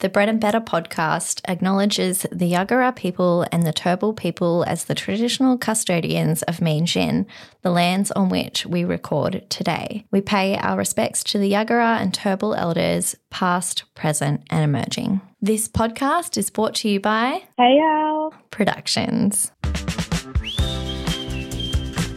The 0.00 0.08
Bread 0.08 0.30
and 0.30 0.40
Better 0.40 0.60
podcast 0.62 1.42
acknowledges 1.46 2.22
the 2.32 2.50
Yagara 2.52 2.96
people 2.96 3.44
and 3.52 3.66
the 3.66 3.72
Turrbal 3.72 4.16
people 4.16 4.64
as 4.66 4.84
the 4.84 4.94
traditional 4.94 5.58
custodians 5.58 6.42
of 6.44 6.56
Meanjin, 6.56 7.26
the 7.60 7.70
lands 7.70 8.10
on 8.12 8.30
which 8.30 8.64
we 8.64 8.82
record 8.82 9.44
today. 9.50 10.06
We 10.10 10.22
pay 10.22 10.56
our 10.56 10.78
respects 10.78 11.22
to 11.24 11.38
the 11.38 11.52
Yagara 11.52 12.00
and 12.00 12.14
Turrbal 12.14 12.56
elders, 12.58 13.14
past, 13.28 13.84
present, 13.94 14.42
and 14.48 14.64
emerging. 14.64 15.20
This 15.42 15.68
podcast 15.68 16.38
is 16.38 16.48
brought 16.48 16.74
to 16.76 16.88
you 16.88 16.98
by 16.98 17.42
Hey 17.58 17.78
Al. 17.82 18.32
Productions. 18.50 19.52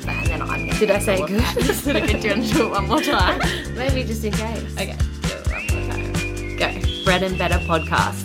and 0.08 0.26
then 0.28 0.42
I'm 0.42 0.68
Did 0.80 0.90
I 0.90 1.00
say 1.00 1.18
all 1.18 1.24
of 1.26 1.30
good? 1.30 1.40
that. 1.42 1.82
Did 1.84 1.96
I 1.98 2.00
get 2.08 2.24
you 2.24 2.34
to 2.44 2.54
do 2.54 2.66
it 2.68 2.72
one 2.72 2.88
more 2.88 3.02
time? 3.02 3.40
Maybe 3.76 4.06
just 4.06 4.24
in 4.24 4.32
case. 4.32 4.74
Okay, 4.76 4.96
Bread 7.04 7.24
and 7.24 7.38
Better 7.38 7.58
podcast. 7.66 8.24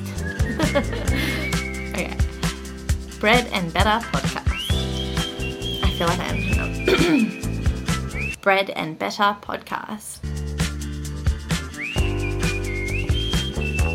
Okay. 1.91 2.16
Bread 3.19 3.48
and 3.52 3.73
Better 3.73 3.98
podcast. 4.07 4.47
I 5.83 5.91
feel 5.98 6.07
like 6.07 6.21
I'm. 6.21 6.39
Bread 8.41 8.71
and 8.71 8.97
Better 8.97 9.37
podcast. 9.43 10.21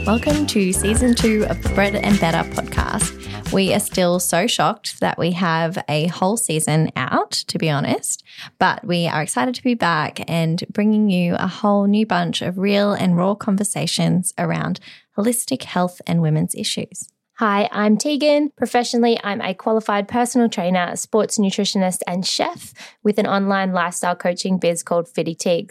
Welcome 0.06 0.46
to 0.48 0.74
season 0.74 1.16
two 1.16 1.46
of 1.50 1.64
the 1.64 1.70
Bread 1.70 1.96
and 1.96 2.20
Better 2.20 2.44
podcast. 2.50 3.23
We 3.54 3.72
are 3.72 3.80
still 3.80 4.20
so 4.20 4.48
shocked 4.48 5.00
that 5.00 5.20
we 5.20 5.34
have 5.34 5.78
a 5.88 6.08
whole 6.08 6.38
season 6.38 6.90
out, 6.96 7.30
to 7.32 7.60
be 7.60 7.70
honest, 7.70 8.24
but 8.58 8.84
we 8.84 9.06
are 9.06 9.22
excited 9.22 9.54
to 9.54 9.62
be 9.62 9.76
back 9.76 10.28
and 10.28 10.64
bringing 10.72 11.12
you 11.12 11.36
a 11.36 11.46
whole 11.46 11.86
new 11.86 12.08
bunch 12.08 12.42
of 12.42 12.58
real 12.58 12.94
and 12.94 13.16
raw 13.16 13.36
conversations 13.36 14.34
around 14.40 14.80
holistic 15.16 15.66
health 15.66 16.02
and 16.08 16.24
women's 16.24 16.56
issues. 16.56 17.10
Hi, 17.34 17.70
I'm 17.72 17.96
Tegan. 17.96 18.50
Professionally, 18.58 19.20
I'm 19.24 19.40
a 19.40 19.54
qualified 19.54 20.08
personal 20.08 20.50
trainer, 20.50 20.96
sports 20.96 21.38
nutritionist, 21.38 22.00
and 22.08 22.26
chef 22.26 22.74
with 23.04 23.20
an 23.20 23.28
online 23.28 23.72
lifestyle 23.72 24.16
coaching 24.16 24.58
biz 24.58 24.82
called 24.82 25.08
Fitty. 25.08 25.68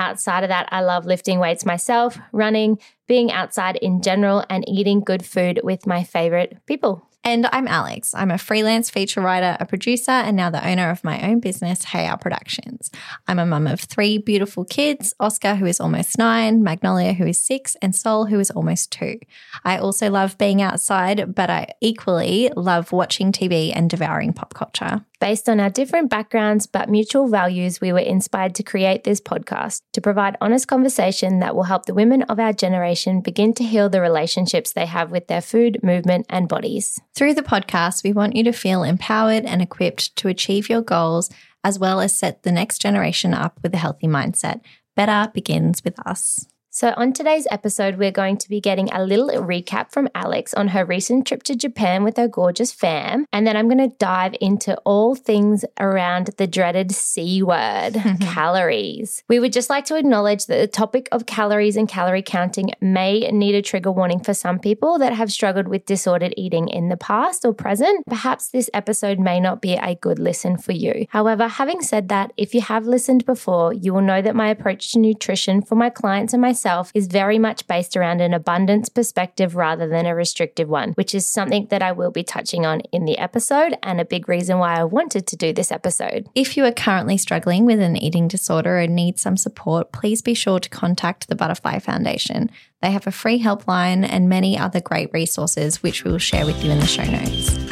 Outside 0.00 0.42
of 0.42 0.48
that, 0.48 0.68
I 0.72 0.80
love 0.80 1.06
lifting 1.06 1.38
weights 1.38 1.64
myself, 1.64 2.18
running, 2.32 2.80
being 3.06 3.30
outside 3.30 3.76
in 3.76 4.02
general, 4.02 4.44
and 4.50 4.68
eating 4.68 4.98
good 4.98 5.24
food 5.24 5.60
with 5.62 5.86
my 5.86 6.02
favorite 6.02 6.58
people. 6.66 7.06
And 7.22 7.46
I'm 7.52 7.68
Alex. 7.68 8.14
I'm 8.14 8.30
a 8.30 8.38
freelance 8.38 8.88
feature 8.88 9.20
writer, 9.20 9.54
a 9.60 9.66
producer, 9.66 10.10
and 10.10 10.36
now 10.36 10.48
the 10.48 10.66
owner 10.66 10.88
of 10.88 11.04
my 11.04 11.20
own 11.28 11.38
business, 11.38 11.84
Hey 11.84 12.06
Al 12.06 12.16
Productions. 12.16 12.90
I'm 13.28 13.38
a 13.38 13.44
mum 13.44 13.66
of 13.66 13.78
three 13.78 14.16
beautiful 14.16 14.64
kids 14.64 15.12
Oscar, 15.20 15.54
who 15.54 15.66
is 15.66 15.80
almost 15.80 16.16
nine, 16.16 16.62
Magnolia, 16.62 17.12
who 17.12 17.26
is 17.26 17.38
six, 17.38 17.76
and 17.82 17.94
Sol, 17.94 18.24
who 18.24 18.40
is 18.40 18.50
almost 18.50 18.90
two. 18.90 19.18
I 19.64 19.76
also 19.76 20.10
love 20.10 20.38
being 20.38 20.62
outside, 20.62 21.34
but 21.34 21.50
I 21.50 21.74
equally 21.82 22.50
love 22.56 22.90
watching 22.90 23.32
TV 23.32 23.70
and 23.74 23.90
devouring 23.90 24.32
pop 24.32 24.54
culture. 24.54 25.04
Based 25.20 25.50
on 25.50 25.60
our 25.60 25.68
different 25.68 26.08
backgrounds 26.08 26.66
but 26.66 26.88
mutual 26.88 27.28
values, 27.28 27.78
we 27.78 27.92
were 27.92 27.98
inspired 27.98 28.54
to 28.54 28.62
create 28.62 29.04
this 29.04 29.20
podcast 29.20 29.82
to 29.92 30.00
provide 30.00 30.38
honest 30.40 30.66
conversation 30.66 31.40
that 31.40 31.54
will 31.54 31.64
help 31.64 31.84
the 31.84 31.92
women 31.92 32.22
of 32.22 32.40
our 32.40 32.54
generation 32.54 33.20
begin 33.20 33.52
to 33.54 33.64
heal 33.64 33.90
the 33.90 34.00
relationships 34.00 34.72
they 34.72 34.86
have 34.86 35.10
with 35.10 35.26
their 35.26 35.42
food, 35.42 35.78
movement, 35.82 36.24
and 36.30 36.48
bodies. 36.48 36.98
Through 37.14 37.34
the 37.34 37.42
podcast, 37.42 38.02
we 38.02 38.14
want 38.14 38.34
you 38.34 38.42
to 38.44 38.52
feel 38.52 38.82
empowered 38.82 39.44
and 39.44 39.60
equipped 39.60 40.16
to 40.16 40.28
achieve 40.28 40.70
your 40.70 40.80
goals, 40.80 41.28
as 41.62 41.78
well 41.78 42.00
as 42.00 42.16
set 42.16 42.42
the 42.42 42.50
next 42.50 42.78
generation 42.78 43.34
up 43.34 43.60
with 43.62 43.74
a 43.74 43.78
healthy 43.78 44.06
mindset. 44.06 44.62
Better 44.96 45.30
begins 45.34 45.84
with 45.84 45.98
us. 46.06 46.46
So, 46.72 46.94
on 46.96 47.12
today's 47.12 47.48
episode, 47.50 47.96
we're 47.96 48.12
going 48.12 48.36
to 48.36 48.48
be 48.48 48.60
getting 48.60 48.92
a 48.92 49.04
little 49.04 49.30
recap 49.42 49.90
from 49.90 50.08
Alex 50.14 50.54
on 50.54 50.68
her 50.68 50.84
recent 50.84 51.26
trip 51.26 51.42
to 51.42 51.56
Japan 51.56 52.04
with 52.04 52.16
her 52.16 52.28
gorgeous 52.28 52.70
fam. 52.70 53.26
And 53.32 53.44
then 53.44 53.56
I'm 53.56 53.66
going 53.66 53.90
to 53.90 53.96
dive 53.96 54.36
into 54.40 54.76
all 54.84 55.16
things 55.16 55.64
around 55.80 56.28
the 56.36 56.46
dreaded 56.46 56.92
C 56.92 57.42
word 57.42 58.00
calories. 58.20 59.24
We 59.26 59.40
would 59.40 59.52
just 59.52 59.68
like 59.68 59.84
to 59.86 59.96
acknowledge 59.96 60.46
that 60.46 60.60
the 60.60 60.68
topic 60.68 61.08
of 61.10 61.26
calories 61.26 61.76
and 61.76 61.88
calorie 61.88 62.22
counting 62.22 62.70
may 62.80 63.28
need 63.32 63.56
a 63.56 63.62
trigger 63.62 63.90
warning 63.90 64.20
for 64.20 64.32
some 64.32 64.60
people 64.60 64.96
that 65.00 65.12
have 65.12 65.32
struggled 65.32 65.66
with 65.66 65.86
disordered 65.86 66.34
eating 66.36 66.68
in 66.68 66.88
the 66.88 66.96
past 66.96 67.44
or 67.44 67.52
present. 67.52 68.06
Perhaps 68.06 68.50
this 68.50 68.70
episode 68.72 69.18
may 69.18 69.40
not 69.40 69.60
be 69.60 69.74
a 69.74 69.96
good 69.96 70.20
listen 70.20 70.56
for 70.56 70.70
you. 70.70 71.06
However, 71.08 71.48
having 71.48 71.82
said 71.82 72.08
that, 72.10 72.32
if 72.36 72.54
you 72.54 72.60
have 72.60 72.86
listened 72.86 73.26
before, 73.26 73.72
you 73.72 73.92
will 73.92 74.02
know 74.02 74.22
that 74.22 74.36
my 74.36 74.50
approach 74.50 74.92
to 74.92 75.00
nutrition 75.00 75.62
for 75.62 75.74
my 75.74 75.90
clients 75.90 76.32
and 76.32 76.40
myself 76.60 76.90
is 76.94 77.06
very 77.06 77.38
much 77.38 77.66
based 77.66 77.96
around 77.96 78.20
an 78.20 78.34
abundance 78.34 78.90
perspective 78.90 79.56
rather 79.56 79.88
than 79.88 80.04
a 80.04 80.14
restrictive 80.14 80.68
one, 80.68 80.92
which 80.92 81.14
is 81.14 81.26
something 81.26 81.66
that 81.70 81.80
I 81.80 81.92
will 81.92 82.10
be 82.10 82.22
touching 82.22 82.66
on 82.66 82.80
in 82.92 83.06
the 83.06 83.16
episode 83.16 83.74
and 83.82 83.98
a 83.98 84.04
big 84.04 84.28
reason 84.28 84.58
why 84.58 84.78
I 84.78 84.84
wanted 84.84 85.26
to 85.28 85.36
do 85.36 85.54
this 85.54 85.72
episode. 85.72 86.28
If 86.34 86.58
you 86.58 86.66
are 86.66 86.72
currently 86.72 87.16
struggling 87.16 87.64
with 87.64 87.80
an 87.80 87.96
eating 87.96 88.28
disorder 88.28 88.76
and 88.76 88.94
need 88.94 89.18
some 89.18 89.38
support, 89.38 89.90
please 89.92 90.20
be 90.20 90.34
sure 90.34 90.60
to 90.60 90.68
contact 90.68 91.28
the 91.28 91.36
Butterfly 91.36 91.78
Foundation. 91.78 92.50
They 92.82 92.90
have 92.90 93.06
a 93.06 93.12
free 93.12 93.42
helpline 93.42 94.06
and 94.06 94.28
many 94.28 94.58
other 94.58 94.80
great 94.80 95.10
resources, 95.14 95.82
which 95.82 96.04
we 96.04 96.10
will 96.10 96.18
share 96.18 96.44
with 96.44 96.62
you 96.62 96.70
in 96.70 96.78
the 96.78 96.86
show 96.86 97.04
notes. 97.04 97.69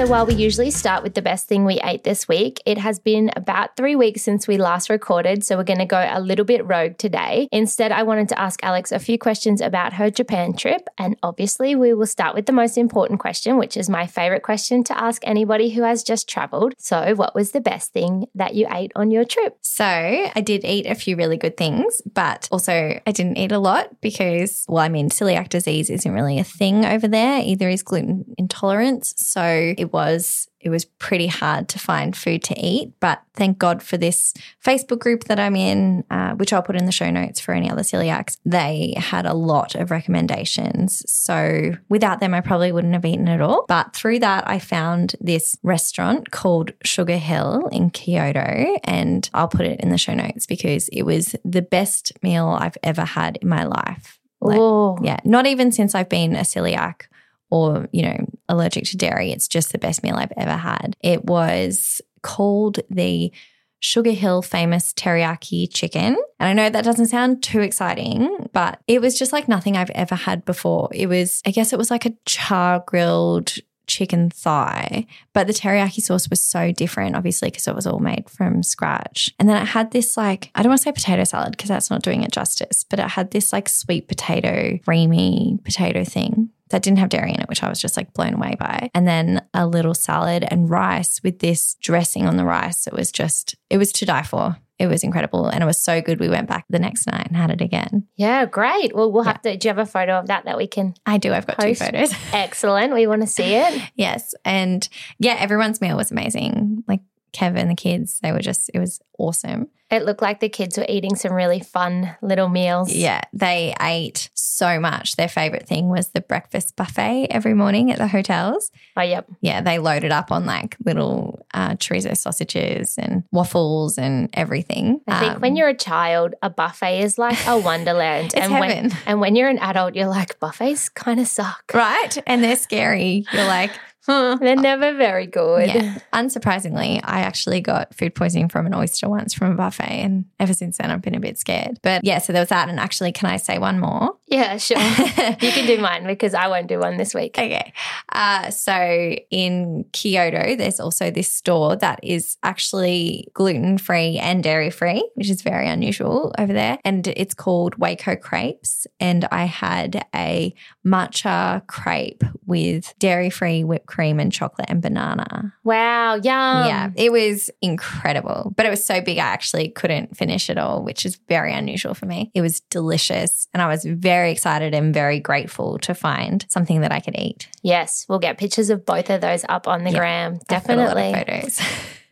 So, 0.00 0.06
while 0.06 0.24
we 0.24 0.32
usually 0.32 0.70
start 0.70 1.02
with 1.02 1.12
the 1.12 1.20
best 1.20 1.46
thing 1.46 1.66
we 1.66 1.78
ate 1.84 2.04
this 2.04 2.26
week, 2.26 2.58
it 2.64 2.78
has 2.78 2.98
been 2.98 3.30
about 3.36 3.76
three 3.76 3.96
weeks 3.96 4.22
since 4.22 4.48
we 4.48 4.56
last 4.56 4.88
recorded. 4.88 5.44
So, 5.44 5.58
we're 5.58 5.64
going 5.64 5.78
to 5.78 5.84
go 5.84 6.08
a 6.10 6.22
little 6.22 6.46
bit 6.46 6.64
rogue 6.64 6.96
today. 6.96 7.48
Instead, 7.52 7.92
I 7.92 8.02
wanted 8.04 8.30
to 8.30 8.40
ask 8.40 8.60
Alex 8.62 8.92
a 8.92 8.98
few 8.98 9.18
questions 9.18 9.60
about 9.60 9.92
her 9.92 10.08
Japan 10.08 10.54
trip. 10.54 10.88
And 10.96 11.18
obviously, 11.22 11.74
we 11.74 11.92
will 11.92 12.06
start 12.06 12.34
with 12.34 12.46
the 12.46 12.52
most 12.52 12.78
important 12.78 13.20
question, 13.20 13.58
which 13.58 13.76
is 13.76 13.90
my 13.90 14.06
favorite 14.06 14.42
question 14.42 14.82
to 14.84 14.98
ask 14.98 15.20
anybody 15.26 15.68
who 15.68 15.82
has 15.82 16.02
just 16.02 16.26
traveled. 16.26 16.72
So, 16.78 17.14
what 17.14 17.34
was 17.34 17.50
the 17.50 17.60
best 17.60 17.92
thing 17.92 18.24
that 18.34 18.54
you 18.54 18.68
ate 18.70 18.92
on 18.96 19.10
your 19.10 19.26
trip? 19.26 19.58
So, 19.60 19.84
I 19.84 20.40
did 20.42 20.64
eat 20.64 20.86
a 20.86 20.94
few 20.94 21.14
really 21.14 21.36
good 21.36 21.58
things, 21.58 22.00
but 22.10 22.48
also 22.50 22.98
I 23.06 23.12
didn't 23.12 23.36
eat 23.36 23.52
a 23.52 23.58
lot 23.58 24.00
because, 24.00 24.64
well, 24.66 24.82
I 24.82 24.88
mean, 24.88 25.10
celiac 25.10 25.50
disease 25.50 25.90
isn't 25.90 26.10
really 26.10 26.38
a 26.38 26.44
thing 26.44 26.86
over 26.86 27.06
there. 27.06 27.42
Either 27.42 27.68
is 27.68 27.82
gluten 27.82 28.24
intolerance. 28.38 29.12
So, 29.18 29.74
it 29.76 29.89
was 29.92 30.48
it 30.60 30.68
was 30.68 30.84
pretty 30.84 31.26
hard 31.26 31.68
to 31.70 31.78
find 31.78 32.14
food 32.14 32.44
to 32.44 32.54
eat. 32.58 32.92
But 33.00 33.22
thank 33.34 33.58
God 33.58 33.82
for 33.82 33.96
this 33.96 34.34
Facebook 34.62 34.98
group 34.98 35.24
that 35.24 35.40
I'm 35.40 35.56
in, 35.56 36.04
uh, 36.10 36.34
which 36.34 36.52
I'll 36.52 36.62
put 36.62 36.76
in 36.76 36.84
the 36.84 36.92
show 36.92 37.10
notes 37.10 37.40
for 37.40 37.52
any 37.52 37.70
other 37.70 37.82
celiacs. 37.82 38.36
They 38.44 38.94
had 38.96 39.24
a 39.24 39.32
lot 39.32 39.74
of 39.74 39.90
recommendations. 39.90 41.02
So 41.10 41.72
without 41.88 42.20
them, 42.20 42.34
I 42.34 42.42
probably 42.42 42.72
wouldn't 42.72 42.92
have 42.92 43.06
eaten 43.06 43.28
at 43.28 43.40
all. 43.40 43.64
But 43.68 43.94
through 43.96 44.18
that, 44.18 44.48
I 44.48 44.58
found 44.58 45.16
this 45.18 45.56
restaurant 45.62 46.30
called 46.30 46.72
Sugar 46.84 47.16
Hill 47.16 47.68
in 47.72 47.88
Kyoto, 47.90 48.76
and 48.84 49.28
I'll 49.32 49.48
put 49.48 49.66
it 49.66 49.80
in 49.80 49.88
the 49.88 49.98
show 49.98 50.14
notes 50.14 50.46
because 50.46 50.88
it 50.90 51.02
was 51.02 51.34
the 51.42 51.62
best 51.62 52.12
meal 52.22 52.48
I've 52.48 52.78
ever 52.82 53.04
had 53.06 53.38
in 53.40 53.48
my 53.48 53.64
life. 53.64 54.18
Like, 54.42 54.58
yeah, 55.02 55.18
not 55.24 55.46
even 55.46 55.70
since 55.70 55.94
I've 55.94 56.08
been 56.08 56.34
a 56.34 56.40
celiac 56.40 57.02
or, 57.50 57.88
you 57.92 58.02
know, 58.02 58.26
allergic 58.48 58.84
to 58.84 58.96
dairy. 58.96 59.32
It's 59.32 59.48
just 59.48 59.72
the 59.72 59.78
best 59.78 60.02
meal 60.02 60.16
I've 60.16 60.32
ever 60.36 60.56
had. 60.56 60.96
It 61.00 61.24
was 61.24 62.00
called 62.22 62.80
the 62.90 63.32
Sugar 63.80 64.12
Hill 64.12 64.42
famous 64.42 64.92
teriyaki 64.92 65.66
chicken. 65.72 66.16
And 66.38 66.48
I 66.48 66.52
know 66.52 66.68
that 66.68 66.84
doesn't 66.84 67.06
sound 67.06 67.42
too 67.42 67.60
exciting, 67.60 68.48
but 68.52 68.80
it 68.86 69.00
was 69.00 69.18
just 69.18 69.32
like 69.32 69.48
nothing 69.48 69.76
I've 69.76 69.90
ever 69.90 70.14
had 70.14 70.44
before. 70.44 70.90
It 70.92 71.06
was, 71.06 71.40
I 71.46 71.50
guess 71.50 71.72
it 71.72 71.78
was 71.78 71.90
like 71.90 72.04
a 72.04 72.12
char 72.26 72.84
grilled 72.86 73.54
chicken 73.90 74.30
thigh, 74.30 75.04
but 75.32 75.46
the 75.46 75.52
teriyaki 75.52 76.00
sauce 76.00 76.30
was 76.30 76.40
so 76.40 76.70
different, 76.72 77.16
obviously, 77.16 77.48
because 77.48 77.66
it 77.66 77.74
was 77.74 77.86
all 77.86 77.98
made 77.98 78.30
from 78.30 78.62
scratch. 78.62 79.34
And 79.38 79.48
then 79.48 79.60
it 79.60 79.66
had 79.66 79.90
this 79.90 80.16
like, 80.16 80.50
I 80.54 80.62
don't 80.62 80.70
want 80.70 80.80
to 80.80 80.84
say 80.84 80.92
potato 80.92 81.24
salad 81.24 81.50
because 81.50 81.68
that's 81.68 81.90
not 81.90 82.02
doing 82.02 82.22
it 82.22 82.32
justice, 82.32 82.84
but 82.84 83.00
it 83.00 83.08
had 83.08 83.32
this 83.32 83.52
like 83.52 83.68
sweet 83.68 84.08
potato, 84.08 84.78
creamy 84.84 85.58
potato 85.64 86.04
thing 86.04 86.50
that 86.70 86.82
didn't 86.82 87.00
have 87.00 87.08
dairy 87.08 87.32
in 87.32 87.40
it, 87.40 87.48
which 87.48 87.64
I 87.64 87.68
was 87.68 87.80
just 87.80 87.96
like 87.96 88.14
blown 88.14 88.34
away 88.34 88.54
by. 88.58 88.90
And 88.94 89.06
then 89.06 89.44
a 89.52 89.66
little 89.66 89.94
salad 89.94 90.44
and 90.48 90.70
rice 90.70 91.20
with 91.22 91.40
this 91.40 91.74
dressing 91.80 92.26
on 92.26 92.36
the 92.36 92.44
rice. 92.44 92.86
It 92.86 92.92
was 92.92 93.10
just, 93.10 93.56
it 93.68 93.78
was 93.78 93.90
to 93.92 94.06
die 94.06 94.22
for. 94.22 94.56
It 94.80 94.86
was 94.86 95.04
incredible. 95.04 95.46
And 95.46 95.62
it 95.62 95.66
was 95.66 95.76
so 95.78 96.00
good. 96.00 96.18
We 96.18 96.28
went 96.30 96.48
back 96.48 96.64
the 96.70 96.78
next 96.78 97.06
night 97.06 97.26
and 97.28 97.36
had 97.36 97.50
it 97.50 97.60
again. 97.60 98.06
yeah, 98.16 98.46
great. 98.46 98.94
Well, 98.96 99.12
we'll 99.12 99.24
have 99.24 99.42
to. 99.42 99.56
Do 99.56 99.68
you 99.68 99.74
have 99.74 99.78
a 99.78 99.84
photo 99.84 100.14
of 100.18 100.28
that 100.28 100.46
that 100.46 100.56
we 100.56 100.66
can? 100.66 100.94
I 101.04 101.18
do. 101.18 101.32
I've 101.34 101.46
got 101.46 101.58
Post. 101.58 101.80
two 101.80 101.84
photos. 101.84 102.14
Excellent. 102.32 102.94
We 102.94 103.06
want 103.06 103.20
to 103.20 103.26
see 103.28 103.54
it. 103.56 103.82
yes. 103.94 104.34
And 104.44 104.88
yeah, 105.18 105.36
everyone's 105.38 105.80
meal 105.82 105.96
was 105.98 106.10
amazing. 106.10 106.82
Like 106.88 107.00
Kevin, 107.32 107.68
the 107.68 107.74
kids, 107.74 108.18
they 108.22 108.32
were 108.32 108.40
just, 108.40 108.70
it 108.74 108.78
was 108.78 109.00
awesome. 109.18 109.68
It 109.90 110.04
looked 110.04 110.22
like 110.22 110.38
the 110.38 110.48
kids 110.48 110.78
were 110.78 110.86
eating 110.88 111.16
some 111.16 111.32
really 111.32 111.58
fun 111.58 112.14
little 112.22 112.48
meals. 112.48 112.92
Yeah, 112.92 113.22
they 113.32 113.74
ate 113.80 114.30
so 114.34 114.78
much. 114.78 115.16
Their 115.16 115.26
favorite 115.28 115.66
thing 115.66 115.88
was 115.88 116.10
the 116.10 116.20
breakfast 116.20 116.76
buffet 116.76 117.26
every 117.28 117.54
morning 117.54 117.90
at 117.90 117.98
the 117.98 118.06
hotels. 118.06 118.70
Oh, 118.96 119.02
yep. 119.02 119.26
Yeah, 119.40 119.62
they 119.62 119.80
loaded 119.80 120.12
up 120.12 120.30
on 120.30 120.46
like 120.46 120.76
little 120.84 121.44
uh, 121.52 121.70
chorizo 121.70 122.16
sausages 122.16 122.96
and 122.98 123.24
waffles 123.32 123.98
and 123.98 124.28
everything. 124.32 125.00
I 125.08 125.18
think 125.18 125.34
Um, 125.34 125.40
when 125.40 125.56
you're 125.56 125.68
a 125.70 125.74
child, 125.76 126.34
a 126.40 126.50
buffet 126.50 127.00
is 127.00 127.18
like 127.18 127.44
a 127.48 127.58
wonderland. 127.70 128.26
It's 128.26 128.36
and 128.36 128.52
when 128.60 128.70
heaven. 128.70 128.92
and 129.06 129.20
when 129.20 129.34
you're 129.34 129.48
an 129.48 129.58
adult, 129.58 129.96
you're 129.96 130.06
like 130.06 130.38
buffets 130.38 130.88
kind 130.88 131.18
of 131.18 131.26
suck. 131.26 131.68
right, 131.74 132.16
and 132.28 132.44
they're 132.44 132.54
scary. 132.54 133.24
You're 133.32 133.46
like, 133.46 133.72
huh. 134.06 134.38
They're 134.40 134.56
never 134.56 134.96
very 134.96 135.26
good. 135.26 135.68
Yeah. 135.68 135.98
Unsurprisingly, 136.12 137.00
I 137.04 137.20
actually 137.20 137.60
got 137.60 137.94
food 137.94 138.14
poisoning 138.14 138.48
from 138.48 138.66
an 138.66 138.74
oyster 138.74 139.08
once 139.08 139.34
from 139.34 139.52
a 139.52 139.54
buffet. 139.54 139.84
And 139.84 140.24
ever 140.38 140.54
since 140.54 140.78
then, 140.78 140.90
I've 140.90 141.02
been 141.02 141.14
a 141.14 141.20
bit 141.20 141.38
scared. 141.38 141.78
But 141.82 142.04
yeah, 142.04 142.18
so 142.18 142.32
there 142.32 142.42
was 142.42 142.48
that. 142.48 142.68
And 142.68 142.80
actually, 142.80 143.12
can 143.12 143.28
I 143.28 143.36
say 143.36 143.58
one 143.58 143.80
more? 143.80 144.16
Yeah, 144.30 144.58
sure. 144.58 144.78
you 144.78 145.50
can 145.50 145.66
do 145.66 145.78
mine 145.78 146.06
because 146.06 146.34
I 146.34 146.46
won't 146.46 146.68
do 146.68 146.78
one 146.78 146.96
this 146.98 147.14
week. 147.14 147.36
Okay. 147.36 147.72
Uh, 148.10 148.50
so 148.50 149.16
in 149.30 149.84
Kyoto, 149.92 150.54
there's 150.54 150.78
also 150.78 151.10
this 151.10 151.28
store 151.28 151.74
that 151.76 151.98
is 152.04 152.36
actually 152.44 153.26
gluten 153.34 153.76
free 153.76 154.18
and 154.18 154.42
dairy 154.42 154.70
free, 154.70 155.08
which 155.14 155.28
is 155.28 155.42
very 155.42 155.66
unusual 155.68 156.32
over 156.38 156.52
there. 156.52 156.78
And 156.84 157.08
it's 157.08 157.34
called 157.34 157.74
Waco 157.74 158.14
Crepes. 158.14 158.86
And 159.00 159.26
I 159.32 159.44
had 159.46 160.06
a 160.14 160.54
matcha 160.86 161.66
crepe 161.66 162.22
with 162.46 162.94
dairy 163.00 163.30
free 163.30 163.64
whipped 163.64 163.86
cream 163.86 164.20
and 164.20 164.32
chocolate 164.32 164.70
and 164.70 164.80
banana. 164.80 165.54
Wow, 165.64 166.14
yum. 166.14 166.22
yeah, 166.24 166.90
it 166.94 167.10
was 167.10 167.50
incredible. 167.60 168.52
But 168.56 168.66
it 168.66 168.70
was 168.70 168.84
so 168.84 169.00
big, 169.00 169.18
I 169.18 169.26
actually 169.26 169.70
couldn't 169.70 170.16
finish 170.16 170.48
it 170.48 170.56
all, 170.56 170.84
which 170.84 171.04
is 171.04 171.18
very 171.28 171.52
unusual 171.52 171.94
for 171.94 172.06
me. 172.06 172.30
It 172.32 172.42
was 172.42 172.60
delicious. 172.60 173.48
And 173.52 173.60
I 173.60 173.66
was 173.66 173.84
very 173.84 174.19
excited 174.28 174.74
and 174.74 174.92
very 174.92 175.20
grateful 175.20 175.78
to 175.78 175.94
find 175.94 176.44
something 176.50 176.82
that 176.82 176.92
I 176.92 177.00
could 177.00 177.16
eat. 177.18 177.48
Yes, 177.62 178.04
we'll 178.08 178.18
get 178.18 178.36
pictures 178.36 178.68
of 178.68 178.84
both 178.84 179.08
of 179.08 179.20
those 179.20 179.44
up 179.48 179.66
on 179.66 179.84
the 179.84 179.90
Yeah. 179.90 179.98
gram. 179.98 180.32
I've 180.50 180.66
got 180.66 180.70
a 180.70 180.76
lot 180.76 180.88
of 180.88 180.94
Definitely. 180.96 181.32
photos. 181.32 181.60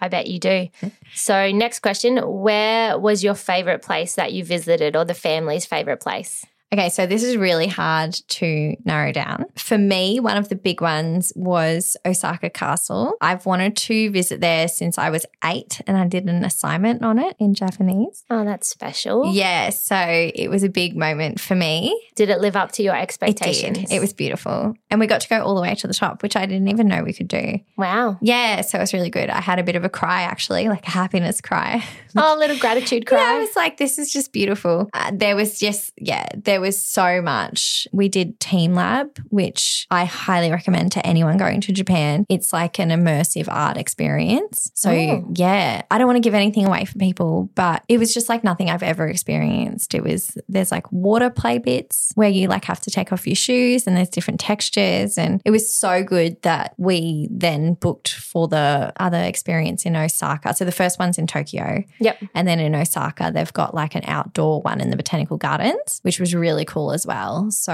I 0.01 0.09
bet 0.09 0.27
you 0.29 0.39
do. 0.39 0.69
So, 1.15 1.51
next 1.51 1.81
question 1.81 2.19
Where 2.19 2.99
was 2.99 3.23
your 3.25 3.35
favorite 3.35 3.83
place 3.83 4.15
that 4.15 4.33
you 4.33 4.45
visited 4.45 4.97
or 4.97 5.05
the 5.05 5.15
family's 5.15 5.67
favorite 5.67 6.01
place? 6.01 6.45
Okay, 6.71 6.91
so 6.91 7.07
this 7.07 7.23
is 7.23 7.37
really 7.37 7.67
hard 7.67 8.13
to 8.29 8.77
narrow 8.85 9.11
down. 9.11 9.47
For 9.57 9.79
me, 9.79 10.21
one 10.21 10.37
of 10.37 10.51
the 10.51 10.55
big 10.55 10.83
ones 10.83 11.33
was 11.35 11.97
Osaka 12.05 12.51
Castle. 12.51 13.15
I've 13.23 13.47
wanted 13.47 13.75
to 13.79 14.11
visit 14.11 14.43
there 14.43 14.69
since 14.69 14.99
I 14.99 15.09
was 15.09 15.25
eight 15.45 15.81
and 15.87 15.97
I 15.97 16.07
did 16.07 16.27
an 16.29 16.45
assignment 16.45 17.03
on 17.03 17.19
it 17.19 17.37
in 17.39 17.55
Japanese. 17.55 18.23
Oh, 18.29 18.45
that's 18.45 18.69
special. 18.69 19.33
Yeah, 19.33 19.71
so 19.71 19.97
it 19.97 20.49
was 20.51 20.63
a 20.63 20.69
big 20.69 20.95
moment 20.95 21.41
for 21.41 21.55
me. 21.55 21.99
Did 22.17 22.29
it 22.29 22.41
live 22.41 22.55
up 22.55 22.73
to 22.73 22.83
your 22.83 22.97
expectations? 22.97 23.79
It 23.79 23.89
did. 23.89 23.93
It 23.97 24.01
was 24.01 24.13
beautiful. 24.13 24.75
And 24.91 25.01
we 25.01 25.07
got 25.07 25.23
to 25.23 25.29
go 25.29 25.43
all 25.43 25.55
the 25.55 25.63
way 25.63 25.75
to 25.75 25.87
the 25.87 25.95
top, 25.95 26.23
which 26.23 26.37
I 26.37 26.45
didn't 26.45 26.69
even 26.69 26.87
know 26.87 27.03
we 27.03 27.15
could 27.15 27.29
do. 27.29 27.61
Wow. 27.79 28.19
Yeah, 28.21 28.61
so 28.61 28.77
it 28.77 28.83
was 28.83 28.93
really 28.93 29.11
good. 29.11 29.31
I 29.31 29.41
had 29.41 29.59
a 29.59 29.63
bit 29.63 29.77
of 29.77 29.85
a 29.85 29.89
cry 29.89 30.23
actually, 30.23 30.69
like 30.69 30.87
a 30.87 30.91
happiness 30.91 31.41
cry. 31.41 31.83
Oh, 32.15 32.37
a 32.37 32.39
little 32.39 32.59
gratitude 32.59 33.07
cry. 33.07 33.19
Yeah, 33.21 33.37
I 33.37 33.39
was 33.41 33.57
like, 33.57 33.79
this 33.79 33.99
is 33.99 34.13
just 34.13 34.33
beautiful. 34.33 34.91
Uh, 34.93 35.13
there 35.15 35.35
was 35.35 35.59
just, 35.59 35.93
yeah, 35.97 36.27
there 36.37 36.58
was 36.61 36.83
so 36.83 37.21
much. 37.23 37.87
We 37.93 38.09
did 38.09 38.39
teamLab, 38.41 39.19
which 39.31 39.87
I 39.91 40.05
highly 40.05 40.51
recommend 40.51 40.93
to 40.93 41.07
anyone 41.07 41.37
going 41.37 41.61
to 41.63 41.73
Japan. 41.73 42.25
It's 42.29 42.53
like 42.53 42.79
an 42.79 42.91
immersive 42.91 43.47
art 43.49 43.77
experience. 43.77 44.71
So, 44.75 44.91
Oh. 44.91 45.29
yeah, 45.35 45.83
I 45.91 45.99
don't 45.99 46.07
want 46.07 46.17
to 46.17 46.21
give 46.21 46.35
anything 46.35 46.67
away 46.67 46.85
for 46.85 46.99
people, 46.99 47.51
but 47.55 47.83
it 47.89 47.99
was 47.99 48.13
just 48.15 48.29
like 48.29 48.45
nothing 48.45 48.71
I've 48.71 48.83
ever 48.83 49.07
experienced. 49.07 49.95
It 49.95 50.03
was, 50.03 50.37
there's 50.49 50.71
like 50.71 50.91
water 50.93 51.31
play 51.31 51.59
bits 51.59 52.13
where 52.15 52.29
you 52.29 52.49
like 52.49 52.65
have 52.65 52.81
to 52.81 52.91
take 52.91 53.13
off 53.13 53.27
your 53.27 53.37
shoes 53.37 53.87
and 53.87 53.97
there's 53.97 54.09
different 54.09 54.41
textures. 54.41 55.19
And 55.19 55.41
it 55.45 55.51
was 55.51 55.73
so 55.73 56.03
good 56.03 56.41
that 56.43 56.75
we 56.79 57.29
then 57.31 57.75
booked 57.75 58.13
for 58.15 58.49
the 58.49 58.93
other 58.99 59.19
experience 59.19 59.85
in 59.85 59.97
Osaka. 59.97 60.55
So 60.55 60.65
the 60.65 60.73
first 60.73 60.99
one's 60.99 61.19
in 61.19 61.27
Tokyo. 61.27 61.85
Yep. 62.01 62.25
And 62.35 62.47
then 62.49 62.59
in 62.61 62.75
Osaka, 62.75 63.31
they've 63.35 63.53
got 63.53 63.75
like 63.75 63.95
an 63.95 64.03
outdoor 64.07 64.63
one 64.63 64.81
in 64.81 64.91
the 64.91 64.97
botanical 64.97 65.37
gardens, 65.37 66.01
which 66.03 66.19
was 66.21 66.35
really 66.35 66.48
cool 66.65 66.93
as 66.93 67.07
well. 67.07 67.51
So, 67.51 67.73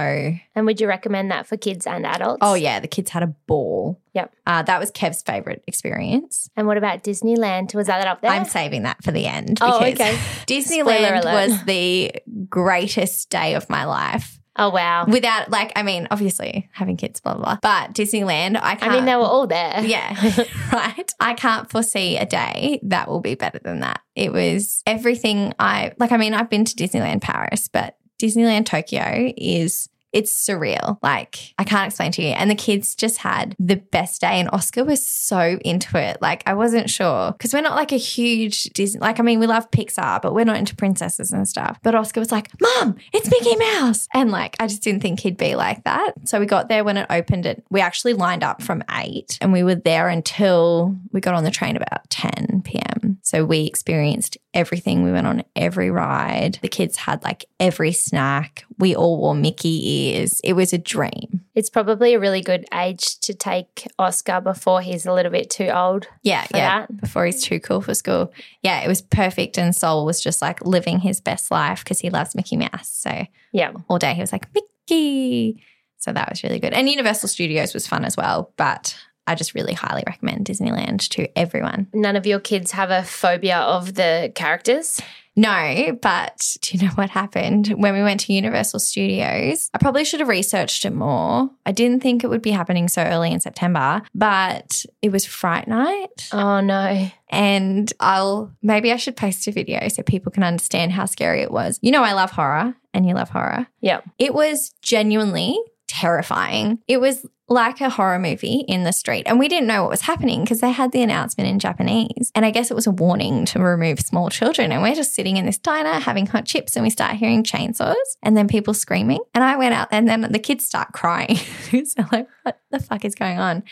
And 0.55 0.67
would 0.67 0.81
you 0.81 0.87
recommend 0.89 1.31
that 1.31 1.47
for 1.47 1.57
kids 1.57 1.87
and 1.87 2.05
adults? 2.07 2.39
oh 2.41 2.55
yeah, 2.55 2.81
the 2.81 2.89
kids 2.89 3.11
had 3.11 3.23
a 3.23 3.29
ball. 3.47 4.01
Yep. 4.15 4.33
Uh, 4.47 4.63
that 4.63 4.79
was 4.79 4.91
Kev's 4.91 5.23
favorite 5.23 5.63
experience. 5.67 6.49
And 6.57 6.67
what 6.67 6.77
about 6.77 7.03
Disneyland? 7.03 7.75
Was 7.75 7.89
that 7.89 8.07
up 8.07 8.21
there? 8.21 8.31
I'm 8.31 8.45
saving 8.45 8.85
that 8.85 9.03
for 9.03 9.11
the 9.11 9.27
end. 9.27 9.59
Oh, 9.61 9.79
okay. 9.79 10.15
Disneyland 10.47 11.25
was 11.25 11.65
the 11.65 12.13
greatest 12.49 13.31
day 13.31 13.55
of 13.55 13.69
my 13.69 13.85
life. 13.85 14.39
oh, 14.57 14.71
wow. 14.71 15.05
Without, 15.07 15.51
like, 15.51 15.73
I 15.75 15.83
mean, 15.83 16.07
obviously 16.13 16.69
having 16.73 16.97
kids, 16.97 17.21
blah, 17.21 17.35
blah, 17.35 17.43
blah. 17.43 17.59
But 17.61 17.93
Disneyland, 17.93 18.57
I 18.63 18.77
can't. 18.77 18.93
I 18.93 18.95
mean, 18.95 19.05
they 19.05 19.17
were 19.17 19.23
all 19.23 19.49
there. 19.49 19.83
Yeah, 19.85 20.15
right. 20.73 21.13
I 21.19 21.35
can't 21.35 21.69
foresee 21.69 22.17
a 22.17 22.25
day 22.25 22.79
that 22.85 23.09
will 23.09 23.21
be 23.21 23.35
better 23.35 23.59
than 23.59 23.81
that. 23.81 24.01
It 24.15 24.33
was 24.33 24.83
everything 24.87 25.55
I 25.59 25.93
like. 25.99 26.13
I 26.13 26.19
mean, 26.19 26.35
I've 26.35 26.49
been 26.51 26.65
to 26.65 26.75
Disneyland 26.77 27.21
Paris, 27.21 27.67
but 27.67 27.97
Disneyland 28.19 28.67
Tokyo 28.67 29.33
is. 29.37 29.89
It's 30.15 30.33
surreal. 30.33 30.99
Like, 31.03 31.53
I 31.59 31.65
can't 31.65 31.89
explain 31.89 32.13
to 32.13 32.23
you. 32.23 32.29
And 32.29 32.51
the 32.51 32.55
kids 32.55 32.95
just 32.95 33.19
had 33.19 33.57
the 33.59 33.77
best 33.77 34.21
day. 34.21 34.39
And 34.41 34.49
Oscar 34.53 34.85
was 34.85 35.05
so 35.05 35.59
into 35.65 35.99
it. 35.99 36.23
Like, 36.23 36.45
I 36.47 36.55
wasn't 36.55 36.89
sure 36.89 37.33
because 37.33 37.53
we're 37.53 37.61
not 37.61 37.75
like 37.75 37.93
a 37.93 37.97
huge 37.97 38.65
Disney. 38.75 39.01
Like, 39.01 39.19
I 39.19 39.23
mean, 39.25 39.41
we 39.41 39.47
love 39.47 39.71
Pixar, 39.73 40.23
but 40.23 40.33
we're 40.33 40.45
not 40.45 40.57
into 40.57 40.77
princesses 40.77 41.33
and 41.33 41.49
stuff. 41.49 41.81
But 41.83 41.97
Oscar 41.97 42.21
was 42.21 42.33
like, 42.33 42.49
Mom, 42.61 42.97
it's 43.13 43.29
Mickey 43.29 43.57
Mouse. 43.57 44.09
And 44.15 44.31
like, 44.31 44.57
I 44.61 44.69
just 44.69 44.83
didn't 44.83 45.01
think 45.01 45.19
he'd 45.21 45.37
be 45.37 45.57
like 45.57 45.83
that. 45.85 46.13
So 46.25 46.39
we 46.39 46.47
got 46.47 46.69
there 46.69 46.85
when 46.85 46.97
it 46.97 47.07
opened. 47.11 47.45
It 47.45 47.65
we 47.69 47.81
actually 47.81 48.15
lined 48.15 48.45
up 48.45 48.63
from 48.63 48.85
eight, 48.93 49.37
and 49.41 49.53
we 49.53 49.65
were 49.65 49.75
there 49.75 50.09
until 50.09 50.97
we 51.11 51.21
got 51.21 51.35
on 51.35 51.43
the 51.43 51.51
train 51.51 51.77
about 51.77 52.09
ten 52.09 52.63
p.m. 52.65 53.19
So 53.23 53.45
we 53.45 53.65
experienced 53.65 54.39
everything. 54.53 55.03
We 55.03 55.11
went 55.11 55.27
on 55.27 55.43
every 55.57 55.91
ride. 55.91 56.61
The 56.63 56.69
kids 56.69 56.97
had 56.97 57.23
like 57.25 57.47
every 57.59 57.91
snack. 57.91 58.65
We 58.79 58.95
all 58.97 59.19
wore 59.19 59.35
Mickey 59.35 59.89
ears. 59.89 60.41
It 60.43 60.55
was 60.55 60.73
a 60.73 60.79
dream. 60.79 61.43
It's 61.55 61.71
probably 61.71 62.15
a 62.15 62.21
really 62.21 62.41
good 62.41 62.65
age 62.75 63.19
to 63.21 63.33
take 63.35 63.87
Oscar 63.99 64.41
before 64.41 64.81
he's 64.81 65.07
a 65.07 65.13
little 65.13 65.31
bit 65.31 65.51
too 65.51 65.69
old. 65.69 66.09
Yeah, 66.23 66.45
yeah. 66.55 66.81
that? 66.81 67.01
Before 67.01 67.25
he's 67.27 67.43
too 67.43 67.61
cool 67.61 67.81
for 67.81 67.95
school. 67.95 68.33
Yeah, 68.63 68.81
it 68.81 68.89
was 68.89 69.03
perfect. 69.03 69.57
And 69.59 69.75
Sol 69.75 70.05
was 70.05 70.21
just 70.21 70.43
like 70.43 70.65
living 70.67 70.99
his 71.01 71.21
best 71.21 71.51
life 71.51 71.85
because 71.85 72.01
he 72.01 72.11
loves 72.11 72.35
Mickey 72.35 72.57
Mouse. 72.57 72.89
So 72.89 73.27
Yeah. 73.53 73.73
all 73.89 73.99
day 73.99 74.15
he 74.15 74.21
was 74.21 74.33
like, 74.33 74.49
Mickey. 74.55 75.63
So 75.99 76.13
that 76.13 76.29
was 76.29 76.43
really 76.43 76.59
good. 76.59 76.75
And 76.75 76.89
Universal 76.89 77.29
Studios 77.29 77.73
was 77.73 77.87
fun 77.87 78.05
as 78.05 78.17
well. 78.17 78.53
But 78.57 78.97
I 79.27 79.35
just 79.35 79.55
really 79.55 79.75
highly 79.75 80.03
recommend 80.07 80.47
Disneyland 80.47 81.09
to 81.11 81.39
everyone. 81.39 81.89
None 81.93 82.17
of 82.17 82.27
your 82.27 82.41
kids 82.41 82.73
have 82.73 82.91
a 82.91 83.03
phobia 83.03 83.59
of 83.59 83.95
the 83.95 84.33
characters. 84.35 85.01
No, 85.37 85.99
but 86.01 86.57
do 86.61 86.77
you 86.77 86.87
know 86.87 86.93
what 86.95 87.11
happened 87.11 87.69
when 87.69 87.93
we 87.95 88.03
went 88.03 88.21
to 88.21 88.33
Universal 88.33 88.79
Studios? 88.79 89.69
I 89.75 89.79
probably 89.79 90.05
should 90.05 90.21
have 90.21 90.29
researched 90.29 90.85
it 90.85 90.95
more. 90.95 91.51
I 91.67 91.73
didn't 91.73 92.01
think 92.05 92.23
it 92.23 92.29
would 92.29 92.43
be 92.43 92.53
happening 92.53 92.87
so 92.87 93.03
early 93.03 93.33
in 93.33 93.41
September, 93.41 94.03
but 94.15 94.85
it 95.03 95.11
was 95.11 95.27
Fright 95.27 95.67
Night. 95.67 96.29
Oh, 96.33 96.61
no. 96.61 97.11
And 97.31 97.93
I'll 97.99 98.53
maybe 98.63 98.93
I 98.93 98.97
should 98.97 99.17
post 99.17 99.49
a 99.49 99.53
video 99.53 99.89
so 99.89 100.05
people 100.05 100.31
can 100.31 100.45
understand 100.45 100.93
how 100.93 101.07
scary 101.07 101.43
it 101.43 101.51
was. 101.51 101.81
You 101.83 101.91
know, 101.91 102.05
I 102.05 102.13
love 102.13 102.31
horror 102.31 102.77
and 102.93 103.05
you 103.05 103.15
love 103.15 103.31
horror. 103.31 103.67
Yep. 103.81 104.09
It 104.21 104.35
was 104.35 104.73
genuinely 104.83 105.59
terrifying. 105.89 106.79
It 106.87 107.01
was 107.01 107.27
like 107.49 107.81
a 107.81 107.91
horror 107.91 108.19
movie 108.19 108.65
in 108.67 108.85
the 108.85 108.93
street. 108.93 109.25
And 109.27 109.39
we 109.39 109.49
didn't 109.49 109.67
know 109.67 109.83
what 109.83 109.91
was 109.91 110.03
happening 110.03 110.43
because 110.43 110.61
they 110.61 110.73
had 110.73 110.93
the 110.93 111.03
announcement 111.03 111.49
in 111.49 111.59
Japanese. 111.59 112.33
And 112.35 112.45
I 112.45 112.51
guess 112.51 112.71
it 112.71 112.75
was 112.75 112.87
a 112.87 112.91
warning 112.91 113.45
to 113.47 113.59
remove 113.61 114.01
small 114.01 114.31
children. 114.31 114.73
And 114.73 114.83
we're 114.83 114.95
just 114.95 115.15
sitting 115.15 115.37
in 115.37 115.45
this 115.45 115.59
diner 115.59 116.01
having 116.01 116.27
hot 116.27 116.47
chips 116.47 116.75
and 116.75 116.83
we 116.83 116.91
start 116.91 117.17
hearing 117.17 117.43
chainsaws 117.43 117.95
and 118.23 118.37
then 118.37 118.49
people 118.49 118.73
screaming. 118.73 119.21
And 119.35 119.45
I 119.45 119.57
went 119.57 119.75
out 119.75 119.89
and 119.91 120.09
then 120.09 120.23
the 120.23 120.39
kids 120.39 120.65
start 120.65 120.93
crying. 120.93 121.37
so 121.85 122.05
like, 122.11 122.29
what 122.45 122.59
the 122.71 122.79
fuck 122.79 123.05
is 123.05 123.15
going 123.15 123.39
on? 123.39 123.63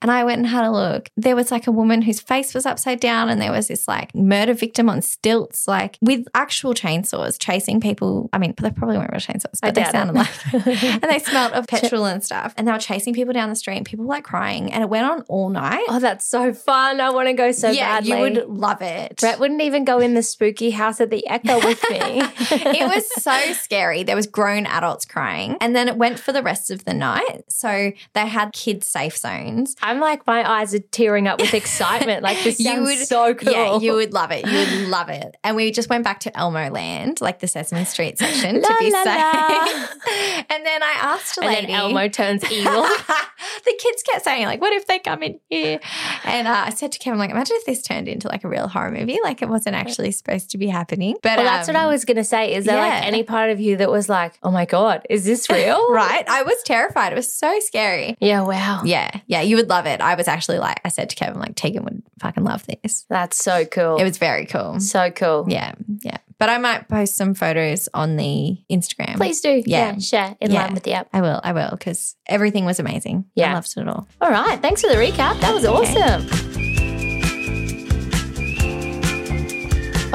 And 0.00 0.10
I 0.10 0.22
went 0.22 0.38
and 0.38 0.46
had 0.46 0.64
a 0.64 0.70
look. 0.70 1.10
There 1.16 1.34
was 1.34 1.50
like 1.50 1.66
a 1.66 1.72
woman 1.72 2.02
whose 2.02 2.20
face 2.20 2.54
was 2.54 2.64
upside 2.64 3.00
down 3.00 3.28
and 3.28 3.40
there 3.40 3.52
was 3.52 3.66
this 3.68 3.88
like 3.88 4.14
murder 4.14 4.54
victim 4.54 4.88
on 4.88 5.02
stilts, 5.02 5.66
like 5.66 5.98
with 6.00 6.26
actual 6.34 6.74
chainsaws 6.74 7.40
chasing 7.40 7.80
people. 7.80 8.30
I 8.32 8.38
mean, 8.38 8.54
they 8.60 8.70
probably 8.70 8.98
weren't 8.98 9.10
real 9.10 9.20
chainsaws, 9.20 9.60
but 9.60 9.74
they 9.74 9.84
sounded 9.84 10.14
it. 10.14 10.18
like 10.18 10.66
and 11.02 11.10
they 11.10 11.18
smelled 11.18 11.54
of 11.54 11.66
petrol 11.66 12.04
and 12.04 12.22
stuff. 12.22 12.54
And 12.56 12.68
they 12.68 12.72
were 12.72 12.78
chasing 12.78 13.15
people 13.16 13.32
down 13.32 13.48
the 13.48 13.56
street 13.56 13.76
and 13.76 13.84
people 13.86 14.04
were, 14.04 14.14
like 14.14 14.24
crying, 14.24 14.72
and 14.72 14.82
it 14.82 14.88
went 14.88 15.04
on 15.06 15.22
all 15.28 15.48
night. 15.48 15.84
Oh, 15.88 15.98
that's 15.98 16.24
so 16.26 16.52
fun. 16.52 17.00
I 17.00 17.10
want 17.10 17.28
to 17.28 17.32
go 17.32 17.50
so 17.52 17.70
yeah, 17.70 17.96
badly. 18.00 18.10
you 18.10 18.18
would 18.18 18.48
love 18.48 18.82
it. 18.82 19.16
Brett 19.20 19.40
wouldn't 19.40 19.62
even 19.62 19.84
go 19.84 19.98
in 19.98 20.14
the 20.14 20.22
spooky 20.22 20.70
house 20.70 21.00
at 21.00 21.10
the 21.10 21.24
Ekka 21.28 21.64
with 21.64 21.82
me. 21.90 21.98
it 22.78 22.94
was 22.94 23.10
so 23.22 23.52
scary. 23.54 24.02
There 24.04 24.16
was 24.16 24.26
grown 24.26 24.66
adults 24.66 25.04
crying, 25.04 25.56
and 25.60 25.74
then 25.74 25.88
it 25.88 25.96
went 25.96 26.18
for 26.20 26.32
the 26.32 26.42
rest 26.42 26.70
of 26.70 26.84
the 26.84 26.94
night. 26.94 27.44
So 27.48 27.92
they 28.14 28.26
had 28.26 28.52
kids 28.52 28.86
safe 28.86 29.16
zones. 29.16 29.74
I'm 29.82 29.98
like, 30.00 30.26
my 30.26 30.48
eyes 30.48 30.74
are 30.74 30.78
tearing 30.78 31.26
up 31.26 31.40
with 31.40 31.54
excitement. 31.62 32.22
Like, 32.22 32.42
this 32.44 32.58
sounds 32.58 33.08
so 33.08 33.34
cool. 33.34 33.52
Yeah, 33.52 33.78
you 33.78 33.94
would 33.94 34.12
love 34.12 34.30
it. 34.30 34.46
You 34.46 34.58
would 34.58 34.88
love 34.88 35.08
it. 35.08 35.36
And 35.42 35.56
we 35.56 35.70
just 35.72 35.88
went 35.88 36.04
back 36.04 36.20
to 36.20 36.36
Elmo 36.36 36.70
Land, 36.70 37.20
like 37.20 37.40
the 37.40 37.48
Sesame 37.48 37.84
Street 37.84 38.18
section, 38.18 38.60
La, 38.60 38.68
to 38.68 38.76
be 38.78 38.90
la, 38.90 39.02
safe. 39.02 39.16
la. 39.16 40.42
and 40.50 40.66
then 40.66 40.82
I 40.82 40.94
asked 41.00 41.38
a 41.38 41.40
and 41.42 41.50
lady. 41.50 41.66
then 41.66 41.76
Elmo 41.76 42.08
turns 42.08 42.50
evil. 42.50 42.86
the 43.64 43.74
kids 43.78 44.02
kept 44.02 44.24
saying, 44.24 44.46
like, 44.46 44.60
what 44.60 44.72
if 44.72 44.86
they 44.86 44.98
come 44.98 45.22
in 45.22 45.40
here? 45.48 45.80
And 46.24 46.48
uh, 46.48 46.64
I 46.66 46.70
said 46.70 46.92
to 46.92 46.98
Kevin, 46.98 47.18
like, 47.18 47.30
imagine 47.30 47.56
if 47.56 47.66
this 47.66 47.82
turned 47.82 48.08
into 48.08 48.28
like 48.28 48.44
a 48.44 48.48
real 48.48 48.68
horror 48.68 48.90
movie. 48.90 49.18
Like 49.22 49.42
it 49.42 49.48
wasn't 49.48 49.76
actually 49.76 50.12
supposed 50.12 50.50
to 50.50 50.58
be 50.58 50.66
happening. 50.68 51.16
But 51.22 51.38
well, 51.38 51.46
that's 51.46 51.68
what 51.68 51.76
I 51.76 51.84
um, 51.84 51.90
was 51.90 52.04
going 52.04 52.16
to 52.16 52.24
say. 52.24 52.54
Is 52.54 52.64
there 52.64 52.76
yeah. 52.76 52.94
like 52.94 53.06
any 53.06 53.22
part 53.22 53.50
of 53.50 53.60
you 53.60 53.76
that 53.76 53.90
was 53.90 54.08
like, 54.08 54.38
oh 54.42 54.50
my 54.50 54.64
God, 54.64 55.06
is 55.08 55.24
this 55.24 55.48
real? 55.50 55.92
Right. 55.92 56.24
I 56.28 56.42
was 56.42 56.62
terrified. 56.64 57.12
It 57.12 57.16
was 57.16 57.32
so 57.32 57.58
scary. 57.60 58.16
Yeah, 58.20 58.42
wow. 58.42 58.82
Yeah. 58.84 59.10
Yeah. 59.26 59.42
You 59.42 59.56
would 59.56 59.68
love 59.68 59.86
it. 59.86 60.00
I 60.00 60.14
was 60.14 60.28
actually 60.28 60.58
like, 60.58 60.80
I 60.84 60.88
said 60.88 61.10
to 61.10 61.16
Kevin, 61.16 61.40
like, 61.40 61.54
Tegan 61.54 61.84
would 61.84 62.02
fucking 62.20 62.44
love 62.44 62.66
this. 62.66 63.06
That's 63.08 63.42
so 63.42 63.64
cool. 63.64 63.96
It 63.96 64.04
was 64.04 64.18
very 64.18 64.46
cool. 64.46 64.80
so 64.80 65.10
cool. 65.10 65.46
Yeah. 65.48 65.74
Yeah. 66.02 66.18
But 66.38 66.50
I 66.50 66.58
might 66.58 66.88
post 66.88 67.16
some 67.16 67.34
photos 67.34 67.88
on 67.94 68.16
the 68.16 68.58
Instagram. 68.70 69.16
Please 69.16 69.40
do. 69.40 69.62
Yeah. 69.64 69.92
Yeah. 69.94 69.98
share 69.98 70.36
in 70.40 70.50
Yeah. 70.50 70.64
line 70.64 70.74
with 70.74 70.82
the 70.82 70.92
app. 70.92 71.08
I 71.12 71.22
will. 71.22 71.40
I 71.42 71.52
will 71.52 71.70
because 71.70 72.14
everything 72.26 72.64
was 72.66 72.78
amazing. 72.78 73.24
Yeah. 73.34 73.52
I 73.52 73.54
loved 73.54 73.72
it 73.76 73.88
all. 73.88 74.06
All 74.20 74.30
right. 74.30 74.60
Thanks 74.60 74.82
for 74.82 74.88
the 74.88 74.96
recap. 74.96 75.40
That 75.40 75.54
was 75.54 75.64
awesome. 75.64 76.65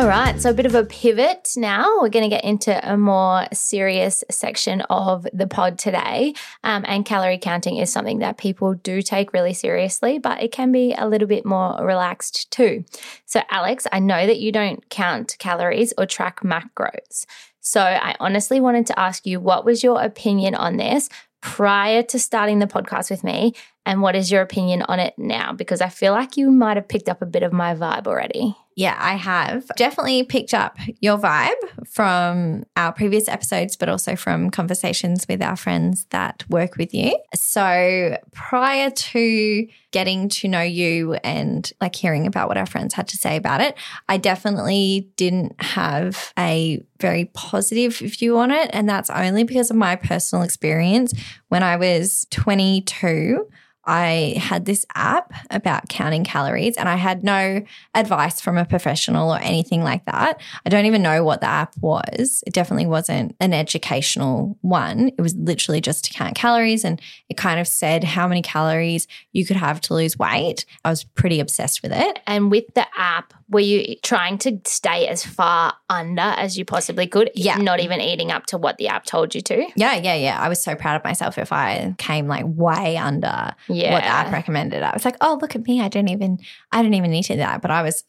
All 0.02 0.08
right, 0.08 0.42
so 0.42 0.50
a 0.50 0.54
bit 0.56 0.66
of 0.66 0.74
a 0.74 0.84
pivot 0.84 1.52
now. 1.56 2.00
We're 2.02 2.10
going 2.10 2.28
to 2.28 2.36
get 2.36 2.44
into 2.44 2.92
a 2.92 2.98
more 2.98 3.46
serious 3.54 4.24
section 4.32 4.82
of 4.90 5.28
the 5.32 5.46
pod 5.46 5.78
today. 5.78 6.34
Um, 6.64 6.84
and 6.88 7.06
calorie 7.06 7.38
counting 7.38 7.78
is 7.78 7.94
something 7.94 8.18
that 8.18 8.40
people 8.40 8.74
do 8.74 9.04
take 9.04 9.32
really 9.32 9.54
seriously, 9.54 10.18
but 10.18 10.42
it 10.42 10.52
can 10.52 10.72
be 10.72 10.96
a 10.98 11.08
little 11.08 11.28
bit 11.28 11.46
more 11.46 11.78
relaxed 11.86 12.50
too. 12.50 12.84
So, 13.28 13.44
Alex, 13.52 13.86
I 13.92 14.00
know 14.00 14.26
that 14.26 14.40
you 14.40 14.52
don't 14.52 14.90
count 14.90 15.36
calories 15.38 15.94
or 16.00 16.08
track 16.08 16.40
macros. 16.40 17.28
So, 17.60 17.80
I 17.80 18.16
honestly 18.20 18.60
wanted 18.60 18.88
to 18.88 19.00
ask 19.00 19.28
you 19.28 19.40
what 19.40 19.66
was 19.66 19.84
your 19.84 20.02
opinion 20.02 20.56
on 20.56 20.78
this 20.78 21.10
prior 21.42 22.02
to 22.02 22.18
starting 22.18 22.58
the 22.58 22.66
podcast 22.66 23.12
with 23.12 23.24
me? 23.24 23.54
And 23.86 24.02
what 24.02 24.16
is 24.16 24.32
your 24.32 24.42
opinion 24.42 24.82
on 24.82 25.00
it 25.00 25.14
now? 25.20 25.54
Because 25.54 25.80
I 25.80 25.90
feel 25.90 26.12
like 26.12 26.38
you 26.38 26.50
might 26.50 26.78
have 26.78 26.88
picked 26.88 27.08
up 27.08 27.22
a 27.22 27.28
bit 27.28 27.44
of 27.44 27.54
my 27.54 27.76
vibe 27.76 28.08
already. 28.08 28.56
Yeah, 28.76 28.98
I 29.00 29.16
have 29.16 29.68
definitely 29.76 30.24
picked 30.24 30.54
up 30.54 30.78
your 31.02 31.18
vibe 31.18 31.52
from 31.88 32.64
our 32.78 32.94
previous 32.94 33.28
episodes, 33.28 33.76
but 33.76 33.90
also 33.90 34.16
from 34.16 34.50
conversations 34.50 35.26
with 35.28 35.42
our 35.42 35.58
friends 35.58 36.06
that 36.12 36.46
work 36.50 36.78
with 36.78 36.94
you. 36.94 37.18
So 37.36 38.18
prior 38.32 38.90
to 38.90 39.68
getting 39.92 40.30
to 40.30 40.48
know 40.48 40.62
you 40.62 41.16
and 41.16 41.70
like 41.82 41.96
hearing 41.96 42.26
about 42.26 42.48
what 42.48 42.58
our 42.58 42.66
friends 42.66 42.94
had 42.94 43.10
to 43.10 43.18
say 43.18 43.36
about 43.36 43.60
it, 43.60 43.76
I 44.08 44.18
definitely 44.18 45.12
didn't 45.18 45.62
have 45.62 46.34
a 46.40 46.82
very 47.00 47.26
positive 47.34 47.98
view 47.98 48.38
on 48.38 48.52
it. 48.52 48.70
And 48.72 48.88
that's 48.88 49.10
only 49.10 49.44
because 49.44 49.70
of 49.70 49.76
my 49.76 49.98
personal 49.98 50.44
experience. 50.44 51.14
When 51.50 51.62
I 51.62 51.76
was 51.76 52.26
22, 52.32 53.48
I 53.86 54.36
had 54.38 54.66
this 54.66 54.86
app 54.94 55.34
about 55.50 55.90
counting 55.90 56.24
calories 56.24 56.78
and 56.78 56.88
I 56.88 56.96
had 56.96 57.24
no 57.24 57.64
advice 57.96 58.40
from 58.40 58.58
a 58.58 58.66
professional 58.66 59.32
or 59.34 59.40
anything 59.40 59.84
like 59.84 60.06
that. 60.06 60.40
I 60.66 60.70
don't 60.70 60.86
even 60.86 61.02
know 61.02 61.24
what 61.24 61.42
the 61.42 61.48
app 61.48 61.76
was. 61.78 62.44
It 62.46 62.54
definitely 62.54 62.86
wasn't 62.86 63.36
an 63.40 63.54
educational 63.54 64.58
one. 64.62 65.10
It 65.10 65.22
was 65.22 65.36
literally 65.36 65.82
just 65.82 66.06
to 66.06 66.14
count 66.14 66.36
calories 66.36 66.86
and 66.86 67.02
it 67.30 67.38
kind 67.38 67.60
of 67.60 67.68
said 67.68 68.04
how 68.04 68.28
many 68.28 68.42
calories 68.42 69.08
you 69.32 69.46
could 69.46 69.58
have 69.58 69.82
to 69.82 69.94
lose 69.94 70.18
weight. 70.18 70.66
I 70.86 70.90
was 70.90 71.04
pretty 71.04 71.40
obsessed 71.40 71.82
with 71.82 71.92
it. 71.92 72.20
And 72.28 72.52
with 72.52 72.74
the 72.76 72.86
app, 72.98 73.34
were 73.52 73.60
you 73.60 73.96
trying 74.02 74.38
to 74.40 74.60
stay 74.66 75.08
as 75.08 75.26
far 75.26 75.74
under 75.90 76.22
as 76.22 76.58
you 76.58 76.64
possibly 76.64 77.06
could? 77.06 77.30
Yeah. 77.36 77.58
Not 77.58 77.82
even 77.82 78.00
eating 78.00 78.32
up 78.32 78.46
to 78.48 78.58
what 78.58 78.78
the 78.78 78.88
app 78.88 79.04
told 79.06 79.36
you 79.36 79.42
to? 79.42 79.68
Yeah, 79.76 79.96
yeah, 79.96 80.16
yeah. 80.16 80.40
I 80.40 80.48
was 80.48 80.64
so 80.64 80.74
proud 80.74 80.96
of 80.96 81.04
myself 81.04 81.38
if 81.38 81.52
I 81.52 81.94
came 81.98 82.28
like 82.28 82.46
way 82.48 82.96
under 82.96 83.54
Yeah. 83.68 83.92
what 83.94 84.04
the 84.04 84.08
app 84.08 84.32
recommended. 84.32 84.82
I 84.84 84.94
was 84.94 85.04
like, 85.04 85.18
oh, 85.20 85.38
look 85.42 85.56
at 85.56 85.68
me. 85.68 85.82
I 85.82 85.90
don't 85.90 86.08
even, 86.08 86.40
I 86.72 86.82
don't 86.82 86.94
even 86.94 87.12
need 87.12 87.24
to 87.24 87.34
do 87.34 87.40
that, 87.40 87.62
but 87.62 87.72
I 87.72 87.82
was 87.84 88.04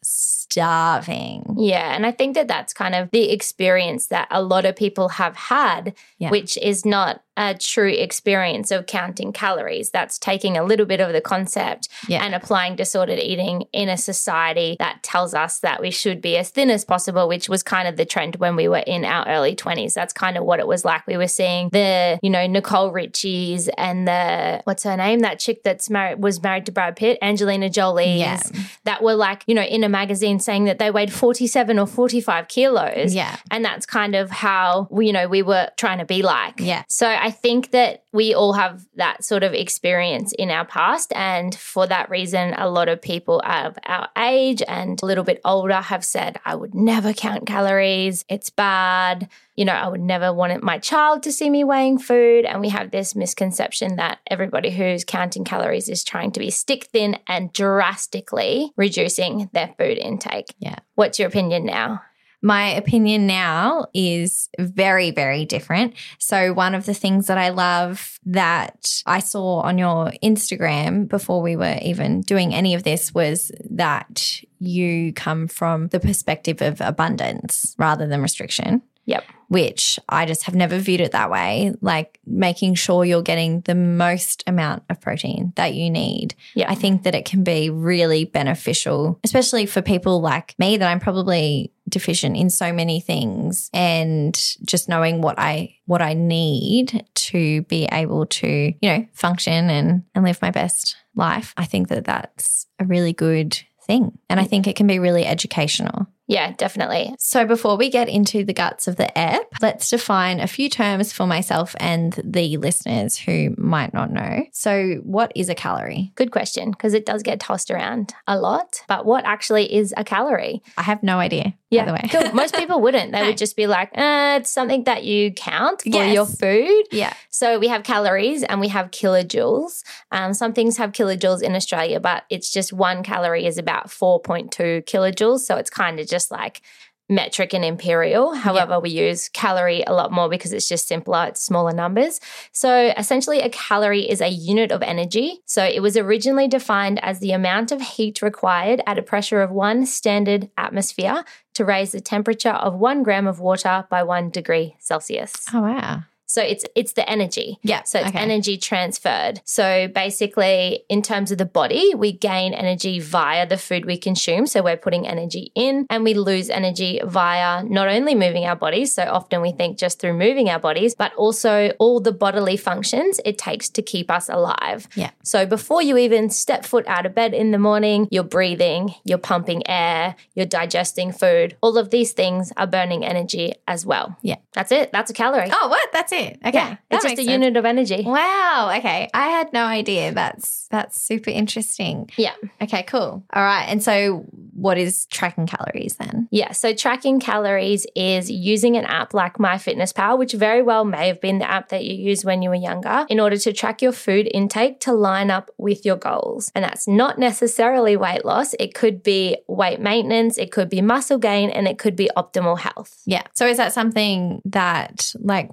starving. 0.52 1.54
Yeah, 1.58 1.94
and 1.94 2.06
I 2.06 2.10
think 2.12 2.34
that 2.34 2.48
that's 2.48 2.72
kind 2.72 2.94
of 2.94 3.10
the 3.10 3.30
experience 3.30 4.06
that 4.06 4.28
a 4.30 4.42
lot 4.42 4.64
of 4.64 4.76
people 4.76 5.08
have 5.10 5.36
had, 5.36 5.94
Yeah. 6.18 6.30
which 6.30 6.56
is 6.58 6.84
not 6.84 7.22
a 7.34 7.54
true 7.54 7.88
experience 7.88 8.70
of 8.70 8.84
counting 8.84 9.32
calories. 9.32 9.88
That's 9.90 10.18
taking 10.18 10.58
a 10.58 10.62
little 10.62 10.84
bit 10.84 11.00
of 11.00 11.14
the 11.14 11.22
concept 11.22 11.88
Yeah. 12.06 12.22
and 12.22 12.34
applying 12.34 12.76
disordered 12.76 13.18
eating 13.18 13.64
in 13.72 13.88
a 13.88 13.96
society 13.96 14.76
that 14.78 15.02
tells 15.02 15.32
us 15.32 15.58
that 15.60 15.80
we 15.80 15.90
should 15.90 16.20
be 16.20 16.36
as 16.36 16.50
thin 16.50 16.68
as 16.68 16.84
possible, 16.84 17.26
which 17.28 17.48
was 17.48 17.62
kind 17.62 17.88
of 17.88 17.96
the 17.96 18.04
trend 18.04 18.36
when 18.36 18.54
we 18.54 18.68
were 18.68 18.84
in 18.86 19.06
our 19.06 19.26
early 19.26 19.56
20s. 19.56 19.94
That's 19.94 20.12
kind 20.12 20.36
of 20.36 20.44
what 20.44 20.60
it 20.60 20.66
was 20.66 20.84
like. 20.84 21.06
We 21.06 21.16
were 21.16 21.26
seeing 21.26 21.70
the, 21.70 22.18
you 22.22 22.28
know, 22.28 22.46
Nicole 22.46 22.90
Richie's 22.92 23.68
and 23.78 24.06
the, 24.06 24.60
what's 24.64 24.82
her 24.82 24.96
name? 24.98 25.20
That 25.20 25.38
chick 25.38 25.62
that's 25.62 25.88
married, 25.88 26.22
was 26.22 26.42
married 26.42 26.66
to 26.66 26.72
Brad 26.72 26.96
Pitt, 26.96 27.18
Angelina 27.22 27.70
Jolie's, 27.70 28.20
Yeah. 28.20 28.42
that 28.84 29.02
were 29.02 29.14
like, 29.14 29.42
you 29.46 29.54
know, 29.54 29.62
in 29.62 29.84
a 29.84 29.88
magazine 29.88 30.38
saying 30.42 30.64
that 30.64 30.78
they 30.78 30.90
weighed 30.90 31.12
47 31.12 31.78
or 31.78 31.86
45 31.86 32.48
kilos. 32.48 33.14
Yeah. 33.14 33.36
And 33.50 33.64
that's 33.64 33.86
kind 33.86 34.14
of 34.14 34.30
how, 34.30 34.88
we, 34.90 35.06
you 35.06 35.12
know, 35.12 35.28
we 35.28 35.42
were 35.42 35.70
trying 35.76 35.98
to 35.98 36.04
be 36.04 36.22
like. 36.22 36.60
Yeah. 36.60 36.84
So 36.88 37.08
I 37.08 37.30
think 37.30 37.70
that 37.70 38.01
we 38.12 38.34
all 38.34 38.52
have 38.52 38.86
that 38.96 39.24
sort 39.24 39.42
of 39.42 39.54
experience 39.54 40.32
in 40.34 40.50
our 40.50 40.66
past. 40.66 41.12
And 41.14 41.54
for 41.54 41.86
that 41.86 42.10
reason, 42.10 42.54
a 42.54 42.68
lot 42.68 42.88
of 42.88 43.00
people 43.00 43.40
of 43.44 43.78
our 43.86 44.08
age 44.16 44.62
and 44.68 45.02
a 45.02 45.06
little 45.06 45.24
bit 45.24 45.40
older 45.44 45.80
have 45.80 46.04
said, 46.04 46.38
I 46.44 46.54
would 46.54 46.74
never 46.74 47.14
count 47.14 47.46
calories. 47.46 48.24
It's 48.28 48.50
bad. 48.50 49.28
You 49.56 49.64
know, 49.64 49.72
I 49.72 49.88
would 49.88 50.00
never 50.00 50.32
want 50.32 50.62
my 50.62 50.78
child 50.78 51.22
to 51.22 51.32
see 51.32 51.48
me 51.48 51.64
weighing 51.64 51.98
food. 51.98 52.44
And 52.44 52.60
we 52.60 52.68
have 52.68 52.90
this 52.90 53.16
misconception 53.16 53.96
that 53.96 54.18
everybody 54.26 54.70
who's 54.70 55.04
counting 55.04 55.44
calories 55.44 55.88
is 55.88 56.04
trying 56.04 56.32
to 56.32 56.40
be 56.40 56.50
stick 56.50 56.84
thin 56.84 57.18
and 57.26 57.52
drastically 57.52 58.72
reducing 58.76 59.48
their 59.52 59.74
food 59.78 59.98
intake. 59.98 60.54
Yeah. 60.58 60.76
What's 60.94 61.18
your 61.18 61.28
opinion 61.28 61.64
now? 61.64 62.02
My 62.42 62.70
opinion 62.70 63.26
now 63.28 63.86
is 63.94 64.48
very, 64.58 65.12
very 65.12 65.44
different. 65.44 65.94
So, 66.18 66.52
one 66.52 66.74
of 66.74 66.86
the 66.86 66.94
things 66.94 67.28
that 67.28 67.38
I 67.38 67.50
love 67.50 68.18
that 68.26 69.02
I 69.06 69.20
saw 69.20 69.60
on 69.60 69.78
your 69.78 70.12
Instagram 70.22 71.08
before 71.08 71.40
we 71.40 71.54
were 71.54 71.78
even 71.82 72.20
doing 72.22 72.52
any 72.52 72.74
of 72.74 72.82
this 72.82 73.14
was 73.14 73.52
that 73.70 74.42
you 74.58 75.12
come 75.12 75.46
from 75.46 75.88
the 75.88 76.00
perspective 76.00 76.60
of 76.62 76.80
abundance 76.80 77.74
rather 77.78 78.06
than 78.06 78.22
restriction. 78.22 78.82
Yep. 79.06 79.24
Which 79.48 79.98
I 80.08 80.24
just 80.24 80.44
have 80.44 80.54
never 80.54 80.78
viewed 80.78 81.00
it 81.00 81.12
that 81.12 81.30
way. 81.30 81.74
Like 81.80 82.18
making 82.24 82.74
sure 82.74 83.04
you're 83.04 83.22
getting 83.22 83.60
the 83.62 83.74
most 83.74 84.42
amount 84.46 84.84
of 84.88 85.00
protein 85.00 85.52
that 85.56 85.74
you 85.74 85.90
need. 85.90 86.34
Yeah. 86.54 86.70
I 86.70 86.74
think 86.74 87.02
that 87.02 87.14
it 87.14 87.24
can 87.24 87.44
be 87.44 87.68
really 87.68 88.24
beneficial, 88.24 89.20
especially 89.24 89.66
for 89.66 89.82
people 89.82 90.20
like 90.20 90.54
me 90.58 90.78
that 90.78 90.88
I'm 90.88 91.00
probably 91.00 91.72
deficient 91.88 92.36
in 92.36 92.48
so 92.48 92.72
many 92.72 93.00
things 93.00 93.68
and 93.74 94.34
just 94.64 94.88
knowing 94.88 95.20
what 95.20 95.38
I 95.38 95.76
what 95.84 96.00
I 96.00 96.14
need 96.14 97.04
to 97.14 97.62
be 97.62 97.86
able 97.92 98.26
to, 98.26 98.46
you 98.46 98.88
know, 98.88 99.06
function 99.12 99.68
and 99.68 100.04
and 100.14 100.24
live 100.24 100.40
my 100.40 100.50
best 100.50 100.96
life. 101.14 101.52
I 101.56 101.66
think 101.66 101.88
that 101.88 102.04
that's 102.04 102.66
a 102.78 102.84
really 102.84 103.12
good 103.12 103.60
thing. 103.82 104.18
And 104.30 104.40
I 104.40 104.44
think 104.44 104.66
it 104.66 104.76
can 104.76 104.86
be 104.86 104.98
really 104.98 105.26
educational. 105.26 106.06
Yeah, 106.32 106.52
definitely. 106.56 107.14
So, 107.18 107.44
before 107.46 107.76
we 107.76 107.90
get 107.90 108.08
into 108.08 108.44
the 108.44 108.52
guts 108.54 108.88
of 108.88 108.96
the 108.96 109.16
app, 109.18 109.46
let's 109.60 109.90
define 109.90 110.40
a 110.40 110.46
few 110.46 110.68
terms 110.68 111.12
for 111.12 111.26
myself 111.26 111.74
and 111.78 112.18
the 112.24 112.56
listeners 112.56 113.16
who 113.18 113.54
might 113.58 113.92
not 113.92 114.10
know. 114.10 114.44
So, 114.52 114.94
what 115.02 115.32
is 115.34 115.48
a 115.48 115.54
calorie? 115.54 116.12
Good 116.14 116.30
question 116.30 116.70
because 116.70 116.94
it 116.94 117.04
does 117.06 117.22
get 117.22 117.40
tossed 117.40 117.70
around 117.70 118.14
a 118.26 118.38
lot. 118.38 118.82
But 118.88 119.04
what 119.06 119.24
actually 119.24 119.72
is 119.72 119.92
a 119.96 120.04
calorie? 120.04 120.62
I 120.76 120.82
have 120.82 121.02
no 121.02 121.18
idea. 121.18 121.54
Yeah, 121.70 121.86
by 121.86 121.86
the 121.86 121.92
way. 121.94 122.08
cool. 122.24 122.32
most 122.42 122.54
people 122.54 122.80
wouldn't. 122.80 123.12
They 123.12 123.20
No. 123.20 123.26
would 123.28 123.38
just 123.38 123.56
be 123.56 123.66
like, 123.66 123.90
uh, 123.96 124.38
it's 124.40 124.50
something 124.50 124.84
that 124.84 125.04
you 125.04 125.32
count 125.32 125.82
for 125.82 125.88
Yes. 125.88 126.14
your 126.14 126.26
food. 126.26 126.84
yeah. 126.92 127.14
So 127.30 127.58
we 127.58 127.68
have 127.68 127.82
calories 127.82 128.42
and 128.42 128.60
we 128.60 128.68
have 128.68 128.90
kilojoules. 128.90 129.82
Um, 130.10 130.34
some 130.34 130.52
things 130.52 130.76
have 130.76 130.92
kilojoules 130.92 131.42
in 131.42 131.54
Australia, 131.56 131.98
but 131.98 132.24
it's 132.28 132.50
just 132.52 132.72
one 132.74 133.02
calorie 133.02 133.46
is 133.46 133.56
about 133.56 133.88
4.2 133.88 134.82
kilojoules. 134.84 135.40
So 135.40 135.56
it's 135.56 135.70
kind 135.70 135.98
of 135.98 136.06
just 136.06 136.21
like 136.30 136.62
metric 137.08 137.52
and 137.52 137.64
imperial. 137.64 138.34
However, 138.34 138.80
we 138.80 138.90
use 138.90 139.28
calorie 139.28 139.84
a 139.86 139.92
lot 139.92 140.12
more 140.12 140.28
because 140.28 140.52
it's 140.52 140.68
just 140.68 140.88
simpler, 140.88 141.26
it's 141.26 141.42
smaller 141.42 141.72
numbers. 141.72 142.20
So 142.52 142.92
essentially, 142.96 143.40
a 143.40 143.50
calorie 143.50 144.08
is 144.08 144.20
a 144.20 144.28
unit 144.28 144.72
of 144.72 144.82
energy. 144.82 145.40
So 145.44 145.64
it 145.64 145.80
was 145.80 145.96
originally 145.96 146.48
defined 146.48 147.02
as 147.04 147.18
the 147.18 147.32
amount 147.32 147.72
of 147.72 147.80
heat 147.80 148.22
required 148.22 148.80
at 148.86 148.98
a 148.98 149.02
pressure 149.02 149.42
of 149.42 149.50
one 149.50 149.86
standard 149.86 150.50
atmosphere 150.56 151.24
to 151.54 151.64
raise 151.64 151.92
the 151.92 152.00
temperature 152.00 152.50
of 152.50 152.74
one 152.74 153.02
gram 153.02 153.26
of 153.26 153.40
water 153.40 153.84
by 153.90 154.02
one 154.02 154.30
degree 154.30 154.76
Celsius. 154.78 155.46
Oh 155.52 155.60
wow. 155.62 156.04
So 156.32 156.40
it's 156.40 156.64
it's 156.74 156.94
the 156.94 157.06
energy. 157.08 157.58
Yeah. 157.62 157.82
So 157.82 157.98
it's 157.98 158.08
okay. 158.08 158.18
energy 158.18 158.56
transferred. 158.56 159.42
So 159.44 159.86
basically, 159.88 160.82
in 160.88 161.02
terms 161.02 161.30
of 161.30 161.36
the 161.36 161.44
body, 161.44 161.94
we 161.94 162.10
gain 162.10 162.54
energy 162.54 163.00
via 163.00 163.46
the 163.46 163.58
food 163.58 163.84
we 163.84 163.98
consume. 163.98 164.46
So 164.46 164.62
we're 164.62 164.78
putting 164.78 165.06
energy 165.06 165.52
in 165.54 165.86
and 165.90 166.04
we 166.04 166.14
lose 166.14 166.48
energy 166.48 167.00
via 167.04 167.62
not 167.64 167.88
only 167.88 168.14
moving 168.14 168.46
our 168.46 168.56
bodies. 168.56 168.94
So 168.94 169.02
often 169.02 169.42
we 169.42 169.52
think 169.52 169.76
just 169.76 169.98
through 169.98 170.14
moving 170.14 170.48
our 170.48 170.58
bodies, 170.58 170.94
but 170.94 171.12
also 171.16 171.72
all 171.78 172.00
the 172.00 172.12
bodily 172.12 172.56
functions 172.56 173.20
it 173.26 173.36
takes 173.36 173.68
to 173.68 173.82
keep 173.82 174.10
us 174.10 174.30
alive. 174.30 174.88
Yeah. 174.94 175.10
So 175.22 175.44
before 175.44 175.82
you 175.82 175.98
even 175.98 176.30
step 176.30 176.64
foot 176.64 176.86
out 176.86 177.04
of 177.04 177.14
bed 177.14 177.34
in 177.34 177.50
the 177.50 177.58
morning, 177.58 178.08
you're 178.10 178.24
breathing, 178.24 178.94
you're 179.04 179.18
pumping 179.18 179.68
air, 179.68 180.16
you're 180.34 180.46
digesting 180.46 181.12
food. 181.12 181.58
All 181.60 181.76
of 181.76 181.90
these 181.90 182.12
things 182.12 182.54
are 182.56 182.66
burning 182.66 183.04
energy 183.04 183.52
as 183.68 183.84
well. 183.84 184.16
Yeah. 184.22 184.36
That's 184.54 184.72
it. 184.72 184.92
That's 184.92 185.10
a 185.10 185.14
calorie. 185.14 185.50
Oh, 185.52 185.68
what? 185.68 185.92
That's 185.92 186.12
it. 186.12 186.21
Okay. 186.44 186.52
Yeah, 186.52 186.76
it's 186.90 187.04
just 187.04 187.14
a 187.14 187.16
sense. 187.16 187.28
unit 187.28 187.56
of 187.56 187.64
energy. 187.64 188.02
Wow. 188.04 188.72
Okay. 188.78 189.08
I 189.12 189.28
had 189.28 189.52
no 189.52 189.64
idea. 189.64 190.12
That's 190.12 190.68
that's 190.70 191.00
super 191.00 191.30
interesting. 191.30 192.10
Yeah. 192.16 192.34
Okay, 192.60 192.82
cool. 192.84 193.24
All 193.32 193.42
right. 193.42 193.64
And 193.64 193.82
so 193.82 194.24
what 194.54 194.78
is 194.78 195.06
tracking 195.06 195.46
calories 195.46 195.96
then? 195.96 196.28
Yeah. 196.30 196.52
So 196.52 196.74
tracking 196.74 197.20
calories 197.20 197.86
is 197.94 198.30
using 198.30 198.76
an 198.76 198.84
app 198.84 199.14
like 199.14 199.34
MyFitnessPal, 199.38 200.18
which 200.18 200.32
very 200.32 200.62
well 200.62 200.84
may 200.84 201.08
have 201.08 201.20
been 201.20 201.38
the 201.38 201.50
app 201.50 201.68
that 201.68 201.84
you 201.84 201.94
used 201.94 202.24
when 202.24 202.42
you 202.42 202.48
were 202.48 202.54
younger, 202.54 203.06
in 203.08 203.20
order 203.20 203.36
to 203.36 203.52
track 203.52 203.82
your 203.82 203.92
food 203.92 204.28
intake 204.32 204.80
to 204.80 204.92
line 204.92 205.30
up 205.30 205.50
with 205.58 205.84
your 205.84 205.96
goals. 205.96 206.50
And 206.54 206.64
that's 206.64 206.88
not 206.88 207.18
necessarily 207.18 207.96
weight 207.96 208.24
loss. 208.24 208.54
It 208.54 208.74
could 208.74 209.02
be 209.02 209.36
weight 209.48 209.80
maintenance, 209.80 210.38
it 210.38 210.52
could 210.52 210.68
be 210.68 210.80
muscle 210.80 211.18
gain, 211.18 211.50
and 211.50 211.68
it 211.68 211.78
could 211.78 211.96
be 211.96 212.10
optimal 212.16 212.58
health. 212.58 213.02
Yeah. 213.04 213.22
So 213.34 213.46
is 213.46 213.56
that 213.58 213.72
something 213.72 214.40
that 214.46 215.12
like 215.18 215.50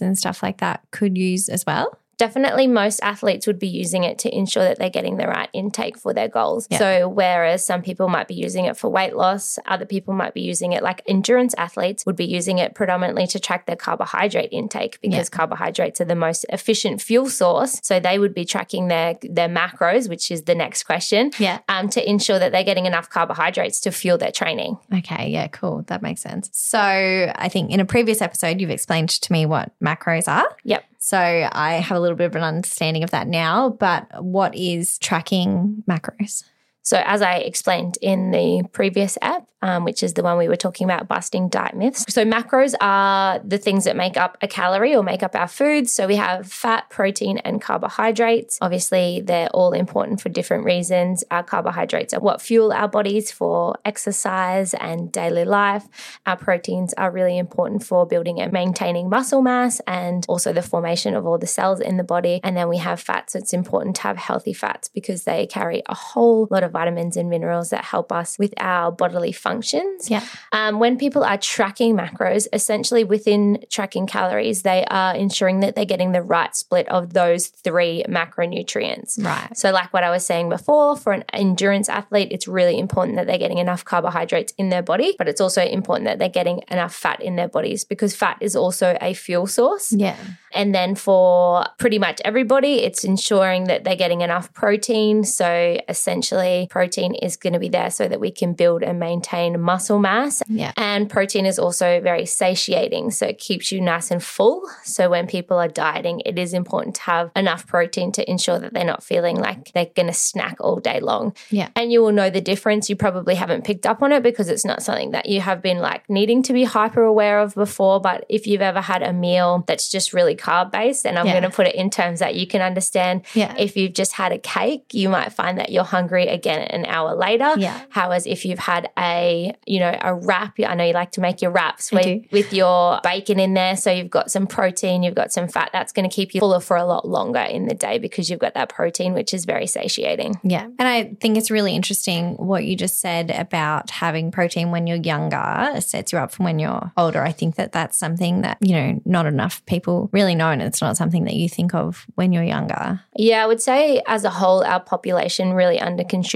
and 0.00 0.16
stuff 0.18 0.42
like 0.42 0.58
that 0.58 0.82
could 0.90 1.16
use 1.16 1.48
as 1.48 1.64
well? 1.66 1.98
Definitely 2.18 2.66
most 2.66 3.00
athletes 3.02 3.46
would 3.46 3.58
be 3.58 3.68
using 3.68 4.04
it 4.04 4.18
to 4.18 4.36
ensure 4.36 4.64
that 4.64 4.78
they're 4.78 4.90
getting 4.90 5.16
the 5.16 5.26
right 5.26 5.48
intake 5.52 5.96
for 5.96 6.12
their 6.12 6.28
goals. 6.28 6.66
Yeah. 6.70 6.78
So, 6.78 7.08
whereas 7.08 7.64
some 7.64 7.80
people 7.82 8.08
might 8.08 8.28
be 8.28 8.34
using 8.34 8.66
it 8.66 8.76
for 8.76 8.88
weight 8.90 9.16
loss, 9.16 9.58
other 9.66 9.86
people 9.86 10.12
might 10.14 10.34
be 10.34 10.40
using 10.42 10.72
it, 10.72 10.82
like 10.82 11.00
endurance 11.06 11.54
athletes 11.56 12.04
would 12.04 12.16
be 12.16 12.26
using 12.26 12.58
it 12.58 12.74
predominantly 12.74 13.26
to 13.28 13.40
track 13.40 13.66
their 13.66 13.76
carbohydrate 13.76 14.50
intake 14.52 15.00
because 15.00 15.28
carbohydrates 15.28 16.00
are 16.00 16.04
the 16.04 16.14
most 16.16 16.44
efficient 16.50 17.00
fuel 17.00 17.28
source. 17.28 17.80
So, 17.82 18.00
they 18.00 18.18
would 18.18 18.34
be 18.34 18.44
tracking 18.44 18.88
their, 18.88 19.16
their 19.22 19.48
macros, 19.48 20.08
which 20.08 20.30
is 20.30 20.42
the 20.42 20.54
next 20.54 20.82
question, 20.84 21.30
Yeah. 21.38 21.60
um, 21.68 21.88
to 21.90 22.08
ensure 22.08 22.38
that 22.38 22.52
they're 22.52 22.64
getting 22.64 22.86
enough 22.86 23.08
carbohydrates 23.08 23.80
to 23.82 23.92
fuel 23.92 24.18
their 24.18 24.32
training. 24.32 24.76
Okay, 24.92 25.28
yeah, 25.30 25.46
cool. 25.48 25.82
That 25.86 26.02
makes 26.02 26.20
sense. 26.20 26.50
So, 26.52 26.78
I 26.80 27.48
think 27.48 27.70
in 27.70 27.80
a 27.80 27.84
previous 27.84 28.20
episode, 28.20 28.60
you've 28.60 28.70
explained 28.70 29.08
to 29.10 29.32
me 29.32 29.46
what 29.46 29.72
macros 29.80 30.26
are. 30.26 30.48
Yep. 30.64 30.84
So, 30.98 31.16
I 31.16 31.74
have 31.74 31.96
a 31.96 32.00
little 32.00 32.16
bit 32.16 32.26
of 32.26 32.36
an 32.36 32.42
understanding 32.42 33.04
of 33.04 33.10
that 33.12 33.28
now, 33.28 33.70
but 33.70 34.22
what 34.22 34.54
is 34.54 34.98
tracking 34.98 35.84
macros? 35.88 36.44
So, 36.82 37.02
as 37.04 37.20
I 37.20 37.36
explained 37.36 37.98
in 38.00 38.30
the 38.30 38.64
previous 38.72 39.18
app, 39.20 39.46
um, 39.60 39.84
which 39.84 40.02
is 40.02 40.14
the 40.14 40.22
one 40.22 40.38
we 40.38 40.48
were 40.48 40.56
talking 40.56 40.84
about, 40.84 41.08
busting 41.08 41.48
diet 41.48 41.74
myths. 41.76 42.04
So, 42.08 42.24
macros 42.24 42.74
are 42.80 43.40
the 43.40 43.58
things 43.58 43.84
that 43.84 43.96
make 43.96 44.16
up 44.16 44.38
a 44.40 44.48
calorie 44.48 44.94
or 44.94 45.02
make 45.02 45.22
up 45.22 45.34
our 45.34 45.48
foods. 45.48 45.92
So, 45.92 46.06
we 46.06 46.16
have 46.16 46.50
fat, 46.50 46.88
protein, 46.88 47.38
and 47.38 47.60
carbohydrates. 47.60 48.58
Obviously, 48.62 49.20
they're 49.20 49.48
all 49.48 49.72
important 49.72 50.22
for 50.22 50.28
different 50.28 50.64
reasons. 50.64 51.24
Our 51.30 51.42
carbohydrates 51.42 52.14
are 52.14 52.20
what 52.20 52.40
fuel 52.40 52.72
our 52.72 52.88
bodies 52.88 53.30
for 53.30 53.76
exercise 53.84 54.72
and 54.74 55.12
daily 55.12 55.44
life. 55.44 55.86
Our 56.24 56.36
proteins 56.36 56.94
are 56.94 57.10
really 57.10 57.36
important 57.36 57.82
for 57.84 58.06
building 58.06 58.40
and 58.40 58.52
maintaining 58.52 59.10
muscle 59.10 59.42
mass 59.42 59.80
and 59.86 60.24
also 60.28 60.52
the 60.52 60.62
formation 60.62 61.14
of 61.14 61.26
all 61.26 61.38
the 61.38 61.46
cells 61.46 61.80
in 61.80 61.96
the 61.96 62.04
body. 62.04 62.40
And 62.42 62.56
then 62.56 62.68
we 62.68 62.78
have 62.78 63.00
fats. 63.00 63.34
It's 63.34 63.52
important 63.52 63.96
to 63.96 64.02
have 64.02 64.16
healthy 64.16 64.54
fats 64.54 64.88
because 64.88 65.24
they 65.24 65.46
carry 65.46 65.82
a 65.86 65.94
whole 65.94 66.46
lot 66.50 66.62
of 66.62 66.67
vitamins 66.68 67.16
and 67.16 67.28
minerals 67.28 67.70
that 67.70 67.84
help 67.84 68.12
us 68.12 68.38
with 68.38 68.54
our 68.58 68.92
bodily 68.92 69.32
functions. 69.32 70.10
Yeah. 70.10 70.24
Um, 70.52 70.78
when 70.78 70.98
people 70.98 71.24
are 71.24 71.38
tracking 71.38 71.96
macros, 71.96 72.46
essentially 72.52 73.04
within 73.04 73.64
tracking 73.70 74.06
calories, 74.06 74.62
they 74.62 74.84
are 74.86 75.14
ensuring 75.14 75.60
that 75.60 75.74
they're 75.74 75.84
getting 75.84 76.12
the 76.12 76.22
right 76.22 76.54
split 76.54 76.88
of 76.88 77.12
those 77.12 77.48
three 77.48 78.04
macronutrients. 78.08 79.22
Right. 79.22 79.56
So, 79.56 79.70
like 79.70 79.92
what 79.92 80.04
I 80.04 80.10
was 80.10 80.24
saying 80.24 80.48
before, 80.48 80.96
for 80.96 81.12
an 81.12 81.24
endurance 81.32 81.88
athlete, 81.88 82.28
it's 82.30 82.48
really 82.48 82.78
important 82.78 83.16
that 83.16 83.26
they're 83.26 83.38
getting 83.38 83.58
enough 83.58 83.84
carbohydrates 83.84 84.52
in 84.58 84.68
their 84.68 84.82
body, 84.82 85.14
but 85.18 85.28
it's 85.28 85.40
also 85.40 85.62
important 85.62 86.06
that 86.06 86.18
they're 86.18 86.28
getting 86.28 86.62
enough 86.70 86.94
fat 86.94 87.22
in 87.22 87.36
their 87.36 87.48
bodies 87.48 87.84
because 87.84 88.14
fat 88.14 88.38
is 88.40 88.56
also 88.56 88.96
a 89.00 89.14
fuel 89.14 89.46
source. 89.46 89.92
Yeah. 89.92 90.16
And 90.52 90.74
then 90.74 90.94
for 90.94 91.66
pretty 91.78 91.98
much 91.98 92.20
everybody, 92.24 92.82
it's 92.82 93.04
ensuring 93.04 93.64
that 93.64 93.84
they're 93.84 93.96
getting 93.96 94.22
enough 94.22 94.52
protein. 94.52 95.24
So 95.24 95.78
essentially, 95.88 96.57
protein 96.66 97.14
is 97.14 97.36
going 97.36 97.52
to 97.52 97.58
be 97.58 97.68
there 97.68 97.90
so 97.90 98.08
that 98.08 98.20
we 98.20 98.30
can 98.30 98.52
build 98.54 98.82
and 98.82 98.98
maintain 98.98 99.60
muscle 99.60 99.98
mass. 99.98 100.42
Yeah. 100.48 100.72
And 100.76 101.08
protein 101.08 101.46
is 101.46 101.58
also 101.58 102.00
very 102.00 102.26
satiating. 102.26 103.10
So 103.10 103.26
it 103.26 103.38
keeps 103.38 103.70
you 103.70 103.80
nice 103.80 104.10
and 104.10 104.22
full. 104.22 104.62
So 104.84 105.08
when 105.10 105.26
people 105.26 105.58
are 105.58 105.68
dieting, 105.68 106.22
it 106.24 106.38
is 106.38 106.54
important 106.54 106.96
to 106.96 107.02
have 107.02 107.30
enough 107.36 107.66
protein 107.66 108.12
to 108.12 108.28
ensure 108.30 108.58
that 108.58 108.72
they're 108.74 108.84
not 108.84 109.02
feeling 109.02 109.36
like 109.36 109.72
they're 109.72 109.86
going 109.94 110.08
to 110.08 110.12
snack 110.14 110.56
all 110.60 110.80
day 110.80 111.00
long. 111.00 111.34
Yeah. 111.50 111.68
And 111.76 111.92
you 111.92 112.00
will 112.00 112.12
know 112.12 112.30
the 112.30 112.40
difference. 112.40 112.88
You 112.90 112.96
probably 112.96 113.34
haven't 113.34 113.64
picked 113.64 113.86
up 113.86 114.02
on 114.02 114.12
it 114.12 114.22
because 114.22 114.48
it's 114.48 114.64
not 114.64 114.82
something 114.82 115.10
that 115.12 115.26
you 115.28 115.40
have 115.40 115.62
been 115.62 115.78
like 115.78 116.08
needing 116.08 116.42
to 116.44 116.52
be 116.52 116.64
hyper 116.64 117.02
aware 117.02 117.40
of 117.40 117.54
before. 117.54 118.00
But 118.00 118.24
if 118.28 118.46
you've 118.46 118.62
ever 118.62 118.80
had 118.80 119.02
a 119.02 119.12
meal 119.12 119.64
that's 119.66 119.90
just 119.90 120.12
really 120.12 120.34
carb 120.36 120.72
based, 120.72 121.06
and 121.06 121.18
I'm 121.18 121.26
Yeah. 121.26 121.32
going 121.40 121.50
to 121.50 121.56
put 121.56 121.66
it 121.66 121.74
in 121.74 121.90
terms 121.90 122.20
that 122.20 122.34
you 122.34 122.46
can 122.46 122.62
understand. 122.62 123.22
Yeah. 123.34 123.54
If 123.58 123.76
you've 123.76 123.92
just 123.92 124.12
had 124.12 124.32
a 124.32 124.38
cake, 124.38 124.94
you 124.94 125.08
might 125.08 125.32
find 125.32 125.58
that 125.58 125.70
you're 125.70 125.84
hungry 125.84 126.26
again 126.26 126.47
an 126.48 126.86
hour 126.86 127.14
later. 127.14 127.54
Yeah. 127.56 127.80
Howeas 127.90 128.26
if 128.26 128.44
you've 128.44 128.58
had 128.58 128.90
a, 128.98 129.52
you 129.66 129.80
know, 129.80 129.96
a 130.00 130.14
wrap, 130.14 130.58
I 130.64 130.74
know 130.74 130.84
you 130.84 130.92
like 130.92 131.12
to 131.12 131.20
make 131.20 131.42
your 131.42 131.50
wraps 131.50 131.92
with, 131.92 132.24
with 132.32 132.52
your 132.52 133.00
bacon 133.02 133.38
in 133.38 133.54
there. 133.54 133.76
So 133.76 133.90
you've 133.90 134.10
got 134.10 134.30
some 134.30 134.46
protein, 134.46 135.02
you've 135.02 135.14
got 135.14 135.32
some 135.32 135.48
fat. 135.48 135.70
That's 135.72 135.92
going 135.92 136.08
to 136.08 136.14
keep 136.14 136.34
you 136.34 136.40
fuller 136.40 136.60
for 136.60 136.76
a 136.76 136.84
lot 136.84 137.06
longer 137.06 137.40
in 137.40 137.66
the 137.66 137.74
day 137.74 137.98
because 137.98 138.30
you've 138.30 138.40
got 138.40 138.54
that 138.54 138.68
protein, 138.68 139.14
which 139.14 139.34
is 139.34 139.44
very 139.44 139.66
satiating. 139.66 140.40
Yeah. 140.42 140.64
And 140.64 140.88
I 140.88 141.14
think 141.20 141.36
it's 141.36 141.50
really 141.50 141.74
interesting 141.74 142.34
what 142.36 142.64
you 142.64 142.76
just 142.76 143.00
said 143.00 143.30
about 143.30 143.90
having 143.90 144.30
protein 144.30 144.70
when 144.70 144.86
you're 144.86 144.96
younger 144.96 145.80
sets 145.80 146.12
you 146.12 146.18
up 146.18 146.32
for 146.32 146.42
when 146.42 146.58
you're 146.58 146.92
older. 146.96 147.22
I 147.22 147.32
think 147.32 147.56
that 147.56 147.72
that's 147.72 147.96
something 147.98 148.42
that, 148.42 148.58
you 148.60 148.74
know, 148.74 149.00
not 149.04 149.26
enough 149.26 149.64
people 149.66 150.08
really 150.12 150.34
know. 150.34 150.50
And 150.50 150.62
it's 150.62 150.80
not 150.80 150.96
something 150.96 151.24
that 151.24 151.34
you 151.34 151.48
think 151.48 151.74
of 151.74 152.06
when 152.14 152.32
you're 152.32 152.42
younger. 152.44 153.00
Yeah, 153.16 153.42
I 153.42 153.46
would 153.46 153.60
say 153.60 154.02
as 154.06 154.24
a 154.24 154.30
whole, 154.30 154.62
our 154.64 154.80
population 154.80 155.52
really 155.52 155.80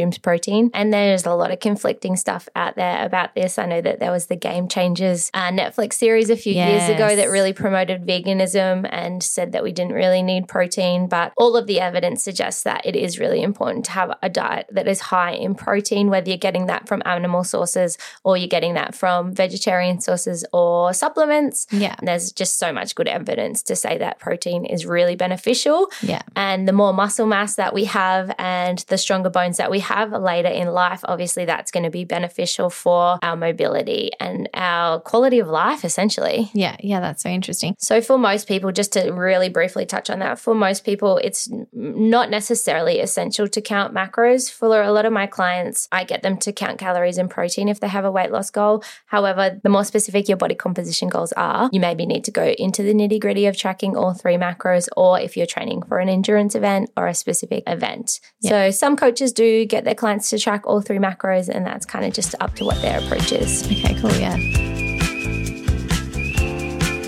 underconsumes 0.02 0.22
protein. 0.22 0.70
And 0.74 0.92
there's 0.92 1.26
a 1.26 1.34
lot 1.34 1.50
of 1.50 1.60
conflicting 1.60 2.16
stuff 2.16 2.48
out 2.54 2.76
there 2.76 3.04
about 3.04 3.34
this. 3.34 3.58
I 3.58 3.66
know 3.66 3.80
that 3.80 4.00
there 4.00 4.10
was 4.10 4.26
the 4.26 4.36
Game 4.36 4.68
Changers 4.68 5.30
uh, 5.34 5.50
Netflix 5.50 5.94
series 5.94 6.30
a 6.30 6.36
few 6.36 6.54
years 6.54 6.88
ago 6.88 7.14
that 7.16 7.26
really 7.26 7.52
promoted 7.52 8.06
veganism 8.06 8.88
and 8.90 9.22
said 9.22 9.52
that 9.52 9.62
we 9.62 9.72
didn't 9.72 9.92
really 9.92 10.22
need 10.22 10.48
protein. 10.48 11.06
But 11.06 11.32
all 11.36 11.56
of 11.56 11.66
the 11.66 11.80
evidence 11.80 12.22
suggests 12.22 12.62
that 12.64 12.84
it 12.84 12.96
is 12.96 13.18
really 13.18 13.42
important 13.42 13.84
to 13.86 13.90
have 13.92 14.16
a 14.22 14.28
diet 14.28 14.66
that 14.70 14.88
is 14.88 15.00
high 15.00 15.32
in 15.32 15.54
protein, 15.54 16.10
whether 16.10 16.28
you're 16.28 16.38
getting 16.38 16.66
that 16.66 16.88
from 16.88 17.02
animal 17.04 17.44
sources 17.44 17.98
or 18.24 18.36
you're 18.36 18.48
getting 18.48 18.74
that 18.74 18.94
from 18.94 19.34
vegetarian 19.34 20.00
sources 20.00 20.44
or 20.52 20.92
supplements. 20.92 21.66
Yeah. 21.70 21.96
There's 22.02 22.32
just 22.32 22.58
so 22.58 22.72
much 22.72 22.94
good 22.94 23.08
evidence 23.08 23.62
to 23.64 23.76
say 23.76 23.98
that 23.98 24.18
protein 24.18 24.64
is 24.64 24.86
really 24.86 25.16
beneficial. 25.16 25.90
Yeah. 26.02 26.22
And 26.36 26.66
the 26.66 26.72
more 26.72 26.92
muscle 26.92 27.26
mass 27.26 27.56
that 27.56 27.74
we 27.74 27.84
have 27.84 28.34
and 28.38 28.78
the 28.88 28.98
stronger 28.98 29.30
bones 29.30 29.56
that 29.56 29.70
we 29.70 29.80
have 29.80 29.91
later 30.10 30.48
in 30.48 30.68
life, 30.68 31.00
obviously 31.04 31.44
that's 31.44 31.70
going 31.70 31.84
to 31.84 31.90
be 31.90 32.04
beneficial 32.04 32.70
for 32.70 33.18
our 33.22 33.36
mobility 33.36 34.10
and 34.18 34.48
our 34.54 35.00
quality 35.00 35.38
of 35.38 35.48
life, 35.48 35.84
essentially. 35.84 36.50
Yeah. 36.54 36.76
Yeah. 36.80 37.00
That's 37.00 37.22
so 37.22 37.28
interesting. 37.28 37.74
So, 37.78 38.00
for 38.00 38.18
most 38.18 38.48
people, 38.48 38.72
just 38.72 38.92
to 38.94 39.10
really 39.10 39.48
briefly 39.48 39.86
touch 39.86 40.10
on 40.10 40.20
that, 40.20 40.38
for 40.38 40.54
most 40.54 40.84
people, 40.84 41.18
it's 41.18 41.48
not 41.72 42.30
necessarily 42.30 43.00
essential 43.00 43.48
to 43.48 43.60
count 43.60 43.94
macros. 43.94 44.50
For 44.50 44.82
a 44.82 44.92
lot 44.92 45.04
of 45.04 45.12
my 45.12 45.26
clients, 45.26 45.88
I 45.92 46.04
get 46.04 46.22
them 46.22 46.38
to 46.38 46.52
count 46.52 46.78
calories 46.78 47.18
and 47.18 47.30
protein 47.30 47.68
if 47.68 47.80
they 47.80 47.88
have 47.88 48.04
a 48.04 48.10
weight 48.10 48.30
loss 48.30 48.50
goal. 48.50 48.82
However, 49.06 49.60
the 49.62 49.68
more 49.68 49.84
specific 49.84 50.28
your 50.28 50.36
body 50.36 50.54
composition 50.54 51.08
goals 51.08 51.32
are, 51.32 51.68
you 51.72 51.80
maybe 51.80 52.06
need 52.06 52.24
to 52.24 52.30
go 52.30 52.46
into 52.46 52.82
the 52.82 52.94
nitty 52.94 53.20
gritty 53.20 53.46
of 53.46 53.56
tracking 53.56 53.72
tracking 53.72 53.96
all 53.96 54.14
three 54.14 54.36
macros, 54.36 54.88
or 54.96 55.18
if 55.18 55.36
you're 55.36 55.46
training 55.46 55.82
for 55.82 55.98
an 55.98 56.08
endurance 56.08 56.54
event 56.54 56.90
or 56.96 57.06
a 57.06 57.14
specific 57.14 57.62
event. 57.66 58.20
So 58.40 58.70
some 58.70 58.96
coaches 58.96 59.32
do 59.32 59.64
get 59.64 59.81
their 59.84 59.94
clients 59.94 60.30
to 60.30 60.38
track 60.38 60.66
all 60.66 60.80
three 60.80 60.98
macros, 60.98 61.48
and 61.48 61.66
that's 61.66 61.86
kind 61.86 62.04
of 62.04 62.12
just 62.12 62.34
up 62.40 62.54
to 62.56 62.64
what 62.64 62.80
their 62.82 62.98
approach 62.98 63.32
is. 63.32 63.64
Okay, 63.64 63.94
cool. 64.00 64.12
Yeah. 64.12 64.36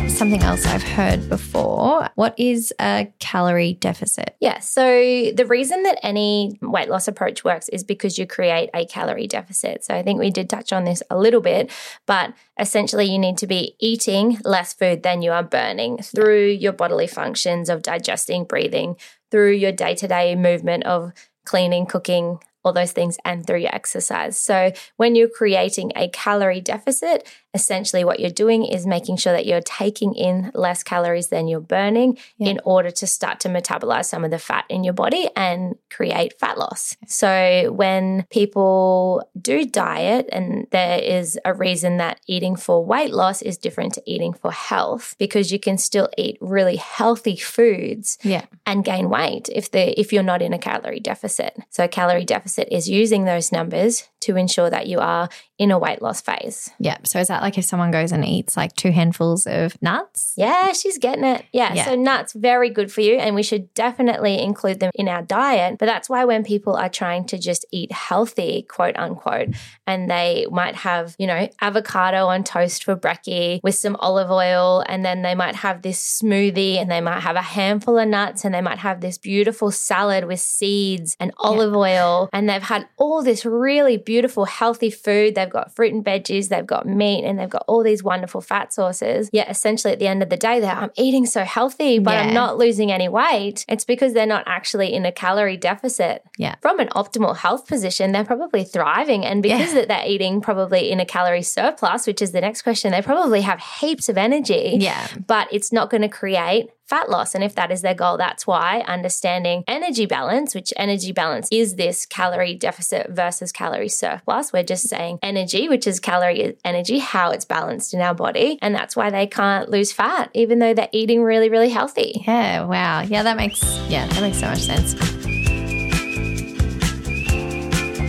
Something 0.08 0.42
else 0.42 0.64
I've 0.64 0.82
heard 0.82 1.28
before. 1.28 2.08
What 2.14 2.38
is 2.38 2.72
a 2.80 3.12
calorie 3.18 3.72
deficit? 3.72 4.36
Yeah. 4.38 4.60
So 4.60 5.32
the 5.32 5.44
reason 5.44 5.82
that 5.82 5.98
any 6.04 6.56
weight 6.62 6.88
loss 6.88 7.08
approach 7.08 7.42
works 7.42 7.68
is 7.70 7.82
because 7.82 8.16
you 8.16 8.24
create 8.24 8.70
a 8.72 8.86
calorie 8.86 9.26
deficit. 9.26 9.84
So 9.84 9.92
I 9.92 10.04
think 10.04 10.20
we 10.20 10.30
did 10.30 10.48
touch 10.48 10.72
on 10.72 10.84
this 10.84 11.02
a 11.10 11.18
little 11.18 11.40
bit, 11.40 11.68
but 12.06 12.32
essentially 12.60 13.06
you 13.06 13.18
need 13.18 13.38
to 13.38 13.48
be 13.48 13.74
eating 13.80 14.38
less 14.44 14.72
food 14.72 15.02
than 15.02 15.20
you 15.20 15.32
are 15.32 15.42
burning 15.42 15.98
through 15.98 16.46
your 16.46 16.72
bodily 16.72 17.08
functions 17.08 17.68
of 17.68 17.82
digesting, 17.82 18.44
breathing, 18.44 18.96
through 19.32 19.50
your 19.50 19.72
day 19.72 19.96
to 19.96 20.06
day 20.06 20.36
movement 20.36 20.84
of 20.84 21.12
cleaning, 21.44 21.86
cooking, 21.86 22.38
all 22.64 22.72
those 22.72 22.92
things, 22.92 23.18
and 23.24 23.46
through 23.46 23.58
your 23.58 23.74
exercise. 23.74 24.38
So 24.38 24.72
when 24.96 25.14
you're 25.14 25.28
creating 25.28 25.92
a 25.96 26.08
calorie 26.08 26.60
deficit, 26.60 27.28
essentially 27.54 28.04
what 28.04 28.20
you're 28.20 28.30
doing 28.30 28.64
is 28.64 28.86
making 28.86 29.16
sure 29.16 29.32
that 29.32 29.46
you're 29.46 29.60
taking 29.60 30.14
in 30.14 30.50
less 30.54 30.82
calories 30.82 31.28
than 31.28 31.46
you're 31.48 31.60
burning 31.60 32.18
Yeah. 32.38 32.50
in 32.50 32.60
order 32.64 32.90
to 32.90 33.06
start 33.06 33.40
to 33.40 33.48
metabolize 33.48 34.06
some 34.06 34.24
of 34.24 34.30
the 34.30 34.38
fat 34.38 34.64
in 34.68 34.84
your 34.84 34.92
body 34.92 35.28
and 35.36 35.76
create 35.90 36.38
fat 36.38 36.58
loss. 36.58 36.96
So 37.06 37.72
when 37.72 38.26
people 38.30 39.28
do 39.40 39.64
diet, 39.64 40.28
and 40.32 40.66
there 40.70 40.98
is 40.98 41.38
a 41.44 41.54
reason 41.54 41.96
that 41.98 42.20
eating 42.26 42.56
for 42.56 42.84
weight 42.84 43.12
loss 43.12 43.40
is 43.42 43.56
different 43.56 43.94
to 43.94 44.02
eating 44.06 44.32
for 44.32 44.50
health 44.50 45.14
because 45.18 45.52
you 45.52 45.58
can 45.60 45.78
still 45.78 46.08
eat 46.18 46.36
really 46.40 46.76
healthy 46.76 47.36
foods 47.36 48.18
Yeah. 48.22 48.44
and 48.66 48.84
gain 48.84 49.08
weight 49.08 49.48
if 49.52 49.70
the 49.70 49.98
if 49.98 50.12
you're 50.12 50.22
not 50.22 50.42
in 50.42 50.52
a 50.52 50.58
calorie 50.58 51.00
deficit. 51.00 51.56
So 51.70 51.86
calorie 51.86 52.24
deficit 52.24 52.68
is 52.72 52.88
using 52.88 53.24
those 53.24 53.52
numbers 53.52 54.08
to 54.24 54.36
ensure 54.36 54.68
that 54.70 54.86
you 54.86 54.98
are 55.00 55.28
in 55.58 55.70
a 55.70 55.78
weight 55.78 56.02
loss 56.02 56.20
phase. 56.20 56.70
Yeah. 56.78 56.98
So 57.04 57.20
is 57.20 57.28
that 57.28 57.42
like 57.42 57.56
if 57.58 57.64
someone 57.64 57.90
goes 57.92 58.10
and 58.10 58.24
eats 58.24 58.56
like 58.56 58.74
two 58.74 58.90
handfuls 58.90 59.46
of 59.46 59.80
nuts? 59.80 60.32
Yeah, 60.36 60.72
she's 60.72 60.98
getting 60.98 61.24
it. 61.24 61.44
Yeah, 61.52 61.72
Yeah. 61.74 61.84
so 61.84 61.94
nuts 61.94 62.32
very 62.32 62.70
good 62.70 62.90
for 62.90 63.02
you 63.02 63.14
and 63.16 63.34
we 63.36 63.42
should 63.44 63.72
definitely 63.74 64.42
include 64.42 64.80
them 64.80 64.90
in 64.94 65.08
our 65.08 65.22
diet. 65.22 65.78
But 65.78 65.86
that's 65.86 66.08
why 66.08 66.24
when 66.24 66.42
people 66.44 66.74
are 66.74 66.88
trying 66.88 67.26
to 67.26 67.38
just 67.38 67.64
eat 67.70 67.92
healthy, 67.92 68.62
quote 68.68 68.96
unquote, 68.96 69.50
and 69.86 70.10
they 70.10 70.46
might 70.50 70.74
have, 70.76 71.14
you 71.18 71.26
know, 71.28 71.48
avocado 71.60 72.26
on 72.26 72.42
toast 72.42 72.82
for 72.84 72.96
brekkie 72.96 73.60
with 73.62 73.74
some 73.76 73.96
olive 74.00 74.30
oil 74.30 74.82
and 74.88 75.04
then 75.04 75.22
they 75.22 75.34
might 75.34 75.54
have 75.56 75.82
this 75.82 76.20
smoothie 76.22 76.76
and 76.80 76.90
they 76.90 77.00
might 77.00 77.20
have 77.20 77.36
a 77.36 77.42
handful 77.42 77.98
of 77.98 78.08
nuts 78.08 78.44
and 78.44 78.54
they 78.54 78.60
might 78.60 78.78
have 78.78 79.00
this 79.00 79.18
beautiful 79.18 79.70
salad 79.70 80.24
with 80.24 80.40
seeds 80.40 81.16
and 81.20 81.32
olive 81.38 81.74
oil 81.76 82.28
and 82.32 82.48
they've 82.48 82.62
had 82.62 82.88
all 82.96 83.22
this 83.22 83.44
really 83.44 83.96
beautiful 83.96 84.13
healthy 84.22 84.90
food. 84.90 85.34
They've 85.34 85.48
got 85.50 85.74
fruit 85.74 85.92
and 85.92 86.04
veggies, 86.04 86.48
they've 86.48 86.66
got 86.66 86.86
meat 86.86 87.24
and 87.24 87.38
they've 87.38 87.48
got 87.48 87.64
all 87.66 87.82
these 87.82 88.02
wonderful 88.02 88.40
fat 88.40 88.72
sources. 88.72 89.28
Yet 89.32 89.50
essentially 89.50 89.92
at 89.92 89.98
the 89.98 90.06
end 90.06 90.22
of 90.22 90.28
the 90.30 90.36
day, 90.36 90.60
they're 90.60 90.70
I'm 90.74 90.90
eating 90.96 91.26
so 91.26 91.44
healthy, 91.44 91.98
but 91.98 92.12
Yeah. 92.12 92.20
I'm 92.22 92.34
not 92.34 92.56
losing 92.58 92.90
any 92.92 93.08
weight. 93.08 93.64
It's 93.68 93.84
because 93.84 94.12
they're 94.12 94.26
not 94.26 94.44
actually 94.46 94.92
in 94.92 95.04
a 95.06 95.12
calorie 95.12 95.56
deficit. 95.56 96.22
Yeah. 96.38 96.54
From 96.60 96.80
an 96.80 96.88
optimal 96.88 97.36
health 97.36 97.66
position, 97.66 98.12
they're 98.12 98.24
probably 98.24 98.64
thriving. 98.64 99.24
And 99.24 99.42
because 99.42 99.68
Yeah. 99.72 99.80
that 99.80 99.88
they're 99.88 100.06
eating 100.06 100.40
probably 100.40 100.90
in 100.90 101.00
a 101.00 101.06
calorie 101.06 101.42
surplus, 101.42 102.06
which 102.06 102.22
is 102.22 102.32
the 102.32 102.40
next 102.40 102.62
question, 102.62 102.92
they 102.92 103.02
probably 103.02 103.40
have 103.42 103.60
heaps 103.80 104.08
of 104.08 104.16
energy 104.18 104.76
Yeah. 104.80 105.06
but 105.26 105.48
it's 105.52 105.72
not 105.72 105.90
going 105.90 106.02
to 106.02 106.08
create 106.08 106.70
fat 106.86 107.08
loss. 107.08 107.34
And 107.34 107.42
if 107.42 107.54
that 107.54 107.70
is 107.70 107.80
their 107.80 107.94
goal, 107.94 108.18
that's 108.18 108.46
why 108.46 108.84
understanding 108.86 109.64
energy 109.66 110.04
balance, 110.04 110.54
which 110.54 110.70
energy 110.76 111.12
balance 111.12 111.48
is 111.50 111.76
this 111.76 112.04
calorie 112.04 112.54
deficit 112.54 113.08
versus 113.10 113.52
calorie 113.52 113.88
surplus. 113.88 114.03
We're 114.52 114.62
just 114.62 114.88
saying 114.88 115.18
energy, 115.22 115.68
which 115.68 115.86
is 115.86 116.00
calorie 116.00 116.56
energy, 116.64 116.98
how 116.98 117.30
it's 117.30 117.44
balanced 117.44 117.94
in 117.94 118.00
our 118.00 118.14
body. 118.14 118.58
And 118.62 118.74
that's 118.74 118.96
why 118.96 119.10
they 119.10 119.26
can't 119.26 119.70
lose 119.70 119.92
fat, 119.92 120.30
even 120.34 120.58
though 120.58 120.74
they're 120.74 120.88
eating 120.92 121.22
really, 121.22 121.48
really 121.48 121.70
healthy. 121.70 122.22
Yeah. 122.26 122.64
Wow. 122.64 123.02
Yeah. 123.02 123.22
That 123.22 123.36
makes, 123.36 123.62
yeah, 123.88 124.06
that 124.06 124.20
makes 124.20 124.38
so 124.38 124.46
much 124.46 124.60
sense. 124.60 124.94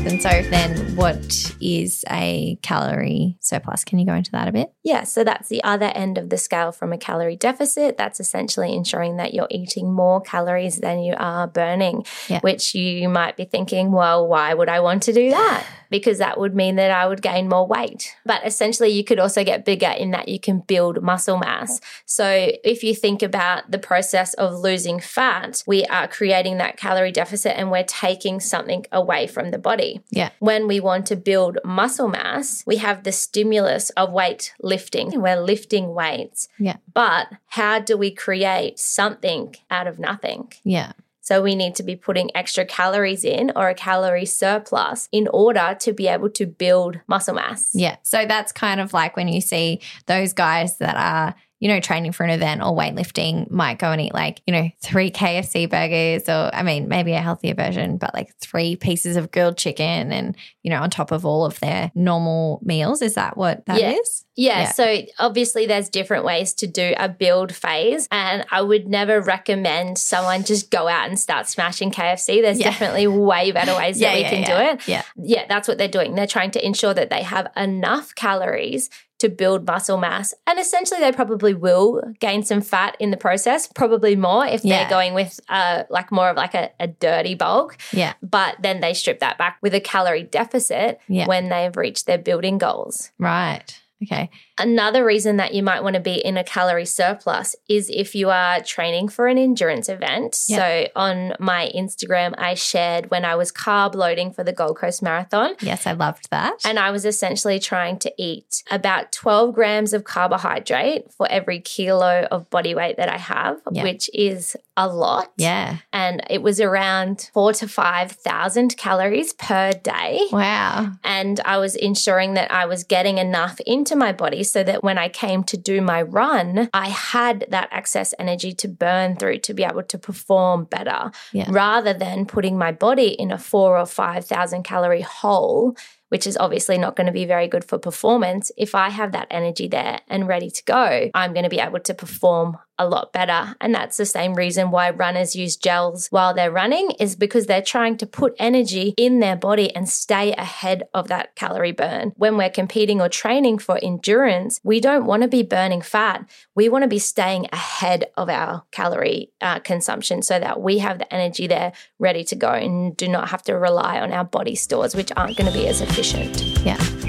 And 0.06 0.22
so 0.22 0.30
then 0.30 0.96
what 0.96 1.56
is 1.60 2.06
a 2.12 2.60
calorie 2.62 3.38
surplus? 3.40 3.84
Can 3.84 3.98
you 3.98 4.06
go 4.06 4.14
into 4.14 4.32
that 4.34 4.48
a 4.48 4.52
bit? 4.52 4.72
Yeah, 4.84 5.04
so 5.04 5.24
that's 5.24 5.50
the 5.50 5.64
other 5.64 5.88
end 5.96 6.20
of 6.20 6.30
the 6.30 6.38
scale 6.38 6.72
from 6.72 6.94
a 6.94 6.98
calorie 6.98 7.36
deficit. 7.36 7.98
That's 7.98 8.20
essentially 8.20 8.76
ensuring 8.76 9.18
that 9.18 9.34
you're 9.34 9.48
eating 9.50 9.92
more 9.92 10.22
calories 10.22 10.78
than 10.78 11.00
you 11.00 11.16
are 11.18 11.48
burning, 11.48 12.06
Yeah. 12.28 12.40
which 12.42 12.76
you 12.76 13.10
might 13.10 13.36
be 13.36 13.46
thinking, 13.46 13.92
well, 13.92 14.28
why 14.28 14.54
would 14.54 14.70
I 14.70 14.80
want 14.80 15.02
to 15.04 15.14
do 15.14 15.32
that? 15.32 15.66
Because 15.90 16.20
that 16.20 16.40
would 16.40 16.56
mean 16.56 16.76
that 16.76 16.92
I 16.92 17.08
would 17.08 17.22
gain 17.22 17.48
more 17.50 17.66
weight. 17.66 18.16
But 18.26 18.46
essentially, 18.46 18.90
you 18.90 19.04
could 19.04 19.20
also 19.20 19.44
get 19.44 19.66
bigger 19.66 19.88
in 19.90 20.12
that 20.12 20.28
you 20.30 20.40
can 20.40 20.60
build 20.60 21.02
muscle 21.02 21.38
mass. 21.38 21.80
So 22.06 22.52
if 22.64 22.84
you 22.84 22.94
think 22.96 23.24
about 23.24 23.72
the 23.72 23.80
process 23.80 24.34
of 24.36 24.54
losing 24.54 25.00
fat, 25.00 25.64
we 25.66 25.84
are 25.86 26.08
creating 26.08 26.58
that 26.58 26.78
calorie 26.78 27.12
deficit 27.12 27.54
and 27.58 27.72
we're 27.72 27.84
taking 27.84 28.40
something 28.40 28.86
away 28.92 29.26
from 29.28 29.52
the 29.52 29.58
body 29.58 29.95
Yeah. 30.10 30.30
when 30.40 30.68
we 30.68 30.80
want 30.80 31.06
to 31.08 31.16
build 31.16 31.58
muscle 31.64 32.08
mass, 32.08 32.64
we 32.66 32.78
have 32.78 33.04
the 33.04 33.12
stimulus 33.12 33.90
of 33.92 34.12
weight 34.12 34.54
lifting. 34.62 35.22
We're 35.22 35.42
lifting 35.42 35.94
weights. 35.94 36.48
Yeah. 36.60 36.78
But 36.94 37.28
how 37.48 37.80
do 37.80 37.98
we 37.98 38.12
create 38.12 38.80
something 38.80 39.56
out 39.70 39.88
of 39.88 40.00
nothing? 40.00 40.54
Yeah. 40.64 40.94
So 41.22 41.42
we 41.42 41.56
need 41.56 41.74
to 41.76 41.84
be 41.84 41.96
putting 41.96 42.30
extra 42.36 42.66
calories 42.66 43.24
in 43.24 43.52
or 43.56 43.68
a 43.68 43.74
calorie 43.74 44.28
surplus 44.28 45.10
in 45.12 45.28
order 45.30 45.76
to 45.80 45.92
be 45.92 46.08
able 46.08 46.30
to 46.30 46.46
build 46.46 47.00
muscle 47.08 47.34
mass. 47.34 47.72
Yeah. 47.74 47.96
So 48.04 48.28
that's 48.28 48.52
kind 48.52 48.80
of 48.80 48.94
like 48.94 49.16
when 49.18 49.28
you 49.28 49.42
see 49.42 49.82
those 50.06 50.34
guys 50.34 50.78
that 50.78 50.96
are, 50.96 51.34
you 51.60 51.70
know, 51.70 51.80
training 51.80 52.12
for 52.12 52.24
an 52.24 52.30
event 52.30 52.62
or 52.62 52.76
weightlifting 52.76 53.50
might 53.50 53.80
go 53.80 53.92
and 53.92 54.02
eat 54.02 54.14
like, 54.14 54.42
you 54.46 54.52
know, 54.54 54.70
three 54.84 55.10
KFC 55.10 55.70
burgers 55.70 56.28
or, 56.28 56.50
I 56.54 56.64
mean, 56.64 56.88
maybe 56.90 57.14
a 57.14 57.22
healthier 57.22 57.54
version, 57.54 57.98
but 57.98 58.14
like 58.14 58.36
three 58.42 58.76
pieces 58.76 59.16
of 59.16 59.32
grilled 59.32 59.58
chicken 59.58 60.12
and, 60.12 60.36
you 60.64 60.70
know, 60.70 60.82
on 60.82 60.90
top 60.90 61.12
of 61.12 61.26
all 61.26 61.46
of 61.46 61.60
their 61.62 61.92
normal 61.96 62.60
meals. 62.64 63.02
Is 63.02 63.14
that 63.14 63.38
what 63.38 63.66
that 63.68 63.80
is? 63.82 64.26
Yeah, 64.36 64.64
Yeah. 64.64 64.72
so 64.72 64.98
obviously 65.18 65.66
there's 65.66 65.88
different 65.88 66.26
ways 66.26 66.54
to 66.56 66.68
do 66.68 66.94
a 66.98 67.08
build 67.08 67.56
phase 67.56 68.06
and 68.12 68.46
I 68.52 68.62
would 68.62 68.86
never 68.86 69.22
recommend 69.22 69.98
someone 69.98 70.44
just 70.44 70.70
go 70.72 70.90
out 70.90 71.08
and 71.08 71.18
start 71.18 71.48
smashing 71.48 71.92
KFC. 71.92 72.42
There's 72.42 72.60
Yeah. 72.60 72.70
definitely 72.72 73.08
way 73.08 73.52
better 73.54 73.74
ways 73.78 73.98
that 74.00 74.14
we 74.14 74.22
yeah, 74.22 74.30
can 74.30 74.42
yeah. 74.42 74.48
do 74.58 74.72
it. 74.74 74.88
Yeah. 74.90 75.04
Yeah, 75.16 75.46
that's 75.48 75.70
what 75.70 75.78
they're 75.78 75.88
doing. 75.88 76.16
They're 76.16 76.28
trying 76.28 76.52
to 76.52 76.66
ensure 76.66 76.94
that 76.94 77.10
they 77.10 77.24
have 77.24 77.48
enough 77.56 78.14
calories 78.14 78.90
to 79.20 79.30
build 79.30 79.66
muscle 79.66 79.98
mass. 79.98 80.34
And 80.46 80.60
essentially 80.60 81.00
they 81.00 81.12
probably 81.12 81.54
will 81.54 82.02
gain 82.20 82.44
some 82.44 82.62
fat 82.62 82.98
in 83.00 83.12
the 83.12 83.18
process, 83.18 83.68
probably 83.74 84.16
more 84.16 84.46
if 84.46 84.64
Yeah. 84.64 84.80
they're 84.82 84.90
going 84.90 85.14
with 85.14 85.40
uh 85.50 85.84
like 85.90 86.12
more 86.12 86.30
of 86.30 86.36
like 86.38 86.54
a, 86.54 86.70
a 86.80 86.88
dirty 86.88 87.36
bulk. 87.36 87.78
Yeah. 87.94 88.14
But 88.22 88.58
then 88.62 88.82
they 88.82 88.94
strip 88.94 89.20
that 89.20 89.38
back 89.38 89.58
with 89.62 89.74
a 89.74 89.80
calorie 89.80 90.24
deficit 90.24 91.00
Yeah. 91.08 91.28
when 91.28 91.50
they've 91.50 91.76
reached 91.76 92.06
their 92.08 92.18
building 92.18 92.58
goals. 92.58 93.12
Right. 93.18 93.80
Okay. 94.04 94.30
Another 94.58 95.04
reason 95.04 95.38
that 95.38 95.54
you 95.54 95.62
might 95.64 95.84
want 95.84 95.96
to 95.96 96.00
be 96.00 96.14
in 96.16 96.38
a 96.38 96.44
calorie 96.44 96.86
surplus 96.86 97.56
is 97.68 97.90
if 97.94 98.16
you 98.16 98.30
are 98.30 98.62
training 98.62 99.10
for 99.10 99.28
an 99.28 99.38
endurance 99.38 99.90
event. 99.90 100.40
Yeah. 100.48 100.58
So 100.58 100.88
on 100.96 101.34
my 101.40 101.72
Instagram, 101.76 102.34
I 102.38 102.54
shared 102.54 103.12
when 103.12 103.26
I 103.26 103.36
was 103.36 103.52
carb 103.52 103.96
loading 103.96 104.32
for 104.32 104.44
the 104.44 104.54
Gold 104.54 104.78
Coast 104.78 105.02
Marathon. 105.04 105.56
Yes, 105.62 105.86
I 105.86 105.92
loved 105.92 106.30
that. 106.32 106.58
And 106.66 106.80
I 106.80 106.92
was 106.92 107.06
essentially 107.06 107.60
trying 107.60 108.00
to 108.00 108.14
eat 108.18 108.64
about 108.72 109.12
12 109.12 109.54
grams 109.54 109.94
of 109.94 110.04
carbohydrate 110.06 111.12
for 111.12 111.28
every 111.30 111.60
kilo 111.60 112.28
of 112.32 112.50
body 112.50 112.74
weight 112.76 112.98
that 112.98 113.10
I 113.10 113.18
have, 113.18 113.60
Yeah. 113.72 113.84
which 113.84 114.10
is 114.14 114.56
a 114.78 114.88
lot. 114.88 115.32
yeah. 115.38 115.78
And 115.94 116.22
it 116.30 116.42
was 116.42 116.60
around 116.60 117.30
four 117.34 117.54
to 117.54 117.68
5,000 117.68 118.76
calories 118.78 119.32
per 119.34 119.72
day 119.72 120.20
Wow. 120.32 120.92
and 121.04 121.40
I 121.46 121.58
was 121.60 121.76
ensuring 121.76 122.34
that 122.34 122.52
I 122.52 122.66
was 122.66 122.84
getting 122.84 123.18
enough 123.18 123.60
into 123.66 123.96
my 123.96 124.12
body 124.12 124.44
so 124.46 124.64
that 124.64 124.84
when 124.84 124.98
I 124.98 125.10
came 125.10 125.44
to 125.46 125.58
do 125.58 125.82
my 125.82 126.02
run, 126.02 126.70
I 126.74 126.90
had 126.90 127.46
that 127.50 127.70
excess 127.72 128.14
energy 128.18 128.54
to 128.54 128.68
burn 128.68 129.16
through 129.18 129.40
to 129.40 129.54
be 129.54 129.64
able 129.64 129.84
to 129.84 129.98
perform 129.98 130.66
better 130.66 131.12
Yeah. 131.34 131.48
rather 131.50 131.94
than 131.94 132.26
putting 132.26 132.58
my 132.58 132.72
body 132.72 133.08
in 133.10 133.32
a 133.32 133.38
four 133.38 133.78
or 133.78 133.86
5,000 133.86 134.64
calorie 134.64 135.02
hole. 135.02 135.76
which 136.10 136.28
is 136.28 136.38
obviously 136.38 136.78
not 136.78 136.96
going 136.96 137.08
to 137.08 137.12
be 137.12 137.26
very 137.26 137.48
good 137.48 137.66
for 137.66 137.80
performance, 137.80 138.52
if 138.58 138.76
I 138.76 138.90
have 138.90 139.12
that 139.14 139.28
energy 139.32 139.68
there 139.68 140.00
and 140.08 140.28
ready 140.28 140.50
to 140.52 140.64
go, 140.64 141.10
I'm 141.16 141.34
going 141.34 141.44
to 141.44 141.50
be 141.50 141.60
able 141.60 141.80
to 141.80 141.94
perform 141.96 142.58
a 142.78 142.88
lot 142.88 143.14
better. 143.14 143.56
And 143.62 143.74
that's 143.74 143.98
the 143.98 144.06
same 144.06 144.34
reason 144.34 144.72
why 144.72 144.90
runners 144.90 145.36
use 145.36 145.56
gels 145.56 146.08
while 146.08 146.34
they're 146.34 146.52
running 146.52 146.92
is 147.00 147.16
because 147.16 147.46
they're 147.46 147.62
trying 147.62 147.98
to 147.98 148.06
put 148.06 148.36
energy 148.40 148.94
in 148.98 149.20
their 149.20 149.36
body 149.36 149.76
and 149.76 149.88
stay 149.88 150.34
ahead 150.34 150.84
of 150.94 151.08
that 151.08 151.36
calorie 151.36 151.72
burn. 151.72 152.14
When 152.18 152.38
we're 152.38 152.50
competing 152.50 153.02
or 153.02 153.10
training 153.10 153.60
for 153.60 153.80
endurance, 153.82 154.60
we 154.64 154.80
don't 154.80 155.06
want 155.06 155.24
to 155.24 155.28
be 155.28 155.44
burning 155.44 155.82
fat. 155.82 156.30
We 156.56 156.70
want 156.70 156.84
to 156.84 156.88
be 156.88 157.00
staying 157.00 157.48
ahead 157.52 158.06
of 158.18 158.30
our 158.30 158.64
calorie 158.72 159.32
uh, 159.42 159.60
consumption 159.60 160.22
so 160.22 160.40
that 160.40 160.62
we 160.62 160.80
have 160.80 161.00
the 161.00 161.14
energy 161.14 161.48
there 161.48 161.74
ready 162.00 162.24
to 162.26 162.36
go 162.36 162.52
and 162.52 162.96
do 162.96 163.08
not 163.08 163.30
have 163.30 163.44
to 163.44 163.54
rely 163.54 164.00
on 164.00 164.12
our 164.12 164.26
body 164.26 164.56
stores, 164.56 164.96
which 164.96 165.12
aren't 165.16 165.38
going 165.38 165.52
to 165.52 165.58
be 165.58 165.68
as 165.68 165.82
efficient. 165.82 166.42
Yeah. 166.66 167.05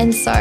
And 0.00 0.14
so, 0.14 0.32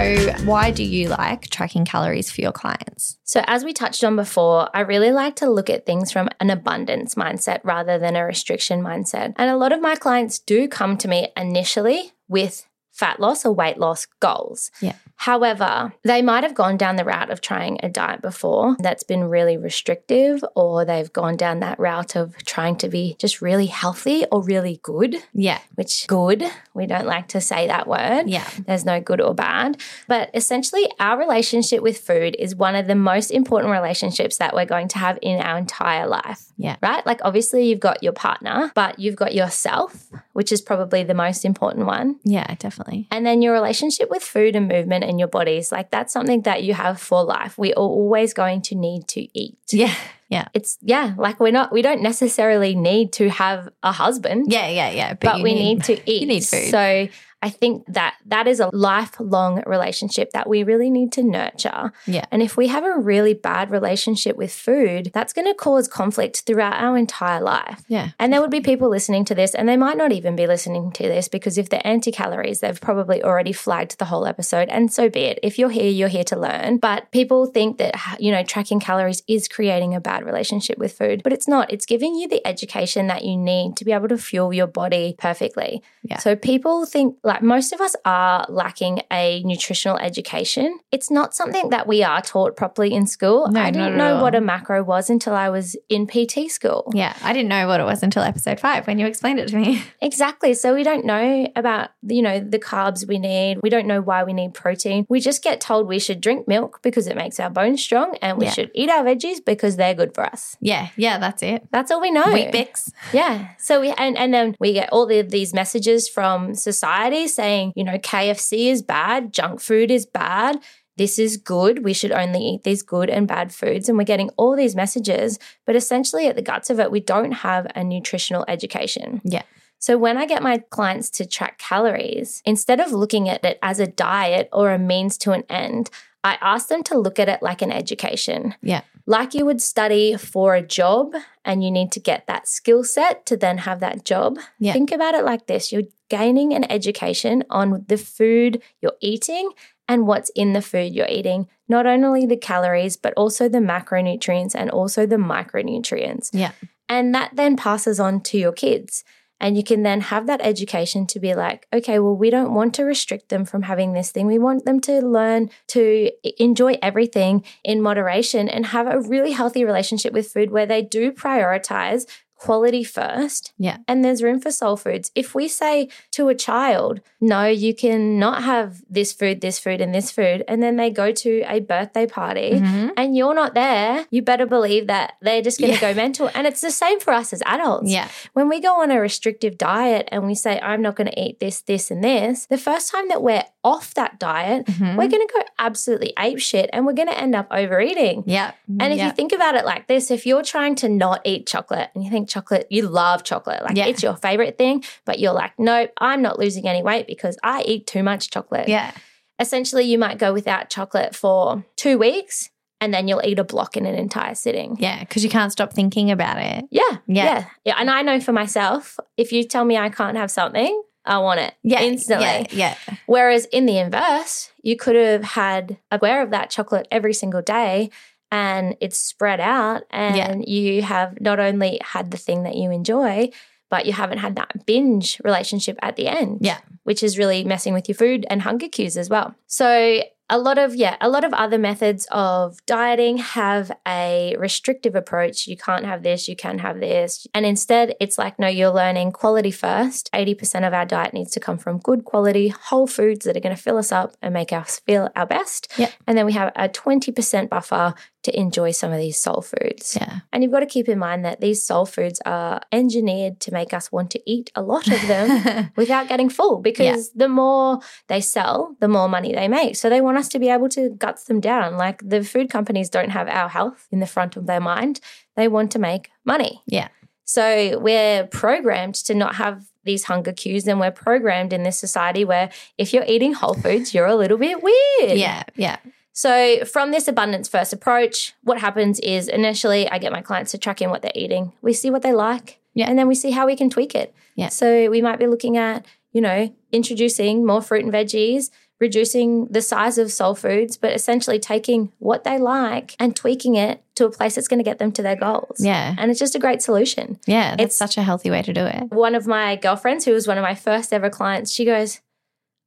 why 0.46 0.72
do 0.72 0.86
you 0.86 1.10
like 1.10 1.50
tracking 1.50 1.84
calories 1.84 2.32
for 2.32 2.40
your 2.40 2.54
clients? 2.54 3.18
So, 3.26 3.44
as 3.46 3.66
we 3.66 3.74
touched 3.74 4.06
on 4.06 4.16
before, 4.16 4.70
I 4.74 4.80
really 4.80 5.12
like 5.12 5.36
to 5.36 5.50
look 5.50 5.70
at 5.70 5.86
things 5.86 6.14
from 6.14 6.30
an 6.40 6.50
abundance 6.50 7.16
mindset 7.16 7.60
rather 7.66 8.00
than 8.00 8.16
a 8.16 8.24
restriction 8.24 8.82
mindset. 8.82 9.34
And 9.36 9.50
a 9.50 9.58
lot 9.58 9.74
of 9.74 9.82
my 9.82 9.96
clients 9.96 10.40
do 10.40 10.70
come 10.70 10.96
to 11.00 11.10
me 11.10 11.34
initially 11.36 12.14
with 12.30 12.68
fat 12.90 13.20
loss 13.20 13.46
or 13.46 13.52
weight 13.52 13.78
loss 13.78 14.08
goals. 14.22 14.72
Yeah. 14.80 14.96
However, 15.20 15.92
they 16.04 16.22
might 16.22 16.44
have 16.46 16.56
gone 16.56 16.78
down 16.78 16.96
the 16.96 17.04
route 17.04 17.30
of 17.30 17.42
trying 17.42 17.78
a 17.84 17.90
diet 17.90 18.22
before 18.22 18.78
that's 18.80 19.04
been 19.04 19.26
really 19.26 19.58
restrictive, 19.58 20.42
or 20.56 20.86
they've 20.86 21.12
gone 21.12 21.36
down 21.36 21.60
that 21.60 21.78
route 21.78 22.16
of 22.16 22.38
trying 22.46 22.78
to 22.78 22.88
be 22.88 23.18
just 23.20 23.42
really 23.42 23.66
healthy 23.66 24.26
or 24.32 24.42
really 24.42 24.80
good, 24.82 25.18
Yeah. 25.34 25.60
which 25.76 26.08
good, 26.08 26.46
we 26.74 26.86
don't 26.86 27.06
like 27.06 27.28
to 27.30 27.42
say 27.42 27.68
that 27.68 27.86
word. 27.86 28.30
Yeah. 28.30 28.48
There's 28.66 28.86
no 28.86 29.02
good 29.02 29.20
or 29.20 29.34
bad. 29.36 29.82
But 30.08 30.30
essentially, 30.34 30.90
our 31.02 31.20
relationship 31.20 31.84
with 31.84 31.98
food 32.00 32.38
is 32.40 32.56
one 32.56 32.76
of 32.76 32.88
the 32.88 32.96
most 32.96 33.30
important 33.30 33.74
relationships 33.74 34.38
that 34.38 34.54
we're 34.56 34.64
going 34.66 34.88
to 34.90 35.00
have 35.00 35.20
in 35.22 35.42
our 35.42 35.58
entire 35.58 36.08
life. 36.08 36.46
Yeah. 36.58 36.78
Right? 36.82 37.06
Like, 37.06 37.20
obviously, 37.26 37.68
you've 37.68 37.82
got 37.82 38.02
your 38.02 38.14
partner, 38.14 38.72
but 38.74 39.00
you've 39.00 39.18
got 39.18 39.36
yourself, 39.36 40.08
which 40.40 40.54
is 40.54 40.62
probably 40.62 41.04
the 41.04 41.14
most 41.14 41.44
important 41.44 41.86
one. 41.86 42.16
Yeah, 42.24 42.56
definitely. 42.60 43.10
And 43.12 43.26
then 43.26 43.42
your 43.42 43.52
relationship 43.52 44.10
with 44.10 44.24
food 44.24 44.56
and 44.56 44.70
movement 44.70 45.04
and 45.04 45.20
your 45.20 45.28
bodies, 45.28 45.70
like 45.70 45.92
that's 45.92 46.14
something 46.14 46.44
that 46.44 46.64
you 46.64 46.74
have 46.74 46.98
for 47.02 47.26
life. 47.26 47.58
We 47.58 47.74
are 47.74 47.84
always 47.84 48.34
going 48.34 48.62
to 48.62 48.76
need 48.76 49.10
to 49.10 49.28
eat. 49.38 49.58
Yeah. 49.74 49.94
Yeah. 50.30 50.48
It's, 50.54 50.78
yeah, 50.82 51.14
like 51.18 51.42
we're 51.42 51.52
not, 51.52 51.74
we 51.74 51.82
don't 51.82 52.02
necessarily 52.02 52.74
need 52.74 53.12
to 53.14 53.30
have 53.30 53.68
a 53.84 53.92
husband, 53.92 54.46
Yeah. 54.50 54.70
Yeah. 54.70 54.92
Yeah. 54.92 55.14
but, 55.16 55.40
you 55.40 55.44
we 55.44 55.56
need, 55.56 55.84
to 55.84 55.94
eat. 56.10 56.22
You 56.22 56.28
need 56.28 56.46
food. 56.46 56.70
So 56.70 57.10
I 57.42 57.50
think 57.50 57.86
that 57.88 58.16
that 58.26 58.48
is 58.48 58.60
a 58.60 58.70
lifelong 58.74 59.64
relationship 59.66 60.32
that 60.32 60.50
we 60.50 60.64
really 60.64 60.90
need 60.90 61.12
to 61.14 61.24
nurture. 61.24 61.94
Yeah. 62.06 62.26
And 62.32 62.42
if 62.42 62.58
we 62.58 62.68
have 62.68 62.84
a 62.84 62.98
really 62.98 63.34
bad 63.34 63.72
relationship 63.72 64.36
with 64.36 64.52
food, 64.52 65.12
that's 65.14 65.34
going 65.34 65.48
to 65.48 65.54
cause 65.54 65.88
conflict 65.88 66.42
throughout 66.46 66.74
our 66.74 66.98
entire 66.98 67.42
life. 67.42 67.84
yeah. 67.88 68.10
And 68.20 68.34
there 68.34 68.42
would 68.42 68.52
be 68.52 68.62
people 68.62 68.90
listening 68.90 69.26
to 69.26 69.36
this, 69.36 69.56
and 69.56 69.70
they 69.70 69.78
might 69.78 69.98
not 69.98 70.12
even 70.12 70.36
be 70.36 70.48
listening 70.48 70.92
to 70.94 71.04
this 71.04 71.28
because 71.28 71.58
if 71.58 71.70
they're 71.70 71.86
anti 71.86 72.12
calories, 72.12 72.60
they've 72.60 72.80
probably 72.80 73.24
already 73.24 73.54
flagged 73.54 73.98
the 74.00 74.06
whole 74.06 74.26
episode. 74.26 74.68
And 74.70 74.92
so 74.92 75.10
be 75.10 75.22
it. 75.22 75.40
If 75.42 75.58
you're 75.58 75.70
here, 75.70 75.90
you're 75.90 76.10
here 76.10 76.24
to 76.26 76.40
learn. 76.40 76.78
But 76.78 77.12
people 77.12 77.46
think 77.46 77.78
that, 77.78 77.96
you 78.20 78.32
know, 78.32 78.44
tracking 78.44 78.80
calories 78.80 79.24
is 79.28 79.48
creating 79.48 79.96
a 79.96 80.02
bad 80.02 80.26
relationship 80.26 80.78
with 80.78 80.94
food, 80.94 81.24
but 81.24 81.34
it's 81.34 81.48
not. 81.48 81.72
It's 81.72 81.86
giving 81.86 82.16
you 82.16 82.28
the 82.28 82.46
education 82.46 83.08
that 83.08 83.24
you 83.24 83.38
need 83.38 83.78
to 83.78 83.86
be 83.86 83.92
able 83.92 84.10
to 84.10 84.18
fuel 84.18 84.54
your 84.54 84.68
body 84.68 85.16
perfectly. 85.18 85.82
Yeah. 86.04 86.18
So 86.18 86.36
people 86.36 86.86
think, 86.86 87.16
like, 87.30 87.42
most 87.42 87.72
of 87.74 87.80
us 87.82 87.96
are 88.06 88.46
lacking 88.50 89.02
a 89.12 89.42
nutritional 89.44 89.98
education. 89.98 90.80
It's 90.92 91.10
not 91.12 91.34
something 91.36 91.70
that 91.70 91.88
we 91.88 92.04
are 92.04 92.22
taught 92.22 92.58
properly 92.58 92.94
in 92.94 93.06
school. 93.08 93.48
No, 93.50 93.62
I 93.62 93.72
didn't 93.72 93.98
know 93.98 94.16
all. 94.16 94.22
what 94.24 94.36
a 94.36 94.42
macro 94.42 94.84
was 94.84 95.10
until 95.10 95.34
I 95.36 95.50
was 95.50 95.76
in 95.90 96.08
PT 96.08 96.50
school. 96.52 96.92
Yeah. 96.94 97.16
I 97.24 97.32
didn't 97.34 97.50
know 97.50 97.68
what 97.68 97.80
it 97.80 97.84
was 97.84 98.04
until 98.04 98.24
episode 98.24 98.60
five 98.60 98.86
when 98.88 99.00
you 99.00 99.06
explained 99.06 99.40
it 99.40 99.48
to 99.50 99.56
me. 99.58 99.82
Exactly. 100.02 100.54
So 100.56 100.74
we 100.74 100.84
don't 100.84 101.06
know 101.06 101.48
about, 101.56 101.90
you 102.02 102.22
know, 102.22 102.40
the 102.40 102.58
carbs 102.58 103.08
we 103.08 103.20
need. 103.20 103.60
We 103.62 103.70
don't 103.70 103.86
know 103.86 104.02
why 104.02 104.24
we 104.24 104.34
need 104.34 104.54
protein. 104.54 105.06
We 105.10 105.20
just 105.20 105.44
get 105.44 105.62
told 105.62 105.88
we 105.88 106.00
should 106.00 106.20
drink 106.22 106.48
milk 106.48 106.80
because 106.82 107.06
it 107.08 107.16
makes 107.16 107.40
our 107.40 107.50
bones 107.50 107.82
strong 107.82 108.18
and 108.22 108.38
we 108.38 108.46
Yeah. 108.46 108.52
should 108.52 108.72
eat 108.74 108.90
our 108.90 109.04
veggies 109.04 109.44
because 109.46 109.76
they're 109.76 109.94
good 109.94 110.16
for 110.16 110.24
us. 110.26 110.58
Yeah. 110.62 110.88
Yeah. 110.96 111.18
That's 111.20 111.44
it. 111.44 111.68
That's 111.72 111.92
all 111.92 112.02
we 112.02 112.12
know. 112.12 112.26
Weet-Bix. 112.34 112.92
Yeah. 113.14 113.50
So 113.60 113.82
we 113.82 113.92
and, 113.92 114.18
and 114.18 114.34
then 114.34 114.56
we 114.60 114.74
get 114.74 114.90
all 114.92 115.06
the, 115.06 115.22
these 115.22 115.54
messages 115.54 116.10
from 116.10 116.56
society 116.56 117.19
saying, 117.28 117.74
you 117.76 117.84
know, 117.84 117.98
KFC 117.98 118.72
is 118.72 118.82
bad, 118.82 119.34
junk 119.34 119.60
food 119.60 119.92
is 119.92 120.06
bad. 120.06 120.60
This 120.98 121.18
is 121.18 121.38
good. 121.38 121.86
We 121.86 121.94
should 121.94 122.12
only 122.12 122.42
eat 122.42 122.64
these 122.64 122.84
good 122.84 123.10
and 123.10 123.26
bad 123.26 123.54
foods. 123.54 123.88
And 123.88 123.98
we're 123.98 124.04
getting 124.04 124.30
all 124.36 124.56
these 124.56 124.76
messages, 124.76 125.40
but 125.66 125.78
essentially 125.78 126.28
at 126.28 126.36
the 126.36 126.42
guts 126.42 126.70
of 126.70 126.80
it, 126.80 126.92
we 126.92 127.00
don't 127.00 127.32
have 127.32 127.68
a 127.74 127.86
nutritional 127.86 128.44
education. 128.50 129.22
Yeah. 129.24 129.44
So 129.80 129.98
when 129.98 130.18
I 130.18 130.26
get 130.26 130.44
my 130.44 130.58
clients 130.72 131.10
to 131.12 131.26
track 131.26 131.58
calories, 131.58 132.42
instead 132.46 132.82
of 132.82 132.92
looking 132.92 133.30
at 133.30 133.46
it 133.46 133.58
as 133.62 133.80
a 133.80 133.88
diet 133.88 134.50
or 134.52 134.72
a 134.72 134.78
means 134.78 135.18
to 135.20 135.32
an 135.32 135.44
end, 135.50 135.90
I 136.24 136.38
ask 136.42 136.68
them 136.68 136.84
to 136.84 136.98
look 136.98 137.18
at 137.20 137.30
it 137.30 137.42
like 137.42 137.62
an 137.62 137.72
education 137.72 138.56
Yeah. 138.62 138.82
like 139.06 139.34
you 139.34 139.46
would 139.46 139.62
study 139.62 140.16
for 140.18 140.54
a 140.56 140.62
job 140.62 141.14
and 141.46 141.64
you 141.64 141.72
need 141.72 141.92
to 141.94 142.00
get 142.00 142.28
that 142.28 142.48
skill 142.48 142.84
set 142.84 143.26
to 143.28 143.38
then 143.38 143.60
have 143.60 143.80
that 143.80 144.04
job. 144.06 144.38
Yeah. 144.60 144.74
Think 144.74 144.92
about 144.92 145.16
it 145.16 145.24
like 145.24 145.48
this 145.48 145.72
you're 145.72 145.84
gaining 146.10 146.54
an 146.54 146.70
education 146.72 147.44
on 147.50 147.86
the 147.88 147.98
food 147.98 148.62
you're 148.82 148.98
eating 149.00 149.52
and 149.88 150.06
what's 150.06 150.30
in 150.36 150.54
the 150.54 150.62
food 150.62 150.94
you're 150.94 151.08
eating, 151.10 151.48
not 151.68 151.86
only 151.88 152.26
the 152.26 152.38
calories, 152.38 152.96
but 152.98 153.14
also 153.16 153.48
the 153.50 153.58
macronutrients 153.60 154.54
and 154.56 154.70
also 154.70 155.06
the 155.06 155.16
micronutrients. 155.16 156.30
Yeah. 156.34 156.52
And 156.88 157.14
that 157.16 157.32
then 157.36 157.56
passes 157.56 158.00
on 158.00 158.22
to 158.22 158.38
your 158.38 158.52
kids. 158.52 159.04
And 159.40 159.56
you 159.56 159.64
can 159.64 159.84
then 159.84 160.02
have 160.02 160.28
that 160.28 160.42
education 160.42 161.08
to 161.08 161.20
be 161.20 161.34
like, 161.34 161.68
okay, 161.72 162.00
well, 162.00 162.16
we 162.16 162.30
don't 162.30 162.54
want 162.54 162.76
to 162.76 162.84
restrict 162.84 163.30
them 163.30 163.46
from 163.46 163.64
having 163.64 163.94
this 163.94 164.12
thing. 164.12 164.28
We 164.28 164.40
want 164.40 164.66
them 164.66 164.80
to 164.82 165.02
learn 165.02 165.50
to 165.68 166.12
enjoy 166.42 166.78
everything 166.82 167.44
in 167.64 167.82
moderation 167.82 168.50
and 168.50 168.68
have 168.68 168.88
a 168.88 169.00
really 169.00 169.32
healthy 169.32 169.64
relationship 169.64 170.14
with 170.14 170.32
food 170.32 170.52
where 170.52 170.66
they 170.66 170.82
do 170.82 171.12
prioritize 171.12 172.06
quality 172.40 172.84
first. 172.86 173.52
Yeah. 173.58 173.78
And 173.88 174.04
there's 174.04 174.24
room 174.24 174.40
for 174.40 174.50
soul 174.50 174.78
foods. 174.78 175.12
If 175.14 175.36
we 175.36 175.48
say 175.50 175.90
to 176.12 176.30
a 176.30 176.36
child, 176.36 177.02
no, 177.20 177.46
you 177.46 177.76
can 177.76 178.18
not 178.18 178.44
have 178.44 178.82
this 178.90 179.12
food, 179.12 179.42
this 179.42 179.60
food, 179.60 179.82
and 179.82 179.94
this 179.94 180.10
food, 180.10 180.46
and 180.48 180.64
then 180.64 180.78
they 180.78 180.90
go 180.90 181.12
to 181.12 181.42
a 181.48 181.60
birthday 181.60 182.08
party 182.08 182.52
Mhm. 182.54 182.92
and 182.96 183.18
you're 183.18 183.34
not 183.36 183.54
there, 183.56 184.06
you 184.10 184.22
better 184.22 184.46
believe 184.46 184.88
that 184.88 185.14
they're 185.22 185.42
just 185.42 185.60
going 185.60 185.74
to 185.74 185.80
Yeah. 185.82 185.92
go 185.92 185.96
mental. 185.96 186.30
And 186.34 186.48
it's 186.48 186.62
the 186.62 186.72
same 186.72 187.02
for 187.02 187.12
us 187.14 187.34
as 187.34 187.44
adults. 187.46 187.92
Yeah. 187.92 188.08
When 188.34 188.48
we 188.48 188.62
go 188.62 188.82
on 188.82 188.90
a 188.90 189.00
restrictive 189.02 189.58
diet 189.58 190.08
and 190.12 190.26
we 190.26 190.34
say, 190.34 190.60
I'm 190.62 190.82
not 190.82 190.96
going 190.96 191.10
to 191.12 191.20
eat 191.22 191.40
this, 191.42 191.60
this, 191.62 191.92
and 191.92 192.02
this, 192.02 192.46
the 192.46 192.58
first 192.58 192.90
time 192.90 193.10
that 193.10 193.22
we're 193.22 193.44
off 193.66 193.94
that 193.96 194.18
diet, 194.18 194.66
Mhm. 194.66 194.96
we're 194.96 195.10
going 195.10 195.28
to 195.28 195.34
go 195.34 195.42
absolutely 195.60 196.14
ape 196.18 196.40
shit 196.40 196.70
and 196.72 196.86
we're 196.86 196.94
going 196.94 197.10
to 197.10 197.20
end 197.20 197.36
up 197.36 197.48
overeating. 197.52 198.24
Yeah. 198.26 198.52
And 198.80 198.94
if 198.94 198.98
yeah. 199.00 199.08
you 199.08 199.12
think 199.12 199.34
about 199.34 199.56
it 199.56 199.66
like 199.66 199.88
this, 199.88 200.10
if 200.10 200.26
you're 200.26 200.44
trying 200.44 200.76
to 200.76 200.88
not 200.88 201.20
eat 201.26 201.46
chocolate 201.46 201.90
and 201.94 202.04
you 202.06 202.10
think 202.10 202.29
chocolate, 202.30 202.68
you 202.70 202.84
love 202.84 203.24
chocolate, 203.24 203.62
like 203.64 203.76
Yeah. 203.76 203.86
it's 203.88 204.02
your 204.02 204.16
favorite 204.16 204.58
thing, 204.58 204.84
but 205.06 205.20
you're 205.20 205.34
like, 205.34 205.52
nope, 205.58 205.92
I'm 205.98 206.22
not 206.22 206.40
losing 206.40 206.68
any 206.68 206.82
weight 206.82 207.08
because 207.08 207.38
I 207.44 207.64
eat 207.64 207.86
too 207.88 208.04
much 208.04 208.30
chocolate. 208.30 208.70
yeah. 208.70 208.92
Essentially, 209.40 209.84
you 209.86 209.98
might 209.98 210.18
go 210.18 210.34
without 210.34 210.70
chocolate 210.70 211.16
for 211.16 211.64
two 211.78 211.98
weeks 211.98 212.50
and 212.82 212.94
then 212.94 213.08
you'll 213.08 213.22
eat 213.24 213.40
a 213.40 213.44
block 213.46 213.78
in 213.78 213.86
an 213.86 213.96
entire 213.96 214.36
sitting. 214.36 214.76
Yeah. 214.80 215.00
Because 215.00 215.24
you 215.24 215.30
can't 215.30 215.52
stop 215.52 215.72
thinking 215.74 216.12
about 216.12 216.40
it. 216.40 216.66
Yeah, 216.72 216.82
Yeah. 217.08 217.24
yeah. 217.24 217.46
Yeah. 217.66 217.76
And 217.78 217.90
I 217.90 218.02
know 218.02 218.20
for 218.20 218.34
myself, 218.34 218.98
if 219.18 219.32
you 219.32 219.44
tell 219.46 219.64
me 219.66 219.78
I 219.78 219.90
can't 219.90 220.18
have 220.18 220.30
something, 220.30 220.82
I 221.06 221.18
want 221.20 221.40
it 221.40 221.54
Yeah. 221.64 221.82
instantly. 221.82 222.26
Yeah. 222.52 222.76
Yeah. 222.88 222.96
Whereas 223.06 223.46
in 223.46 223.66
the 223.66 223.78
inverse, 223.78 224.52
you 224.62 224.76
could 224.76 224.96
have 224.98 225.24
had 225.24 225.78
a 225.90 225.96
aware 225.96 226.22
of 226.22 226.32
that 226.32 226.50
chocolate 226.50 226.88
every 226.92 227.14
single 227.14 227.42
day 227.42 227.90
and 228.32 228.76
it's 228.80 228.98
spread 228.98 229.40
out 229.40 229.84
and 229.92 230.16
Yeah. 230.16 230.36
you 230.46 230.82
have 230.84 231.20
not 231.22 231.40
only 231.40 231.80
had 231.84 232.12
the 232.12 232.18
thing 232.18 232.44
that 232.44 232.56
you 232.56 232.72
enjoy, 232.72 233.30
but 233.70 233.86
you 233.86 233.94
haven't 233.94 234.18
had 234.20 234.36
that 234.36 234.66
binge 234.66 235.20
relationship 235.24 235.78
at 235.82 235.96
the 235.96 236.08
end. 236.08 236.40
Yeah. 236.42 236.58
Which 236.84 237.04
is 237.04 237.18
really 237.18 237.44
messing 237.44 237.74
with 237.74 237.88
your 237.88 237.96
food 237.96 238.26
and 238.30 238.42
hunger 238.42 238.68
cues 238.68 238.98
as 238.98 239.10
well. 239.10 239.36
So 239.46 240.02
a 240.32 240.38
lot 240.38 240.60
of 240.60 240.76
yeah, 240.76 240.96
a 241.02 241.10
lot 241.10 241.24
of 241.24 241.34
other 241.34 241.58
methods 241.58 242.08
of 242.12 242.64
dieting 242.68 243.18
have 243.18 243.72
a 243.88 244.36
restrictive 244.38 244.94
approach. 244.96 245.48
You 245.48 245.58
can't 245.58 245.86
have 245.86 246.04
this, 246.04 246.28
you 246.28 246.36
can 246.36 246.60
have 246.60 246.80
this. 246.80 247.26
And 247.34 247.46
instead, 247.48 247.96
it's 248.00 248.18
like 248.20 248.38
no, 248.38 248.48
you're 248.48 248.70
learning 248.70 249.12
quality 249.12 249.50
first. 249.52 250.10
80% 250.14 250.68
of 250.68 250.74
our 250.74 250.86
diet 250.86 251.14
needs 251.16 251.32
to 251.32 251.40
come 251.40 251.58
from 251.58 251.80
good 251.80 252.06
quality 252.06 252.50
whole 252.50 252.86
foods 252.88 253.26
that 253.26 253.36
are 253.38 253.40
going 253.40 253.56
to 253.56 253.62
fill 253.62 253.78
us 253.78 253.92
up 253.92 254.16
and 254.22 254.32
make 254.34 254.54
us 254.54 254.80
feel 254.86 255.10
our 255.16 255.26
best. 255.26 255.72
Yep. 255.78 255.92
And 256.08 256.16
then 256.18 256.26
we 256.28 256.34
have 256.34 256.52
a 256.56 256.70
20% 256.70 257.50
buffer 257.50 257.96
to 258.24 258.38
enjoy 258.38 258.72
some 258.72 258.92
of 258.92 258.98
these 258.98 259.18
soul 259.18 259.42
foods. 259.42 259.98
Yeah. 260.00 260.20
And 260.34 260.44
you've 260.44 260.52
got 260.52 260.60
to 260.60 260.66
keep 260.66 260.90
in 260.90 261.00
mind 261.00 261.24
that 261.24 261.40
these 261.40 261.64
soul 261.64 261.86
foods 261.86 262.22
are 262.26 262.62
engineered 262.72 263.40
to 263.42 263.54
make 263.54 263.74
us 263.74 263.92
want 263.92 264.12
to 264.12 264.22
eat 264.30 264.52
a 264.56 264.62
lot 264.62 264.88
of 264.88 265.08
them 265.08 265.72
without 265.78 266.08
getting 266.08 266.30
full 266.30 266.60
because 266.60 267.12
the 267.12 267.30
more 267.30 267.80
they 268.08 268.20
sell, 268.20 268.76
the 268.80 268.88
more 268.88 269.08
money 269.08 269.34
they 269.34 269.48
make. 269.48 269.76
So 269.78 269.90
they 269.90 270.02
want 270.02 270.18
us 270.18 270.28
to 270.30 270.40
be 270.40 270.50
able 270.50 270.70
to 270.70 270.90
guts 270.90 271.26
them 271.26 271.40
down. 271.40 271.78
Like 271.78 272.08
the 272.08 272.24
food 272.24 272.50
companies 272.50 272.90
don't 272.90 273.10
have 273.10 273.28
our 273.30 273.50
health 273.50 273.88
in 273.92 274.00
the 274.00 274.08
front 274.08 274.36
of 274.36 274.48
their 274.48 274.62
mind, 274.62 275.00
they 275.36 275.48
want 275.48 275.72
to 275.72 275.80
make 275.80 276.10
money. 276.26 276.62
Yeah. 276.68 276.90
So 277.24 277.80
we're 277.80 278.26
programmed 278.28 278.96
to 278.96 279.14
not 279.14 279.36
have 279.36 279.64
these 279.86 280.04
hunger 280.04 280.34
cues 280.34 280.68
and 280.68 280.80
we're 280.80 280.92
programmed 280.92 281.54
in 281.54 281.64
this 281.64 281.80
society 281.80 282.26
where 282.26 282.50
if 282.78 282.94
you're 282.94 283.06
eating 283.08 283.34
whole 283.34 283.54
foods, 283.54 283.94
you're 283.94 284.08
a 284.08 284.16
little 284.16 284.38
bit 284.38 284.62
weird. 284.62 285.18
yeah. 285.18 285.44
Yeah. 285.56 285.78
So, 286.14 286.66
from 286.66 286.92
this 286.92 287.08
abundance 287.08 287.48
first 287.48 287.72
approach, 287.72 288.34
what 288.44 288.60
happens 288.60 289.00
is 289.00 289.28
initially 289.28 289.90
I 289.90 290.00
get 290.00 290.12
my 290.12 290.22
clients 290.22 290.52
to 290.52 290.58
track 290.58 290.82
in 290.82 290.90
what 290.90 291.02
they're 291.02 291.12
eating. 291.16 291.54
We 291.62 291.74
see 291.74 291.90
what 291.90 292.02
they 292.02 292.12
like, 292.14 292.60
Yeah. 292.74 292.90
and 292.90 292.98
then 293.00 293.08
we 293.08 293.16
see 293.16 293.32
how 293.32 293.46
we 293.46 293.56
can 293.56 293.70
tweak 293.70 293.96
it. 293.96 294.14
Yeah. 294.36 294.50
So, 294.50 294.90
we 294.90 295.02
might 295.02 295.20
be 295.20 295.28
looking 295.28 295.56
at, 295.58 295.86
you 296.12 296.22
know, 296.22 296.54
introducing 296.72 297.46
more 297.46 297.62
fruit 297.62 297.84
and 297.86 297.94
veggies, 297.94 298.50
reducing 298.80 299.46
the 299.48 299.62
size 299.62 299.98
of 299.98 300.12
soul 300.12 300.34
foods, 300.36 300.78
but 300.78 300.94
essentially 300.94 301.38
taking 301.40 301.92
what 302.00 302.24
they 302.24 302.38
like 302.38 302.96
and 303.00 303.16
tweaking 303.16 303.56
it 303.56 303.84
to 303.96 304.06
a 304.06 304.10
place 304.10 304.36
that's 304.36 304.48
going 304.48 304.60
to 304.60 304.64
get 304.64 304.80
them 304.80 304.92
to 304.94 305.02
their 305.02 305.18
goals. 305.18 305.58
Yeah. 305.60 305.96
And 305.98 306.10
it's 306.10 306.20
just 306.20 306.36
a 306.36 306.40
great 306.40 306.62
solution. 306.62 307.20
Yeah. 307.28 307.54
It's- 307.56 307.76
such 307.76 307.98
a 307.98 308.04
healthy 308.04 308.32
way 308.32 308.42
to 308.42 308.54
do 308.54 308.66
it. 308.66 308.92
One 308.92 309.16
of 309.16 309.28
my 309.28 309.58
girlfriends, 309.58 310.06
who 310.06 310.14
was 310.14 310.28
one 310.28 310.38
of 310.38 310.44
my 310.44 310.56
first 310.56 310.94
ever 310.94 311.10
clients, 311.10 311.52
she 311.52 311.66
goes, 311.66 312.00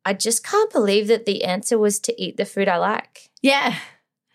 I 0.05 0.12
just 0.12 0.44
can't 0.44 0.70
believe 0.70 1.07
that 1.09 1.24
the 1.26 1.44
answer 1.44 1.78
was 1.78 1.98
to 2.00 2.22
eat 2.22 2.37
the 2.37 2.44
food 2.44 2.68
I 2.68 2.76
like. 2.76 3.31
Yeah. 3.42 3.74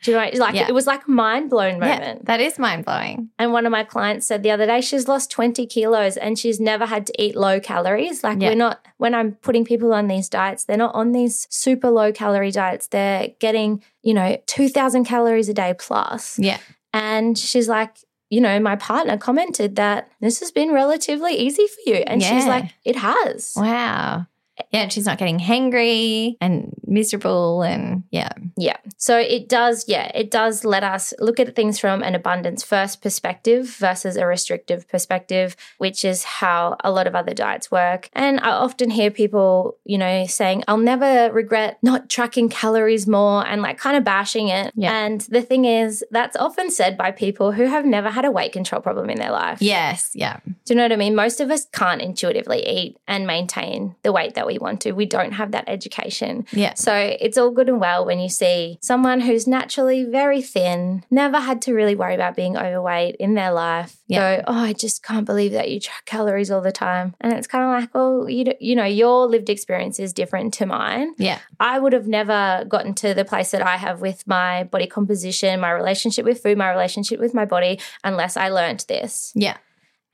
Do 0.04 0.12
you 0.12 0.17
know, 0.17 0.30
like 0.36 0.54
Yeah. 0.54 0.67
it 0.67 0.74
was 0.76 0.86
like 0.86 1.08
a 1.08 1.12
mind 1.12 1.50
blown 1.50 1.82
Yeah. 1.82 1.96
moment. 2.00 2.26
That 2.26 2.39
is 2.39 2.60
mind 2.60 2.86
blowing. 2.86 3.30
And 3.39 3.52
one 3.52 3.65
of 3.65 3.72
my 3.72 3.84
clients 3.84 4.28
said 4.28 4.43
the 4.43 4.52
other 4.52 4.67
day 4.67 4.80
she's 4.80 5.08
lost 5.08 5.32
20 5.32 5.65
kilos 5.65 6.17
and 6.17 6.38
she's 6.38 6.60
never 6.60 6.86
had 6.86 7.08
to 7.08 7.22
eat 7.22 7.36
low 7.36 7.60
calories. 7.60 8.24
Like 8.24 8.39
Yeah. 8.39 8.50
we're 8.50 8.56
not, 8.56 8.86
when 8.98 9.15
I'm 9.15 9.34
putting 9.41 9.65
people 9.65 9.93
on 9.93 10.08
these 10.08 10.30
diets, 10.30 10.65
they're 10.65 10.78
not 10.78 10.93
on 10.93 11.13
these 11.13 11.48
super 11.50 11.89
low 11.89 12.12
calorie 12.12 12.52
diets. 12.52 12.88
They're 12.88 13.30
getting, 13.39 13.84
you 14.04 14.13
know, 14.13 14.38
2000 14.46 15.04
calories 15.06 15.50
a 15.50 15.54
day 15.54 15.74
plus. 15.78 16.38
Yeah. 16.38 16.60
And 16.93 17.36
she's 17.38 17.67
like, 17.67 17.96
you 18.30 18.39
know, 18.39 18.60
my 18.60 18.76
partner 18.76 19.17
commented 19.17 19.78
that 19.78 20.10
this 20.22 20.39
has 20.41 20.52
been 20.52 20.72
relatively 20.74 21.34
easy 21.34 21.65
for 21.65 21.89
you. 21.89 21.96
And 22.06 22.22
she's 22.22 22.46
like, 22.46 22.65
it 22.86 22.98
has. 22.98 23.54
Wow. 23.56 24.28
Yeah. 24.72 24.88
She's 24.89 25.06
not 25.06 25.17
getting 25.17 25.39
hangry 25.39 26.36
and 26.41 26.74
miserable. 26.86 27.62
And 27.63 28.04
yeah. 28.12 28.30
Yeah. 28.58 28.78
So 28.98 29.17
it 29.17 29.50
does, 29.50 29.86
yeah, 29.88 30.12
it 30.15 30.32
does 30.32 30.65
let 30.65 30.84
us 30.84 31.13
look 31.20 31.39
at 31.39 31.56
things 31.56 31.80
from 31.80 32.02
an 32.02 32.15
abundance 32.15 32.63
first 32.63 33.02
perspective 33.02 33.67
versus 33.67 34.17
a 34.17 34.26
restrictive 34.26 34.88
perspective, 34.88 35.56
which 35.78 36.04
is 36.04 36.24
how 36.24 36.78
a 36.84 36.91
lot 36.91 37.08
of 37.08 37.15
other 37.15 37.34
diets 37.34 37.70
work. 37.72 38.10
And 38.13 38.39
I 38.39 38.50
often 38.50 38.89
hear 38.89 39.12
people, 39.12 39.78
you 39.86 39.98
know, 39.98 40.26
saying, 40.26 40.63
I'll 40.67 40.78
never 40.78 41.32
regret 41.32 41.78
not 41.82 42.10
tracking 42.10 42.50
calories 42.50 43.08
more 43.08 43.46
and 43.46 43.62
like 43.62 43.78
kind 43.78 43.98
of 43.98 44.04
bashing 44.04 44.50
it. 44.50 44.74
Yeah. 44.76 44.98
And 44.98 45.22
the 45.22 45.41
thing 45.41 45.65
is, 45.65 46.04
that's 46.12 46.36
often 46.38 46.72
said 46.72 46.98
by 46.98 47.12
people 47.12 47.52
who 47.52 47.65
have 47.65 47.86
never 47.86 48.10
had 48.10 48.26
a 48.26 48.32
weight 48.32 48.54
control 48.54 48.82
problem 48.82 49.10
in 49.10 49.20
their 49.20 49.32
life. 49.32 49.62
Yes. 49.62 50.12
Yeah. 50.13 50.39
Do 50.46 50.74
you 50.74 50.76
know 50.76 50.84
what 50.84 50.93
I 50.93 50.96
mean? 50.96 51.15
Most 51.15 51.39
of 51.39 51.52
us 51.52 51.65
can't 51.72 52.02
intuitively 52.02 52.65
eat 52.67 52.98
and 53.08 53.28
maintain 53.28 53.96
the 54.04 54.12
weight 54.12 54.34
that 54.34 54.47
we 54.48 54.58
want 54.58 54.82
to. 54.82 54.92
We 54.94 55.06
don't 55.06 55.34
have 55.34 55.52
that 55.52 55.66
education. 55.68 56.46
Yeah. 56.52 56.74
So 56.74 56.94
it's 56.96 57.38
all 57.38 57.52
good 57.52 57.70
and 57.70 57.80
well 57.80 58.06
when 58.06 58.20
you 58.20 58.30
see 58.30 58.80
someone 58.82 59.20
who's 59.22 59.46
naturally 59.48 60.04
very 60.04 60.42
thin, 60.42 61.04
never 61.12 61.40
had 61.40 61.62
to 61.64 61.74
really 61.74 61.96
worry 61.96 62.16
about 62.16 62.36
being 62.36 62.58
overweight 62.58 63.16
in 63.18 63.34
their 63.36 63.52
life, 63.52 63.98
Yeah. 64.08 64.38
go, 64.38 64.44
"Oh, 64.48 64.64
I 64.64 64.74
just 64.74 65.04
can't 65.04 65.26
believe 65.26 65.52
that 65.52 65.70
you 65.70 65.80
track 65.80 66.06
calories 66.06 66.50
all 66.52 66.62
the 66.62 66.72
time." 66.72 67.14
And 67.22 67.34
it's 67.34 67.48
kind 67.48 67.64
of 67.64 67.70
like, 67.82 67.94
"Well, 67.94 68.30
you 68.30 68.46
you 68.60 68.76
know, 68.76 68.86
your 68.86 69.28
lived 69.28 69.50
experience 69.50 70.00
is 70.00 70.14
different 70.14 70.54
to 70.56 70.66
mine. 70.66 71.14
Yeah. 71.18 71.40
I 71.60 71.80
would 71.80 71.94
have 71.94 72.08
never 72.08 72.66
gotten 72.68 72.94
to 72.96 73.14
the 73.14 73.26
place 73.26 73.52
that 73.52 73.62
I 73.62 73.78
have 73.78 74.02
with 74.02 74.26
my 74.28 74.64
body 74.64 74.88
composition, 74.88 75.60
my 75.60 75.72
relationship 75.72 76.26
with 76.26 76.42
food, 76.42 76.58
my 76.58 76.70
relationship 76.72 77.20
with 77.20 77.34
my 77.34 77.46
body 77.46 77.80
unless 78.04 78.38
I 78.38 78.50
learned 78.50 78.86
this." 78.88 79.32
Yeah. 79.36 79.58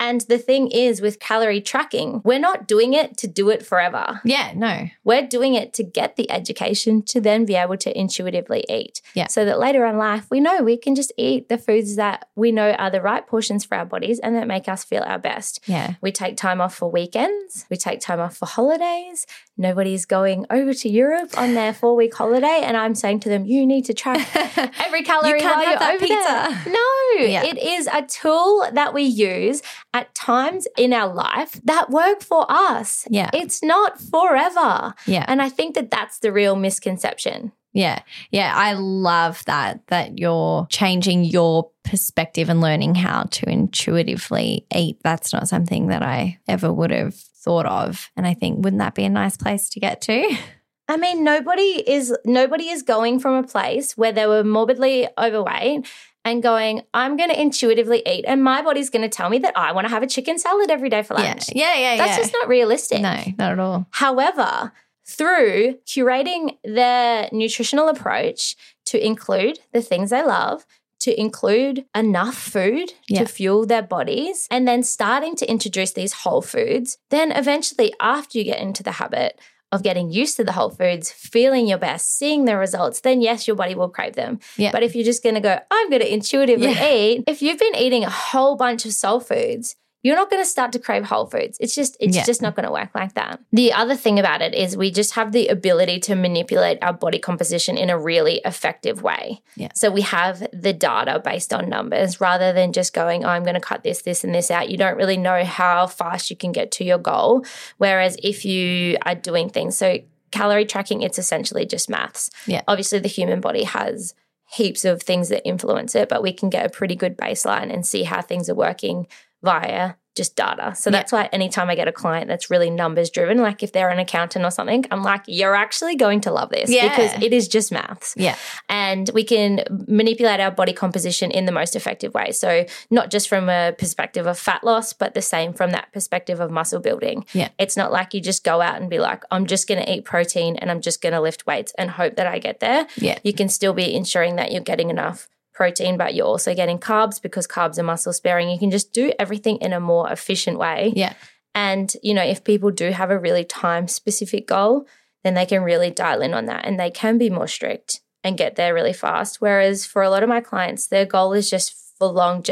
And 0.03 0.19
the 0.21 0.37
thing 0.37 0.69
is 0.69 0.99
with 0.99 1.21
calorie 1.21 1.61
tracking, 1.61 2.21
we're 2.25 2.37
not 2.37 2.67
doing 2.67 2.93
it 2.93 3.15
to 3.19 3.27
do 3.27 3.49
it 3.49 3.65
forever. 3.65 4.19
Yeah. 4.25 4.51
No. 4.53 4.89
We're 5.05 5.25
doing 5.25 5.53
it 5.55 5.71
to 5.75 5.83
get 5.83 6.17
the 6.17 6.29
education 6.29 7.03
to 7.03 7.21
then 7.21 7.45
be 7.45 7.55
able 7.55 7.77
to 7.77 7.97
intuitively 7.97 8.65
eat. 8.67 9.01
Yeah. 9.13 9.27
So 9.27 9.45
that 9.45 9.59
later 9.59 9.85
in 9.85 9.97
life, 9.97 10.27
we 10.29 10.41
know 10.41 10.61
we 10.61 10.75
can 10.75 10.93
just 10.93 11.13
eat 11.17 11.47
the 11.47 11.57
foods 11.57 11.95
that 11.95 12.27
we 12.35 12.51
know 12.51 12.71
are 12.71 12.91
the 12.91 13.01
right 13.01 13.25
portions 13.25 13.63
for 13.63 13.75
our 13.77 13.85
bodies 13.85 14.19
and 14.19 14.35
that 14.35 14.45
make 14.45 14.67
us 14.67 14.83
feel 14.83 15.03
our 15.03 15.19
best. 15.19 15.61
Yeah. 15.67 15.95
We 16.01 16.11
take 16.11 16.35
time 16.35 16.59
off 16.59 16.75
for 16.75 16.91
weekends. 16.91 17.65
We 17.69 17.77
take 17.77 18.01
time 18.01 18.19
off 18.19 18.35
for 18.35 18.45
holidays. 18.45 19.25
Nobody's 19.55 20.05
going 20.05 20.45
over 20.49 20.73
to 20.73 20.89
Europe 20.89 21.37
on 21.37 21.53
their 21.53 21.73
four 21.73 21.95
week 21.95 22.15
holiday. 22.15 22.61
And 22.63 22.75
I'm 22.75 22.95
saying 22.95 23.19
to 23.21 23.29
them, 23.29 23.45
you 23.45 23.65
need 23.67 23.85
to 23.85 23.93
track 23.93 24.27
every 24.79 25.03
calorie 25.03 25.39
can't 25.39 25.55
while 25.57 25.69
you're 25.69 25.79
that 25.79 25.95
over 25.95 26.05
pizza. 26.05 26.63
there. 26.65 26.73
No, 26.73 27.25
Yeah. 27.27 27.43
it 27.43 27.57
is 27.61 27.87
a 27.87 28.01
tool 28.01 28.65
that 28.73 28.93
we 28.95 29.03
use 29.03 29.61
at 29.93 30.13
times 30.15 30.67
in 30.77 30.91
our 30.91 31.13
life 31.13 31.61
that 31.65 31.91
work 31.91 32.21
for 32.23 32.45
us. 32.49 33.05
Yeah. 33.11 33.29
It's 33.31 33.61
not 33.61 34.01
forever. 34.01 34.95
Yeah. 35.05 35.25
And 35.27 35.39
I 35.41 35.49
think 35.49 35.75
that 35.75 35.91
that's 35.91 36.17
the 36.19 36.31
real 36.31 36.55
misconception. 36.55 37.51
Yeah. 37.73 37.99
Yeah. 38.31 38.53
I 38.55 38.73
love 38.73 39.45
that, 39.45 39.85
that 39.87 40.17
you're 40.19 40.65
changing 40.69 41.25
your 41.25 41.69
perspective 41.83 42.49
and 42.49 42.61
learning 42.61 42.95
how 42.95 43.23
to 43.23 43.49
intuitively 43.49 44.65
eat. 44.75 44.97
That's 45.03 45.33
not 45.33 45.47
something 45.47 45.87
that 45.87 46.01
I 46.01 46.39
ever 46.47 46.71
would 46.73 46.91
have 46.91 47.15
thought 47.43 47.65
of. 47.65 48.09
And 48.15 48.25
I 48.25 48.33
think, 48.33 48.63
wouldn't 48.63 48.79
that 48.79 48.95
be 48.95 49.03
a 49.05 49.09
nice 49.09 49.37
place 49.37 49.69
to 49.69 49.79
get 49.79 50.01
to? 50.01 50.35
I 50.87 50.97
mean, 50.97 51.23
nobody 51.23 51.81
is 51.87 52.13
nobody 52.25 52.69
is 52.69 52.83
going 52.83 53.19
from 53.19 53.35
a 53.35 53.43
place 53.47 53.95
where 53.97 54.11
they 54.11 54.25
were 54.25 54.43
morbidly 54.43 55.07
overweight 55.17 55.87
and 56.25 56.41
going, 56.43 56.81
I'm 56.93 57.17
going 57.17 57.29
to 57.29 57.41
intuitively 57.41 58.01
eat, 58.05 58.25
and 58.27 58.43
my 58.43 58.61
body's 58.61 58.89
going 58.89 59.01
to 59.01 59.09
tell 59.09 59.29
me 59.29 59.39
that 59.39 59.57
I 59.57 59.71
want 59.73 59.87
to 59.87 59.89
have 59.93 60.03
a 60.03 60.07
chicken 60.07 60.37
salad 60.39 60.69
every 60.71 60.89
day 60.89 61.01
for 61.03 61.15
Yeah. 61.17 61.27
lunch. 61.29 61.45
Yeah. 61.53 61.75
Yeah. 61.77 61.97
That's 61.97 62.11
yeah. 62.11 62.17
just 62.17 62.33
not 62.33 62.47
realistic. 62.47 63.01
no, 63.01 63.17
not 63.37 63.51
at 63.53 63.59
all. 63.59 63.87
However, 63.91 64.71
through 65.05 65.79
curating 65.85 66.57
their 66.63 67.29
nutritional 67.31 67.89
approach 67.89 68.55
to 68.85 69.05
include 69.05 69.59
the 69.73 69.81
things 69.81 70.09
they 70.11 70.23
love, 70.23 70.65
to 71.05 71.19
include 71.19 71.85
enough 71.95 72.35
food 72.35 72.93
Yeah. 73.07 73.19
to 73.19 73.25
fuel 73.27 73.65
their 73.65 73.81
bodies, 73.83 74.47
and 74.51 74.67
then 74.67 74.83
starting 74.83 75.35
to 75.37 75.49
introduce 75.49 75.91
these 75.93 76.13
whole 76.23 76.41
foods, 76.41 76.97
then 77.09 77.31
eventually, 77.31 77.93
after 77.99 78.37
you 78.37 78.43
get 78.43 78.59
into 78.59 78.83
the 78.83 78.93
habit 78.93 79.39
of 79.71 79.81
getting 79.81 80.11
used 80.11 80.37
to 80.37 80.43
the 80.43 80.51
whole 80.51 80.69
foods, 80.69 81.11
feeling 81.11 81.65
your 81.67 81.79
best, 81.79 82.15
seeing 82.19 82.45
the 82.45 82.55
results, 82.55 82.99
then 83.01 83.21
yes, 83.21 83.47
your 83.47 83.55
body 83.55 83.73
will 83.73 83.89
crave 83.89 84.13
them. 84.13 84.39
Yeah. 84.55 84.71
But 84.71 84.83
if 84.83 84.93
you're 84.95 85.03
just 85.03 85.23
going 85.23 85.33
to 85.35 85.41
go, 85.41 85.57
I'm 85.71 85.89
going 85.89 86.01
to 86.03 86.13
intuitively 86.13 86.67
Yeah. 86.73 86.93
eat, 86.93 87.23
if 87.27 87.41
you've 87.41 87.57
been 87.57 87.75
eating 87.75 88.03
a 88.03 88.09
whole 88.09 88.55
bunch 88.55 88.85
of 88.85 88.93
soul 88.93 89.19
foods, 89.19 89.75
you're 90.03 90.15
not 90.17 90.29
going 90.29 90.41
to 90.43 90.45
start 90.49 90.71
to 90.73 90.79
crave 90.79 91.05
whole 91.05 91.25
foods. 91.25 91.57
It's 91.59 91.73
just 91.73 91.95
it's 91.99 92.15
Yeah. 92.15 92.25
just 92.25 92.41
not 92.41 92.55
going 92.55 92.65
to 92.67 92.71
work 92.71 92.89
like 92.93 93.13
that. 93.15 93.39
The 93.51 93.73
other 93.73 93.95
thing 93.95 94.19
about 94.19 94.41
it 94.41 94.53
is 94.53 94.77
we 94.77 94.91
just 94.91 95.13
have 95.13 95.31
the 95.31 95.47
ability 95.47 95.99
to 96.01 96.15
manipulate 96.15 96.77
our 96.81 96.93
body 96.93 97.19
composition 97.19 97.77
in 97.77 97.89
a 97.89 97.97
really 97.97 98.41
effective 98.45 99.01
way. 99.01 99.41
Yeah. 99.55 99.69
So 99.73 99.89
we 99.89 100.01
have 100.01 100.45
the 100.53 100.73
data 100.73 101.21
based 101.23 101.53
on 101.53 101.69
numbers 101.69 102.19
rather 102.21 102.51
than 102.53 102.73
just 102.73 102.93
going, 102.93 103.23
oh, 103.23 103.29
I'm 103.29 103.43
going 103.43 103.55
to 103.55 103.61
cut 103.61 103.83
this, 103.83 104.01
this, 104.03 104.23
and 104.23 104.35
this 104.35 104.51
out. 104.51 104.69
You 104.69 104.77
don't 104.77 104.97
really 104.97 105.17
know 105.17 105.43
how 105.45 105.87
fast 105.87 106.29
you 106.29 106.35
can 106.35 106.51
get 106.51 106.71
to 106.73 106.83
your 106.83 106.97
goal. 106.99 107.45
Whereas 107.77 108.17
if 108.21 108.43
you 108.45 108.97
are 109.05 109.15
doing 109.15 109.49
things, 109.49 109.77
so 109.77 109.99
calorie 110.31 110.65
tracking, 110.65 111.01
it's 111.01 111.17
essentially 111.17 111.65
just 111.65 111.89
maths. 111.89 112.29
Yeah. 112.45 112.61
Obviously, 112.67 112.99
the 112.99 113.07
human 113.07 113.39
body 113.39 113.63
has 113.63 114.13
heaps 114.51 114.83
of 114.85 115.01
things 115.01 115.29
that 115.29 115.47
influence 115.47 115.95
it, 115.95 116.09
but 116.09 116.21
we 116.21 116.33
can 116.33 116.49
get 116.49 116.65
a 116.65 116.69
pretty 116.69 116.95
good 116.95 117.17
baseline 117.17 117.73
and 117.73 117.85
see 117.85 118.03
how 118.03 118.21
things 118.21 118.49
are 118.49 118.55
working 118.55 119.07
via 119.43 119.93
just 120.15 120.35
data. 120.35 120.75
So 120.75 120.91
that's 120.91 121.11
why 121.11 121.27
anytime 121.33 121.71
I 121.71 121.75
get 121.75 121.87
a 121.87 121.91
client 121.91 122.27
that's 122.27 122.51
really 122.51 122.69
numbers 122.69 123.09
driven, 123.09 123.39
like 123.39 123.63
if 123.63 123.71
they're 123.71 123.89
an 123.89 123.97
accountant 123.97 124.45
or 124.45 124.51
something, 124.51 124.85
I'm 124.91 125.01
like, 125.01 125.23
you're 125.25 125.55
actually 125.55 125.95
going 125.95 126.21
to 126.21 126.31
love 126.31 126.49
this 126.49 126.69
Yeah. 126.69 126.89
because 126.89 127.23
it 127.23 127.33
is 127.33 127.47
just 127.47 127.71
maths. 127.71 128.13
Yeah. 128.15 128.35
And 128.69 129.09
we 129.15 129.23
can 129.23 129.63
manipulate 129.87 130.39
our 130.39 130.51
body 130.51 130.71
composition 130.71 131.31
in 131.31 131.45
the 131.47 131.51
most 131.51 131.75
effective 131.75 132.13
way. 132.13 132.31
So, 132.31 132.65
not 132.91 133.09
just 133.09 133.27
from 133.27 133.49
a 133.49 133.73
perspective 133.75 134.27
of 134.27 134.37
fat 134.37 134.63
loss, 134.63 134.93
but 134.93 135.15
the 135.15 135.21
same 135.21 135.51
from 135.51 135.71
that 135.71 135.91
perspective 135.91 136.39
of 136.39 136.51
muscle 136.51 136.79
building. 136.79 137.25
Yeah. 137.33 137.49
It's 137.57 137.75
not 137.75 137.91
like 137.91 138.13
you 138.13 138.21
just 138.21 138.43
go 138.43 138.61
out 138.61 138.79
and 138.79 138.91
be 138.91 138.99
like, 138.99 139.23
I'm 139.31 139.47
just 139.47 139.67
going 139.67 139.83
to 139.83 139.91
eat 139.91 140.05
protein 140.05 140.57
and 140.57 140.69
I'm 140.69 140.81
just 140.81 141.01
going 141.01 141.13
to 141.13 141.21
lift 141.21 141.47
weights 141.47 141.73
and 141.75 141.89
hope 141.89 142.17
that 142.17 142.27
I 142.27 142.37
get 142.37 142.59
there. 142.59 142.85
Yeah. 142.97 143.17
You 143.23 143.33
can 143.33 143.49
still 143.49 143.73
be 143.73 143.95
ensuring 143.95 144.35
that 144.35 144.51
you're 144.51 144.61
getting 144.61 144.91
enough 144.91 145.27
protein, 145.53 145.97
but 145.97 146.15
you're 146.15 146.25
also 146.25 146.55
getting 146.55 146.79
carbs 146.79 147.21
because 147.21 147.47
carbs 147.47 147.77
are 147.77 147.83
muscle 147.83 148.13
sparing. 148.13 148.49
You 148.49 148.59
can 148.59 148.71
just 148.71 148.93
do 148.93 149.11
everything 149.19 149.57
in 149.57 149.73
a 149.73 149.79
more 149.79 150.11
efficient 150.11 150.57
way. 150.57 150.93
Yeah. 150.95 151.13
And, 151.55 151.93
you 152.01 152.13
know, 152.13 152.23
if 152.23 152.43
people 152.43 152.71
do 152.71 152.91
have 152.91 153.11
a 153.11 153.19
really 153.19 153.45
time 153.45 153.87
specific 153.87 154.47
goal, 154.47 154.87
then 155.23 155.35
they 155.35 155.45
can 155.45 155.61
really 155.63 155.91
dial 155.91 156.21
in 156.21 156.33
on 156.33 156.45
that 156.45 156.65
and 156.65 156.79
they 156.79 156.89
can 156.89 157.17
be 157.17 157.29
more 157.29 157.47
strict. 157.47 158.01
and 158.23 158.37
get 158.37 158.55
there 158.55 158.73
really 158.73 158.93
fast. 158.93 159.41
Whereas 159.41 159.85
for 159.85 160.01
a 160.01 160.09
lot 160.09 160.23
of 160.23 160.29
my 160.29 160.41
clients, 160.41 160.87
their 160.87 161.05
goal 161.05 161.33
is 161.33 161.49
just 161.49 161.75
for 161.97 162.07
long 162.07 162.43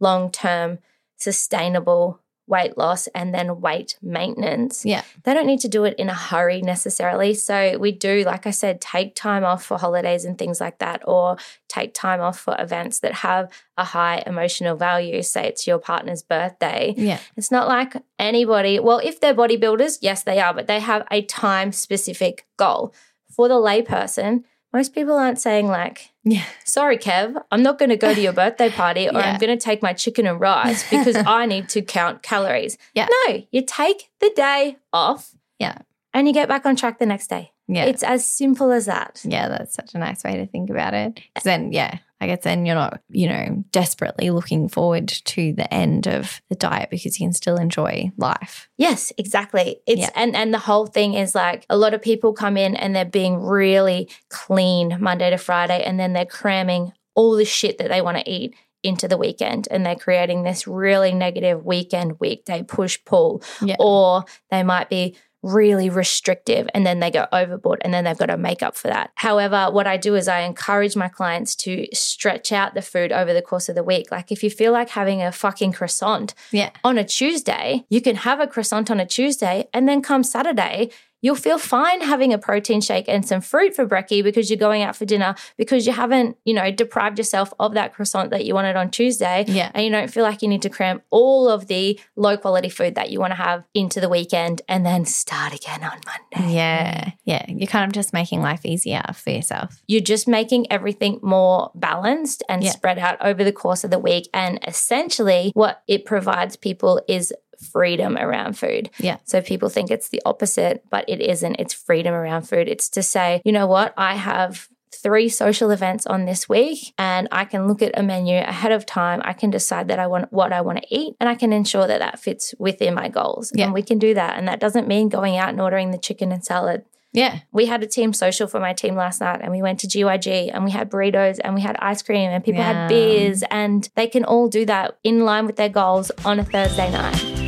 long 0.00 0.30
term 0.30 0.78
sustainable 1.16 2.20
weight 2.46 2.76
loss 2.76 3.06
and 3.08 3.34
then 3.34 3.60
weight 3.60 3.96
maintenance. 4.02 4.84
Yeah. 4.84 5.02
They 5.22 5.32
don't 5.32 5.46
need 5.46 5.60
to 5.60 5.68
do 5.68 5.84
it 5.84 5.94
in 5.98 6.10
a 6.10 6.14
hurry 6.14 6.60
necessarily. 6.60 7.32
So 7.34 7.78
we 7.78 7.90
do, 7.92 8.22
like 8.24 8.46
I 8.46 8.50
said, 8.50 8.80
take 8.80 9.14
time 9.14 9.44
off 9.44 9.64
for 9.64 9.78
holidays 9.78 10.24
and 10.24 10.36
things 10.36 10.60
like 10.60 10.78
that, 10.78 11.02
or 11.06 11.38
take 11.68 11.94
time 11.94 12.20
off 12.20 12.38
for 12.38 12.54
events 12.58 12.98
that 13.00 13.14
have 13.14 13.50
a 13.78 13.84
high 13.84 14.22
emotional 14.26 14.76
value. 14.76 15.22
Say 15.22 15.46
it's 15.46 15.66
your 15.66 15.78
partner's 15.78 16.22
birthday. 16.22 16.94
Yeah. 16.96 17.18
It's 17.36 17.50
not 17.50 17.66
like 17.66 17.94
anybody, 18.18 18.78
well, 18.78 18.98
if 18.98 19.20
they're 19.20 19.34
bodybuilders, 19.34 19.98
yes, 20.02 20.22
they 20.22 20.38
are, 20.40 20.52
but 20.52 20.66
they 20.66 20.80
have 20.80 21.06
a 21.10 21.22
time 21.22 21.72
specific 21.72 22.46
goal. 22.58 22.94
For 23.30 23.48
the 23.48 23.54
layperson, 23.54 24.44
most 24.74 24.94
people 24.94 25.16
aren't 25.16 25.40
saying 25.40 25.68
like, 25.68 26.10
Yeah. 26.24 26.44
sorry, 26.64 26.98
Kev, 26.98 27.40
I'm 27.52 27.62
not 27.62 27.78
going 27.78 27.90
to 27.90 27.96
go 27.96 28.12
to 28.12 28.20
your 28.20 28.32
birthday 28.32 28.68
party 28.70 29.08
or 29.08 29.12
Yeah. 29.12 29.32
I'm 29.32 29.38
going 29.38 29.56
to 29.56 29.64
take 29.64 29.82
my 29.82 29.92
chicken 29.92 30.26
and 30.26 30.40
rice 30.40 30.88
because 30.90 31.16
I 31.16 31.46
need 31.46 31.68
to 31.70 31.80
count 31.82 32.22
calories. 32.22 32.76
Yeah. 32.94 33.06
No, 33.28 33.44
you 33.52 33.62
take 33.64 34.10
the 34.20 34.30
day 34.34 34.76
off. 34.92 35.34
Yeah. 35.58 35.78
And 36.12 36.26
you 36.26 36.34
get 36.34 36.48
back 36.48 36.66
on 36.66 36.76
track 36.76 36.98
the 36.98 37.06
next 37.06 37.28
day. 37.28 37.52
Yeah. 37.68 37.84
It's 37.86 38.02
as 38.02 38.26
simple 38.28 38.72
as 38.72 38.86
that. 38.86 39.22
Yeah, 39.24 39.48
that's 39.48 39.74
such 39.74 39.94
a 39.94 39.98
nice 39.98 40.22
way 40.24 40.36
to 40.36 40.46
think 40.46 40.68
about 40.70 40.92
it. 40.92 41.20
'Cause 41.34 41.44
then, 41.44 41.72
yeah, 41.72 41.98
I 42.24 42.28
guess 42.28 42.42
then 42.42 42.64
you're 42.64 42.74
not, 42.74 43.00
you 43.10 43.28
know, 43.28 43.64
desperately 43.70 44.30
looking 44.30 44.68
forward 44.68 45.08
to 45.08 45.52
the 45.52 45.72
end 45.72 46.06
of 46.08 46.40
the 46.48 46.56
diet 46.56 46.88
because 46.90 47.20
you 47.20 47.26
can 47.26 47.32
still 47.34 47.56
enjoy 47.56 48.10
life. 48.16 48.68
Yes, 48.78 49.12
exactly. 49.18 49.80
It's 49.86 50.00
Yeah. 50.00 50.10
and 50.16 50.34
and 50.34 50.52
the 50.54 50.58
whole 50.58 50.86
thing 50.86 51.14
is 51.14 51.34
like 51.34 51.66
a 51.68 51.76
lot 51.76 51.92
of 51.94 52.00
people 52.02 52.32
come 52.32 52.56
in 52.56 52.74
and 52.76 52.96
they're 52.96 53.04
being 53.04 53.36
really 53.36 54.08
clean 54.30 54.96
Monday 55.00 55.30
to 55.30 55.38
Friday 55.38 55.82
and 55.84 56.00
then 56.00 56.14
they're 56.14 56.24
cramming 56.24 56.92
all 57.14 57.36
the 57.36 57.44
shit 57.44 57.78
that 57.78 57.88
they 57.88 58.00
want 58.02 58.16
to 58.18 58.28
eat 58.30 58.54
into 58.82 59.06
the 59.08 59.16
weekend 59.16 59.68
and 59.70 59.84
they're 59.84 59.94
creating 59.96 60.42
this 60.42 60.66
really 60.66 61.12
negative 61.12 61.64
weekend 61.64 62.18
weekday 62.20 62.62
push 62.62 62.98
pull 63.04 63.42
Yeah. 63.62 63.76
or 63.78 64.24
they 64.50 64.62
might 64.62 64.88
be 64.90 65.16
really 65.44 65.90
restrictive 65.90 66.66
and 66.74 66.86
then 66.86 67.00
they 67.00 67.10
go 67.10 67.26
overboard 67.32 67.80
and 67.84 67.92
then 67.92 68.04
they've 68.04 68.16
got 68.18 68.26
to 68.26 68.36
make 68.38 68.62
up 68.62 68.74
for 68.76 68.88
that. 68.88 69.10
However, 69.16 69.68
what 69.70 69.86
I 69.86 69.96
do 69.98 70.14
is 70.14 70.26
I 70.26 70.40
encourage 70.40 70.96
my 70.96 71.08
clients 71.08 71.54
to 71.56 71.86
stretch 71.92 72.50
out 72.50 72.74
the 72.74 72.80
food 72.82 73.12
over 73.12 73.34
the 73.34 73.42
course 73.42 73.68
of 73.68 73.74
the 73.74 73.84
week. 73.84 74.10
Like 74.10 74.32
if 74.32 74.42
you 74.42 74.50
feel 74.50 74.72
like 74.72 74.88
having 74.88 75.22
a 75.22 75.30
fucking 75.30 75.72
croissant 75.72 76.34
Yeah. 76.50 76.70
on 76.82 76.96
a 76.96 77.04
Tuesday, 77.04 77.84
you 77.90 78.00
can 78.00 78.16
have 78.16 78.40
a 78.40 78.46
croissant 78.46 78.90
on 78.90 78.98
a 79.00 79.06
Tuesday 79.06 79.68
and 79.74 79.86
then 79.86 80.00
come 80.00 80.22
Saturday, 80.24 80.90
you'll 81.24 81.34
feel 81.34 81.56
fine 81.56 82.02
having 82.02 82.34
a 82.34 82.38
protein 82.38 82.82
shake 82.82 83.08
and 83.08 83.26
some 83.26 83.40
fruit 83.40 83.74
for 83.74 83.86
brekkie 83.86 84.22
because 84.22 84.50
you're 84.50 84.58
going 84.58 84.82
out 84.82 84.94
for 84.94 85.06
dinner 85.06 85.34
because 85.56 85.86
you 85.86 85.92
haven't, 85.94 86.36
you 86.44 86.52
know, 86.52 86.70
deprived 86.70 87.16
yourself 87.16 87.50
of 87.58 87.72
that 87.72 87.94
croissant 87.94 88.28
that 88.28 88.44
you 88.44 88.52
wanted 88.52 88.76
on 88.76 88.90
Tuesday. 88.90 89.42
Yeah. 89.48 89.70
And 89.72 89.86
you 89.86 89.90
don't 89.90 90.10
feel 90.10 90.22
like 90.22 90.42
you 90.42 90.48
need 90.48 90.60
to 90.60 90.68
cram 90.68 91.00
all 91.08 91.48
of 91.48 91.66
the 91.66 91.98
low 92.14 92.36
quality 92.36 92.68
food 92.68 92.94
that 92.96 93.10
you 93.10 93.20
want 93.20 93.30
to 93.30 93.36
have 93.36 93.64
into 93.72 94.00
the 94.00 94.08
weekend 94.10 94.60
and 94.68 94.84
then 94.84 95.06
start 95.06 95.54
again 95.54 95.82
on 95.82 95.98
Monday. 96.04 96.54
Yeah. 96.54 97.12
Yeah. 97.24 97.46
You're 97.48 97.68
kind 97.68 97.86
of 97.86 97.92
just 97.92 98.12
making 98.12 98.42
life 98.42 98.66
easier 98.66 99.02
for 99.14 99.30
yourself. 99.30 99.82
You're 99.88 100.02
just 100.02 100.28
making 100.28 100.70
everything 100.70 101.20
more 101.22 101.70
balanced 101.74 102.42
and 102.50 102.62
Yeah. 102.62 102.72
spread 102.72 102.98
out 102.98 103.16
over 103.24 103.42
the 103.42 103.52
course 103.52 103.82
of 103.82 103.90
the 103.90 103.98
week. 103.98 104.28
And 104.34 104.58
essentially, 104.68 105.52
what 105.54 105.80
it 105.88 106.04
provides 106.04 106.56
people 106.56 107.00
is 107.08 107.32
freedom 107.60 108.16
around 108.16 108.58
food. 108.58 108.90
Yeah. 108.98 109.18
So 109.24 109.40
people 109.40 109.68
think 109.68 109.90
it's 109.90 110.08
the 110.08 110.22
opposite, 110.24 110.84
but 110.90 111.08
it 111.08 111.20
isn't. 111.20 111.56
It's 111.56 111.74
freedom 111.74 112.14
around 112.14 112.42
food. 112.42 112.68
It's 112.68 112.88
to 112.90 113.02
say, 113.02 113.40
you 113.44 113.52
know 113.52 113.66
what, 113.66 113.94
I 113.96 114.14
have 114.14 114.68
three 114.94 115.28
social 115.28 115.70
events 115.70 116.06
on 116.06 116.24
this 116.24 116.48
week 116.48 116.94
and 116.98 117.28
I 117.30 117.44
can 117.44 117.66
look 117.66 117.82
at 117.82 117.98
a 117.98 118.02
menu 118.02 118.38
ahead 118.38 118.72
of 118.72 118.86
time. 118.86 119.20
I 119.24 119.32
can 119.32 119.50
decide 119.50 119.88
that 119.88 119.98
I 119.98 120.06
want 120.06 120.32
what 120.32 120.52
I 120.52 120.60
want 120.60 120.78
to 120.78 120.94
eat 120.94 121.14
and 121.20 121.28
I 121.28 121.34
can 121.34 121.52
ensure 121.52 121.86
that 121.86 121.98
that 121.98 122.18
fits 122.18 122.54
within 122.58 122.94
my 122.94 123.08
goals. 123.08 123.52
Yeah. 123.54 123.66
And 123.66 123.74
we 123.74 123.82
can 123.82 123.98
do 123.98 124.14
that. 124.14 124.38
And 124.38 124.48
that 124.48 124.60
doesn't 124.60 124.88
mean 124.88 125.08
going 125.08 125.36
out 125.36 125.50
and 125.50 125.60
ordering 125.60 125.90
the 125.90 125.98
chicken 125.98 126.32
and 126.32 126.44
salad. 126.44 126.84
Yeah. 127.12 127.40
We 127.52 127.66
had 127.66 127.82
a 127.82 127.86
team 127.86 128.12
social 128.12 128.48
for 128.48 128.58
my 128.58 128.72
team 128.72 128.96
last 128.96 129.20
night 129.20 129.40
and 129.40 129.52
we 129.52 129.62
went 129.62 129.78
to 129.80 129.86
GYG 129.86 130.50
and 130.52 130.64
we 130.64 130.72
had 130.72 130.90
burritos 130.90 131.38
and 131.42 131.54
we 131.54 131.60
had 131.60 131.76
ice 131.78 132.02
cream 132.02 132.30
and 132.30 132.42
people 132.42 132.62
Yum. 132.62 132.74
had 132.74 132.88
beers 132.88 133.44
and 133.50 133.88
they 133.94 134.08
can 134.08 134.24
all 134.24 134.48
do 134.48 134.64
that 134.66 134.98
in 135.04 135.24
line 135.24 135.46
with 135.46 135.56
their 135.56 135.68
goals 135.68 136.10
on 136.24 136.40
a 136.40 136.44
Thursday 136.44 136.90
night. 136.90 137.43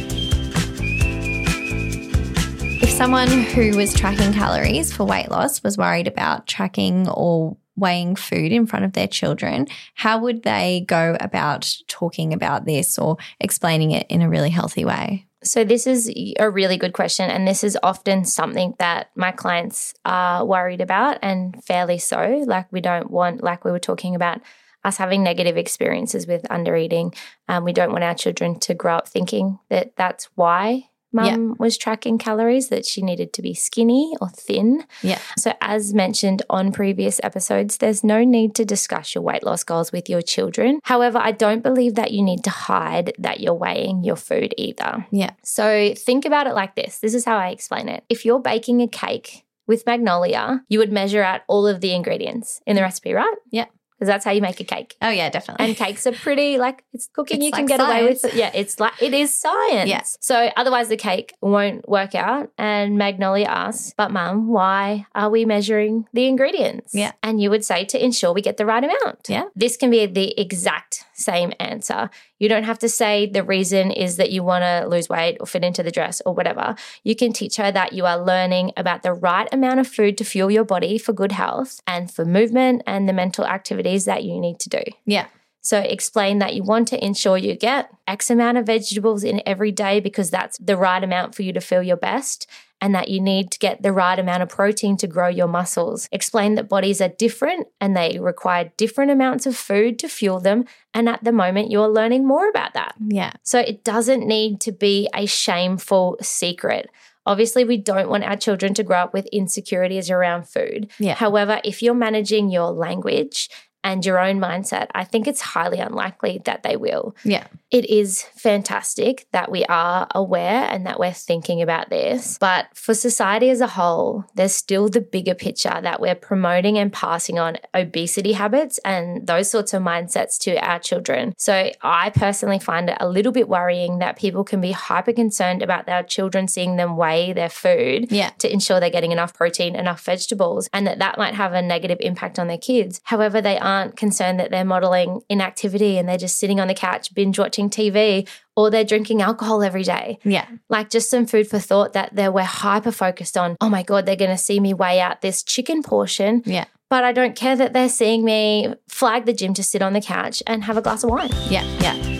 Someone 2.97 3.29
who 3.29 3.77
was 3.77 3.93
tracking 3.93 4.33
calories 4.33 4.91
for 4.91 5.05
weight 5.05 5.31
loss 5.31 5.63
was 5.63 5.77
worried 5.77 6.07
about 6.07 6.47
tracking 6.47 7.07
or 7.11 7.55
weighing 7.77 8.17
food 8.17 8.53
in 8.53 8.67
front 8.67 8.87
of 8.87 8.95
their 8.95 9.07
children, 9.07 9.67
how 9.95 10.19
would 10.19 10.45
they 10.45 10.83
go 10.89 11.15
about 11.21 11.77
talking 11.89 12.33
about 12.33 12.65
this 12.65 12.99
or 12.99 13.19
explaining 13.39 13.91
it 13.91 14.07
in 14.09 14.23
a 14.23 14.31
really 14.31 14.49
healthy 14.49 14.87
way? 14.87 15.27
So, 15.45 15.63
this 15.63 15.87
is 15.87 16.11
a 16.39 16.51
really 16.51 16.79
good 16.79 16.95
question. 16.95 17.29
And 17.29 17.47
this 17.47 17.63
is 17.63 17.79
often 17.83 18.25
something 18.25 18.75
that 18.79 19.11
my 19.15 19.31
clients 19.31 19.93
are 20.07 20.43
worried 20.47 20.81
about, 20.81 21.19
and 21.21 21.63
fairly 21.63 21.99
so. 21.99 22.45
Like, 22.47 22.73
we 22.73 22.81
don't 22.81 23.11
want, 23.11 23.45
like 23.45 23.63
we 23.63 23.73
were 23.73 23.79
talking 23.79 24.15
about, 24.15 24.41
us 24.85 24.97
having 24.97 25.23
negative 25.23 25.59
experiences 25.59 26.27
with 26.27 26.45
undereating. 26.45 27.15
Um, 27.47 27.63
we 27.63 27.75
don't 27.75 27.93
want 27.93 28.05
our 28.05 28.15
children 28.15 28.59
to 28.61 28.73
grow 28.73 28.97
up 28.97 29.07
thinking 29.07 29.59
that 29.69 29.95
that's 29.97 30.31
why 30.35 30.89
mum 31.17 31.57
was 31.59 31.77
tracking 31.77 32.19
calories, 32.19 32.69
that 32.69 32.87
she 32.87 33.03
needed 33.03 33.33
to 33.33 33.43
be 33.43 33.55
skinny 33.55 34.15
or 34.21 34.29
thin. 34.29 34.85
Yeah. 35.03 35.19
So, 35.37 35.53
as 35.61 35.95
mentioned 35.95 36.43
on 36.49 36.73
previous 36.73 37.21
episodes, 37.23 37.79
there's 37.79 38.05
no 38.05 38.23
need 38.25 38.55
to 38.57 38.65
discuss 38.65 39.15
your 39.15 39.23
weight 39.23 39.43
loss 39.43 39.65
goals 39.65 39.93
with 39.93 40.09
your 40.09 40.23
children. 40.23 40.81
However, 40.85 41.19
I 41.19 41.33
don't 41.33 41.63
believe 41.63 41.95
that 41.95 42.13
you 42.13 42.23
need 42.23 42.45
to 42.45 42.51
hide 42.51 43.13
that 43.19 43.41
you're 43.41 43.55
weighing 43.55 44.05
your 44.05 44.17
food 44.17 44.55
either. 44.57 45.07
Yeah. 45.11 45.33
So, 45.43 45.95
think 45.95 46.25
about 46.25 46.47
it 46.47 46.55
like 46.55 46.75
this 46.75 46.99
this 46.99 47.15
is 47.15 47.25
how 47.25 47.39
I 47.39 47.49
explain 47.49 47.89
it. 47.89 48.05
If 48.09 48.25
you're 48.25 48.41
baking 48.41 48.83
a 48.83 48.89
cake 48.89 49.45
with 49.67 49.87
Magnolia, 49.87 50.63
you 50.69 50.79
would 50.79 50.93
measure 50.93 51.23
out 51.23 51.43
all 51.49 51.67
of 51.67 51.81
the 51.81 51.93
ingredients 51.93 52.61
in 52.67 52.77
the 52.77 52.83
recipe, 52.83 53.13
right? 53.13 53.35
Yeah. 53.51 53.67
Because 53.99 54.09
that's 54.09 54.25
how 54.27 54.31
you 54.31 54.43
make 54.43 54.61
a 54.61 54.65
cake. 54.65 54.95
Oh, 55.01 55.09
yeah, 55.09 55.31
definitely. 55.31 55.67
And 55.67 55.77
cakes 55.77 56.07
are 56.07 56.13
pretty 56.13 56.59
like 56.59 56.85
it's 56.93 57.09
cooking. 57.15 57.39
It's 57.39 57.47
you 57.47 57.51
can 57.51 57.67
like 57.67 57.69
get 57.69 57.81
away 57.81 58.05
with 58.05 58.25
it. 58.27 58.35
Yeah, 58.35 58.51
it's 58.53 58.79
like 58.79 58.93
it 59.01 59.15
is 59.15 59.33
science. 59.33 59.89
Yeah. 59.89 60.03
So 60.21 60.51
otherwise 60.55 60.89
the 60.89 60.99
cake 60.99 61.33
won't 61.41 61.89
work 61.89 62.15
out. 62.15 62.51
And 62.59 62.99
Magnolia 62.99 63.47
asks, 63.47 63.95
"But 63.97 64.11
mum, 64.11 64.49
why 64.49 65.07
are 65.15 65.31
we 65.31 65.47
measuring 65.47 66.07
the 66.13 66.27
ingredients?" 66.27 66.95
Yeah. 66.95 67.13
And 67.23 67.41
you 67.41 67.49
would 67.49 67.65
say 67.65 67.87
to 67.87 68.05
ensure 68.05 68.35
we 68.35 68.43
get 68.43 68.59
the 68.59 68.67
right 68.67 68.85
amount. 68.85 69.29
Yeah. 69.29 69.45
This 69.55 69.79
can 69.79 69.91
be 69.91 70.05
the 70.05 70.39
exact 70.39 71.05
same 71.15 71.55
answer. 71.59 72.11
You 72.39 72.51
don't 72.51 72.65
have 72.65 72.79
to 72.81 72.89
say 72.89 73.25
the 73.25 73.43
reason 73.43 73.91
is 73.91 74.19
that 74.19 74.31
you 74.31 74.43
want 74.43 74.63
to 74.63 74.87
lose 74.87 75.09
weight 75.09 75.39
or 75.41 75.47
fit 75.47 75.65
into 75.65 75.83
the 75.83 75.91
dress 75.91 76.21
or 76.27 76.35
whatever. 76.35 76.75
You 77.03 77.17
can 77.17 77.33
teach 77.33 77.57
her 77.57 77.73
that 77.73 77.95
you 77.95 78.05
are 78.05 78.23
learning 78.23 78.73
about 78.77 79.03
the 79.03 79.15
right 79.15 79.49
amount 79.53 79.81
of 79.81 79.89
food 79.89 80.19
to 80.19 80.25
fuel 80.25 80.51
your 80.51 80.65
body 80.65 80.99
for 80.99 81.15
good 81.15 81.33
health 81.33 81.81
and 81.87 82.11
for 82.11 82.27
movement 82.27 82.83
and 82.87 83.09
the 83.09 83.15
mental 83.15 83.47
activities 83.87 84.05
that 84.07 84.25
you 84.25 84.41
need 84.41 84.59
to 84.61 84.69
do. 84.69 84.83
yeah. 85.05 85.27
So 85.63 85.81
explain 85.81 86.39
that 86.39 86.55
you 86.55 86.63
want 86.63 86.87
to 86.89 87.05
ensure 87.05 87.37
you 87.37 87.57
get 87.57 87.91
X 88.07 88.31
amount 88.31 88.57
of 88.57 88.67
vegetables 88.67 89.25
in 89.25 89.43
every 89.45 89.73
day 89.73 89.99
because 89.99 90.31
that's 90.31 90.57
the 90.59 90.77
right 90.77 91.03
amount 91.03 91.35
for 91.35 91.43
you 91.43 91.53
to 91.53 91.61
feel 91.61 91.83
your 91.83 91.97
best 91.97 92.47
and 92.81 92.95
that 92.95 93.09
you 93.09 93.21
need 93.21 93.51
to 93.51 93.59
get 93.59 93.83
the 93.83 93.93
right 93.93 94.17
amount 94.17 94.45
of 94.45 94.49
protein 94.49 94.97
to 94.99 95.09
grow 95.09 95.27
your 95.27 95.49
muscles. 95.49 96.09
Explain 96.13 96.55
that 96.55 96.69
bodies 96.69 97.01
are 97.01 97.09
different 97.09 97.67
and 97.81 97.97
they 97.97 98.21
require 98.21 98.71
different 98.77 99.11
amounts 99.11 99.45
of 99.45 99.57
food 99.57 99.99
to 99.99 100.09
fuel 100.09 100.39
them. 100.39 100.67
And 100.95 101.09
at 101.09 101.25
the 101.25 101.33
moment, 101.33 101.73
you're 101.73 101.89
learning 101.89 102.25
more 102.29 102.49
about 102.49 102.75
that. 102.75 102.95
Yeah. 103.05 103.33
So 103.43 103.59
it 103.59 103.83
doesn't 103.83 104.25
need 104.25 104.61
to 104.61 104.71
be 104.71 105.09
a 105.13 105.27
shameful 105.27 106.19
secret. 106.23 106.89
Obviously, 107.25 107.65
we 107.65 107.77
don't 107.77 108.09
want 108.09 108.23
our 108.23 108.37
children 108.37 108.73
to 108.75 108.85
grow 108.85 108.99
up 108.99 109.13
with 109.13 109.27
insecurities 109.33 110.13
around 110.13 110.49
food. 110.49 110.93
Yeah. 111.01 111.17
However, 111.17 111.61
if 111.65 111.83
you're 111.83 111.93
managing 111.93 112.51
your 112.51 112.71
language 112.71 113.49
and 113.87 114.05
your 114.05 114.19
own 114.19 114.41
mindset, 114.41 114.89
I 114.95 115.05
think 115.05 115.29
it's 115.29 115.41
highly 115.41 115.79
unlikely 115.79 116.43
that 116.45 116.65
they 116.65 116.77
will. 116.77 117.15
Yeah. 117.25 117.47
It 117.71 117.89
is 117.89 118.23
fantastic 118.35 119.27
that 119.33 119.51
we 119.51 119.65
are 119.67 120.09
aware 120.15 120.65
and 120.73 120.87
that 120.87 120.99
we're 120.99 121.13
thinking 121.13 121.63
about 121.63 121.89
this. 121.89 122.37
But 122.39 122.67
for 122.75 122.95
society 122.95 123.49
as 123.51 123.61
a 123.61 123.67
whole, 123.69 124.25
there's 124.35 124.55
still 124.55 124.89
the 124.89 125.01
bigger 125.01 125.35
picture 125.35 125.79
that 125.83 126.01
we're 126.01 126.15
promoting 126.17 126.79
and 126.79 126.93
passing 126.93 127.39
on 127.39 127.59
obesity 127.75 128.33
habits 128.33 128.79
and 128.85 129.27
those 129.27 129.51
sorts 129.51 129.73
of 129.73 129.83
mindsets 129.83 130.37
to 130.41 130.57
our 130.57 130.79
children. 130.81 131.33
So 131.39 131.71
I 131.81 132.11
personally 132.11 132.59
find 132.59 132.91
it 132.91 132.97
a 132.99 133.09
little 133.09 133.33
bit 133.33 133.49
worrying 133.49 133.99
that 134.01 134.19
people 134.19 134.43
can 134.43 134.61
be 134.61 134.73
hyper 134.73 135.13
concerned 135.13 135.63
about 135.63 135.87
their 135.87 136.03
children 136.03 136.49
seeing 136.49 136.75
them 136.77 136.97
weigh 136.97 137.33
their 137.33 137.49
food 137.51 138.11
Yeah. 138.11 138.31
to 138.39 138.53
ensure 138.53 138.81
they're 138.81 138.91
getting 138.91 139.13
enough 139.13 139.33
protein, 139.35 139.77
enough 139.77 140.01
vegetables, 140.05 140.69
and 140.73 140.87
that 140.89 140.99
that 140.99 141.19
might 141.19 141.35
have 141.35 141.53
a 141.53 141.63
negative 141.63 141.99
impact 142.01 142.39
on 142.39 142.49
their 142.49 142.59
kids. 142.59 143.01
However, 143.05 143.41
they 143.41 143.59
aren't 143.59 143.76
concerned 143.97 144.41
that 144.41 144.51
they're 144.51 144.65
modeling 144.65 145.23
inactivity 145.29 145.99
and 145.99 146.09
they're 146.09 146.19
just 146.19 146.39
sitting 146.39 146.61
on 146.61 146.69
the 146.69 146.75
couch 146.75 147.15
binge 147.15 147.39
watching 147.39 147.71
TV 147.71 148.29
or 148.57 148.71
they're 148.71 148.85
drinking 148.85 149.23
alcohol 149.23 149.63
every 149.63 149.83
day. 149.83 150.19
Yeah. 150.25 150.47
Like 150.69 150.91
just 150.91 151.11
some 151.11 151.27
food 151.27 151.49
for 151.49 151.59
thought 151.59 151.93
that 151.93 152.15
they 152.15 152.29
we're 152.29 152.43
hyper 152.43 152.93
focused 152.93 153.37
on. 153.37 153.57
Oh 153.61 153.69
my 153.69 153.83
god, 153.83 154.07
they're 154.07 154.17
going 154.17 154.31
to 154.31 154.39
see 154.39 154.61
me 154.61 154.75
weigh 154.75 155.01
out 155.01 155.21
this 155.21 155.43
chicken 155.43 155.83
portion. 155.83 156.43
Yeah. 156.45 156.65
but 156.89 157.05
I 157.05 157.13
don't 157.13 157.35
care 157.35 157.57
that 157.57 157.73
they're 157.73 157.89
seeing 157.89 158.25
me 158.25 158.75
flag 158.89 159.27
the 159.27 159.33
gym 159.33 159.55
to 159.55 159.63
sit 159.63 159.83
on 159.83 159.93
the 159.93 160.01
couch 160.01 160.43
and 160.47 160.65
have 160.65 160.77
a 160.77 160.83
glass 160.83 161.05
of 161.05 161.11
wine. 161.11 161.31
Yeah, 161.49 161.65
yeah. 161.81 162.17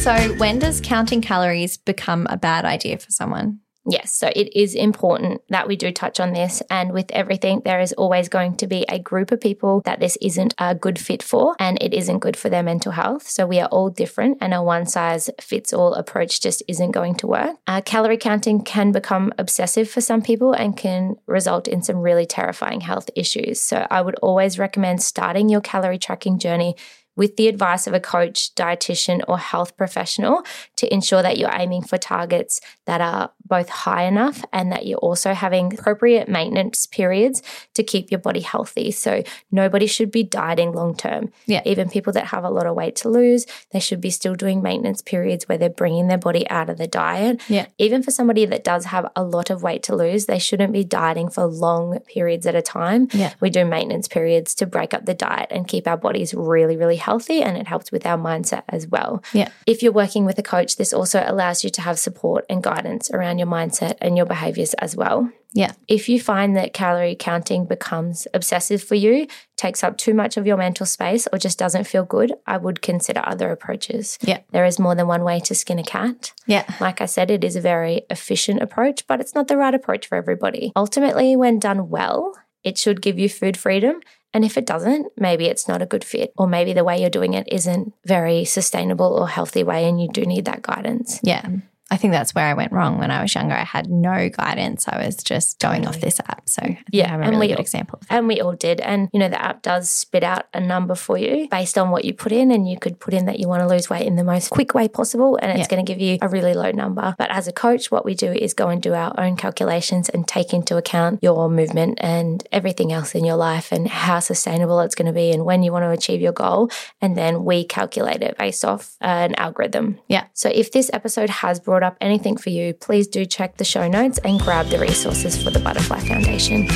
So, 0.00 0.14
when 0.38 0.58
does 0.58 0.80
counting 0.80 1.20
calories 1.20 1.76
become 1.76 2.26
a 2.30 2.38
bad 2.38 2.64
idea 2.64 2.96
for 2.96 3.10
someone? 3.10 3.60
Yes, 3.88 4.12
so 4.12 4.30
it 4.36 4.54
is 4.54 4.74
important 4.74 5.40
that 5.48 5.66
we 5.66 5.74
do 5.74 5.90
touch 5.90 6.20
on 6.20 6.34
this. 6.34 6.62
And 6.70 6.92
with 6.92 7.10
everything, 7.12 7.62
there 7.64 7.80
is 7.80 7.94
always 7.94 8.28
going 8.28 8.56
to 8.56 8.66
be 8.66 8.84
a 8.88 8.98
group 8.98 9.32
of 9.32 9.40
people 9.40 9.80
that 9.86 10.00
this 10.00 10.18
isn't 10.20 10.54
a 10.58 10.74
good 10.74 10.98
fit 10.98 11.22
for 11.22 11.56
and 11.58 11.82
it 11.82 11.94
isn't 11.94 12.18
good 12.18 12.36
for 12.36 12.50
their 12.50 12.62
mental 12.62 12.92
health. 12.92 13.26
So 13.26 13.46
we 13.46 13.58
are 13.58 13.68
all 13.68 13.88
different, 13.88 14.38
and 14.40 14.52
a 14.52 14.62
one 14.62 14.86
size 14.86 15.30
fits 15.40 15.72
all 15.72 15.94
approach 15.94 16.42
just 16.42 16.62
isn't 16.68 16.90
going 16.90 17.14
to 17.16 17.26
work. 17.26 17.56
Uh, 17.66 17.80
calorie 17.80 18.18
counting 18.18 18.62
can 18.62 18.92
become 18.92 19.32
obsessive 19.38 19.88
for 19.88 20.02
some 20.02 20.20
people 20.20 20.52
and 20.52 20.76
can 20.76 21.16
result 21.26 21.66
in 21.66 21.82
some 21.82 21.96
really 21.96 22.26
terrifying 22.26 22.82
health 22.82 23.08
issues. 23.16 23.60
So 23.62 23.86
I 23.90 24.02
would 24.02 24.16
always 24.16 24.58
recommend 24.58 25.02
starting 25.02 25.48
your 25.48 25.62
calorie 25.62 25.98
tracking 25.98 26.38
journey 26.38 26.76
with 27.16 27.36
the 27.36 27.48
advice 27.48 27.86
of 27.86 27.92
a 27.92 28.00
coach, 28.00 28.54
dietitian, 28.54 29.20
or 29.28 29.36
health 29.36 29.76
professional 29.76 30.42
to 30.76 30.92
ensure 30.94 31.22
that 31.22 31.36
you're 31.36 31.50
aiming 31.52 31.82
for 31.82 31.98
targets 31.98 32.60
that 32.86 33.00
are 33.00 33.32
both 33.50 33.68
high 33.68 34.04
enough 34.04 34.42
and 34.52 34.72
that 34.72 34.86
you're 34.86 34.98
also 34.98 35.34
having 35.34 35.74
appropriate 35.74 36.28
maintenance 36.28 36.86
periods 36.86 37.42
to 37.74 37.82
keep 37.82 38.10
your 38.10 38.20
body 38.20 38.40
healthy. 38.40 38.90
So 38.90 39.22
nobody 39.50 39.86
should 39.86 40.10
be 40.10 40.22
dieting 40.22 40.72
long 40.72 40.96
term. 40.96 41.30
Yeah. 41.44 41.60
Even 41.66 41.90
people 41.90 42.14
that 42.14 42.28
have 42.28 42.44
a 42.44 42.48
lot 42.48 42.66
of 42.66 42.74
weight 42.74 42.96
to 42.96 43.10
lose, 43.10 43.46
they 43.72 43.80
should 43.80 44.00
be 44.00 44.10
still 44.10 44.34
doing 44.34 44.62
maintenance 44.62 45.02
periods 45.02 45.48
where 45.48 45.58
they're 45.58 45.68
bringing 45.68 46.08
their 46.08 46.16
body 46.16 46.48
out 46.48 46.70
of 46.70 46.78
the 46.78 46.86
diet. 46.86 47.42
Yeah. 47.48 47.66
Even 47.78 48.02
for 48.02 48.12
somebody 48.12 48.46
that 48.46 48.64
does 48.64 48.86
have 48.86 49.10
a 49.16 49.24
lot 49.24 49.50
of 49.50 49.62
weight 49.62 49.82
to 49.84 49.96
lose, 49.96 50.26
they 50.26 50.38
shouldn't 50.38 50.72
be 50.72 50.84
dieting 50.84 51.28
for 51.28 51.44
long 51.44 51.98
periods 52.00 52.46
at 52.46 52.54
a 52.54 52.62
time. 52.62 53.08
Yeah. 53.12 53.34
We 53.40 53.50
do 53.50 53.64
maintenance 53.64 54.06
periods 54.06 54.54
to 54.56 54.66
break 54.66 54.94
up 54.94 55.06
the 55.06 55.14
diet 55.14 55.48
and 55.50 55.66
keep 55.66 55.88
our 55.88 55.96
bodies 55.96 56.32
really, 56.32 56.76
really 56.76 56.96
healthy. 56.96 57.42
And 57.42 57.56
it 57.56 57.66
helps 57.66 57.90
with 57.90 58.06
our 58.06 58.16
mindset 58.16 58.62
as 58.68 58.86
well. 58.86 59.24
Yeah. 59.32 59.48
If 59.66 59.82
you're 59.82 59.92
working 59.92 60.24
with 60.24 60.38
a 60.38 60.42
coach, 60.42 60.76
this 60.76 60.92
also 60.92 61.24
allows 61.26 61.64
you 61.64 61.70
to 61.70 61.80
have 61.82 61.98
support 61.98 62.46
and 62.48 62.62
guidance 62.62 63.10
around 63.10 63.39
your 63.40 63.48
mindset 63.48 63.96
and 64.00 64.16
your 64.16 64.26
behaviors 64.26 64.74
as 64.74 64.94
well. 64.94 65.28
Yeah. 65.52 65.72
If 65.88 66.08
you 66.08 66.20
find 66.20 66.56
that 66.56 66.72
calorie 66.72 67.16
counting 67.18 67.64
becomes 67.66 68.28
obsessive 68.32 68.84
for 68.84 68.94
you, 68.94 69.26
takes 69.56 69.82
up 69.82 69.96
too 69.96 70.14
much 70.14 70.36
of 70.36 70.46
your 70.46 70.56
mental 70.56 70.86
space, 70.86 71.26
or 71.32 71.38
just 71.40 71.58
doesn't 71.58 71.88
feel 71.88 72.04
good, 72.04 72.32
I 72.46 72.56
would 72.56 72.82
consider 72.82 73.20
other 73.24 73.50
approaches. 73.50 74.16
Yeah. 74.22 74.38
There 74.52 74.64
is 74.64 74.78
more 74.78 74.94
than 74.94 75.08
one 75.08 75.24
way 75.24 75.40
to 75.40 75.54
skin 75.56 75.80
a 75.80 75.82
cat. 75.82 76.32
Yeah. 76.46 76.64
Like 76.78 77.00
I 77.00 77.06
said, 77.06 77.32
it 77.32 77.42
is 77.42 77.56
a 77.56 77.60
very 77.60 78.02
efficient 78.10 78.62
approach, 78.62 79.08
but 79.08 79.20
it's 79.20 79.34
not 79.34 79.48
the 79.48 79.56
right 79.56 79.74
approach 79.74 80.06
for 80.06 80.16
everybody. 80.16 80.70
Ultimately, 80.76 81.34
when 81.34 81.58
done 81.58 81.88
well, 81.88 82.38
it 82.62 82.78
should 82.78 83.02
give 83.02 83.18
you 83.18 83.28
food 83.28 83.56
freedom. 83.56 84.00
And 84.32 84.44
if 84.44 84.56
it 84.56 84.66
doesn't, 84.66 85.08
maybe 85.16 85.46
it's 85.46 85.66
not 85.66 85.82
a 85.82 85.86
good 85.86 86.04
fit, 86.04 86.32
or 86.38 86.46
maybe 86.46 86.72
the 86.72 86.84
way 86.84 87.00
you're 87.00 87.10
doing 87.10 87.34
it 87.34 87.48
isn't 87.50 87.92
very 88.04 88.44
sustainable 88.44 89.18
or 89.18 89.26
healthy 89.26 89.64
way, 89.64 89.88
and 89.88 90.00
you 90.00 90.08
do 90.08 90.24
need 90.24 90.44
that 90.44 90.62
guidance. 90.62 91.18
Yeah. 91.24 91.44
I 91.90 91.96
think 91.96 92.12
that's 92.12 92.34
where 92.34 92.46
I 92.46 92.54
went 92.54 92.72
wrong 92.72 92.98
when 92.98 93.10
I 93.10 93.20
was 93.22 93.34
younger. 93.34 93.54
I 93.54 93.64
had 93.64 93.90
no 93.90 94.28
guidance. 94.28 94.86
I 94.88 95.04
was 95.04 95.16
just 95.16 95.58
going 95.58 95.86
off 95.86 96.00
this 96.00 96.20
app. 96.20 96.48
So 96.48 96.62
I 96.62 96.78
Yeah, 96.92 97.06
I 97.06 97.08
have 97.10 97.20
a 97.20 97.22
and 97.24 97.30
really 97.32 97.48
we- 97.48 97.54
good 97.54 97.60
example. 97.60 97.98
of 98.00 98.08
that. 98.08 98.14
And 98.18 98.28
we 98.28 98.40
all 98.40 98.52
did. 98.54 98.80
And, 98.80 99.08
you 99.12 99.18
know, 99.18 99.28
the 99.28 99.40
app 99.42 99.62
does 99.62 99.90
spit 99.90 100.22
out 100.22 100.44
a 100.54 100.60
number 100.60 100.94
for 100.94 101.18
you 101.18 101.48
based 101.50 101.76
on 101.76 101.90
what 101.90 102.04
you 102.04 102.14
put 102.14 102.32
in. 102.32 102.50
And 102.50 102.68
you 102.68 102.78
could 102.78 103.00
put 103.00 103.12
in 103.14 103.26
that 103.26 103.40
you 103.40 103.48
want 103.48 103.62
to 103.62 103.66
lose 103.68 103.90
weight 103.90 104.06
in 104.06 104.16
the 104.16 104.24
most 104.24 104.50
quick 104.50 104.74
way 104.74 104.88
possible. 104.88 105.36
And 105.42 105.50
it's 105.50 105.60
Yeah. 105.60 105.66
going 105.76 105.84
to 105.84 105.92
give 105.92 106.00
you 106.00 106.18
a 106.22 106.28
really 106.28 106.54
low 106.54 106.70
number. 106.70 107.14
But 107.18 107.30
as 107.30 107.48
a 107.48 107.52
coach, 107.52 107.90
what 107.90 108.04
we 108.04 108.14
do 108.14 108.30
is 108.32 108.54
go 108.54 108.68
and 108.68 108.80
do 108.80 108.94
our 108.94 109.12
own 109.18 109.36
calculations 109.36 110.08
and 110.08 110.26
take 110.28 110.52
into 110.54 110.76
account 110.76 111.18
your 111.22 111.48
movement 111.50 111.98
and 112.00 112.46
everything 112.52 112.92
else 112.92 113.14
in 113.14 113.24
your 113.24 113.36
life 113.36 113.72
and 113.72 113.88
how 113.88 114.20
sustainable 114.20 114.80
it's 114.80 114.94
going 114.94 115.06
to 115.06 115.12
be 115.12 115.32
and 115.32 115.44
when 115.44 115.62
you 115.62 115.72
want 115.72 115.84
to 115.84 115.90
achieve 115.90 116.20
your 116.20 116.32
goal. 116.32 116.70
And 117.00 117.16
then 117.16 117.44
we 117.44 117.64
calculate 117.64 118.22
it 118.22 118.38
based 118.38 118.64
off 118.64 118.96
an 119.00 119.34
algorithm. 119.36 119.98
Yeah. 120.08 120.24
So 120.34 120.48
if 120.54 120.70
this 120.72 120.90
episode 120.92 121.30
has 121.30 121.58
brought 121.58 121.79
up 121.82 121.96
anything 122.00 122.36
for 122.36 122.50
you, 122.50 122.74
please 122.74 123.06
do 123.06 123.24
check 123.24 123.56
the 123.56 123.64
show 123.64 123.88
notes 123.88 124.18
and 124.18 124.40
grab 124.40 124.66
the 124.66 124.78
resources 124.78 125.42
for 125.42 125.50
the 125.50 125.58
Butterfly 125.60 126.00
Foundation. 126.00 126.68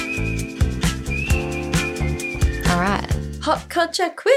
All 2.70 2.80
right. 2.80 3.08
Pop 3.40 3.68
culture 3.68 4.10
quiz. 4.10 4.34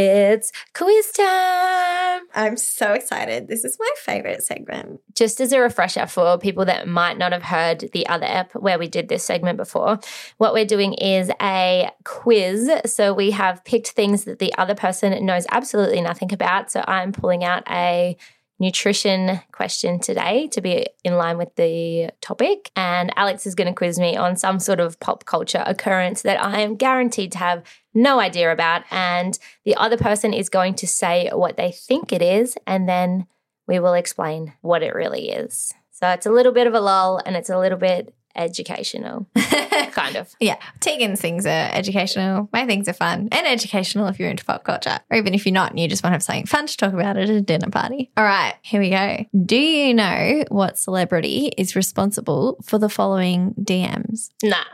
It's 0.00 0.52
quiz 0.74 1.10
time. 1.10 2.22
I'm 2.32 2.56
so 2.56 2.92
excited. 2.92 3.48
This 3.48 3.64
is 3.64 3.76
my 3.80 3.90
favorite 3.96 4.44
segment. 4.44 5.00
Just 5.12 5.40
as 5.40 5.50
a 5.50 5.58
refresher 5.58 6.06
for 6.06 6.38
people 6.38 6.64
that 6.66 6.86
might 6.86 7.18
not 7.18 7.32
have 7.32 7.42
heard 7.42 7.90
the 7.92 8.06
other 8.06 8.26
app 8.26 8.52
where 8.54 8.78
we 8.78 8.86
did 8.86 9.08
this 9.08 9.24
segment 9.24 9.56
before, 9.56 9.98
what 10.36 10.54
we're 10.54 10.64
doing 10.64 10.94
is 10.94 11.32
a 11.42 11.90
quiz. 12.04 12.70
So 12.86 13.12
we 13.12 13.32
have 13.32 13.64
picked 13.64 13.88
things 13.88 14.22
that 14.22 14.38
the 14.38 14.54
other 14.56 14.76
person 14.76 15.26
knows 15.26 15.46
absolutely 15.50 16.00
nothing 16.00 16.32
about. 16.32 16.70
So 16.70 16.84
I'm 16.86 17.10
pulling 17.10 17.42
out 17.42 17.64
a 17.68 18.16
nutrition 18.58 19.40
question 19.52 20.00
today 20.00 20.48
to 20.48 20.60
be 20.60 20.86
in 21.04 21.16
line 21.16 21.38
with 21.38 21.54
the 21.56 22.10
topic. 22.20 22.70
And 22.74 23.12
Alex 23.16 23.46
is 23.46 23.54
going 23.54 23.68
to 23.68 23.74
quiz 23.74 23.98
me 23.98 24.16
on 24.16 24.36
some 24.36 24.58
sort 24.58 24.80
of 24.80 24.98
pop 25.00 25.24
culture 25.24 25.62
occurrence 25.66 26.22
that 26.22 26.42
I 26.42 26.60
am 26.60 26.76
guaranteed 26.76 27.32
to 27.32 27.38
have 27.38 27.62
no 27.94 28.20
idea 28.20 28.52
about. 28.52 28.82
And 28.90 29.38
the 29.64 29.76
other 29.76 29.96
person 29.96 30.32
is 30.32 30.48
going 30.48 30.74
to 30.76 30.86
say 30.86 31.30
what 31.32 31.56
they 31.56 31.70
think 31.70 32.12
it 32.12 32.22
is. 32.22 32.56
And 32.66 32.88
then 32.88 33.26
we 33.66 33.78
will 33.78 33.94
explain 33.94 34.54
what 34.60 34.82
it 34.82 34.94
really 34.94 35.30
is. 35.30 35.72
So 35.92 36.08
it's 36.10 36.26
a 36.26 36.32
little 36.32 36.52
bit 36.52 36.66
of 36.66 36.74
a 36.74 36.80
lull 36.80 37.20
and 37.24 37.36
it's 37.36 37.50
a 37.50 37.58
little 37.58 37.78
bit 37.78 38.14
educational, 38.38 39.26
kind 39.90 40.16
of. 40.16 40.34
Yeah. 40.40 40.56
Tegan's 40.80 41.20
things 41.20 41.44
are 41.44 41.70
educational. 41.72 42.48
My 42.52 42.64
things 42.64 42.88
are 42.88 42.94
fun 42.94 43.28
and 43.32 43.46
educational 43.46 44.06
if 44.06 44.18
you're 44.18 44.30
into 44.30 44.44
pop 44.44 44.64
culture. 44.64 44.98
Or 45.10 45.16
even 45.16 45.34
if 45.34 45.44
you're 45.44 45.52
not 45.52 45.70
and 45.70 45.80
you 45.80 45.88
just 45.88 46.02
want 46.02 46.12
to 46.12 46.14
have 46.14 46.22
something 46.22 46.46
fun 46.46 46.66
to 46.66 46.76
talk 46.76 46.92
about 46.92 47.16
at 47.16 47.28
a 47.28 47.40
dinner 47.40 47.70
party. 47.70 48.10
All 48.16 48.24
right, 48.24 48.54
here 48.62 48.80
we 48.80 48.90
go. 48.90 49.26
Do 49.44 49.56
you 49.56 49.92
know 49.92 50.44
what 50.48 50.78
celebrity 50.78 51.50
is 51.58 51.76
responsible 51.76 52.58
for 52.64 52.78
the 52.78 52.88
following 52.88 53.54
DMs? 53.60 54.30
Nah, 54.42 54.64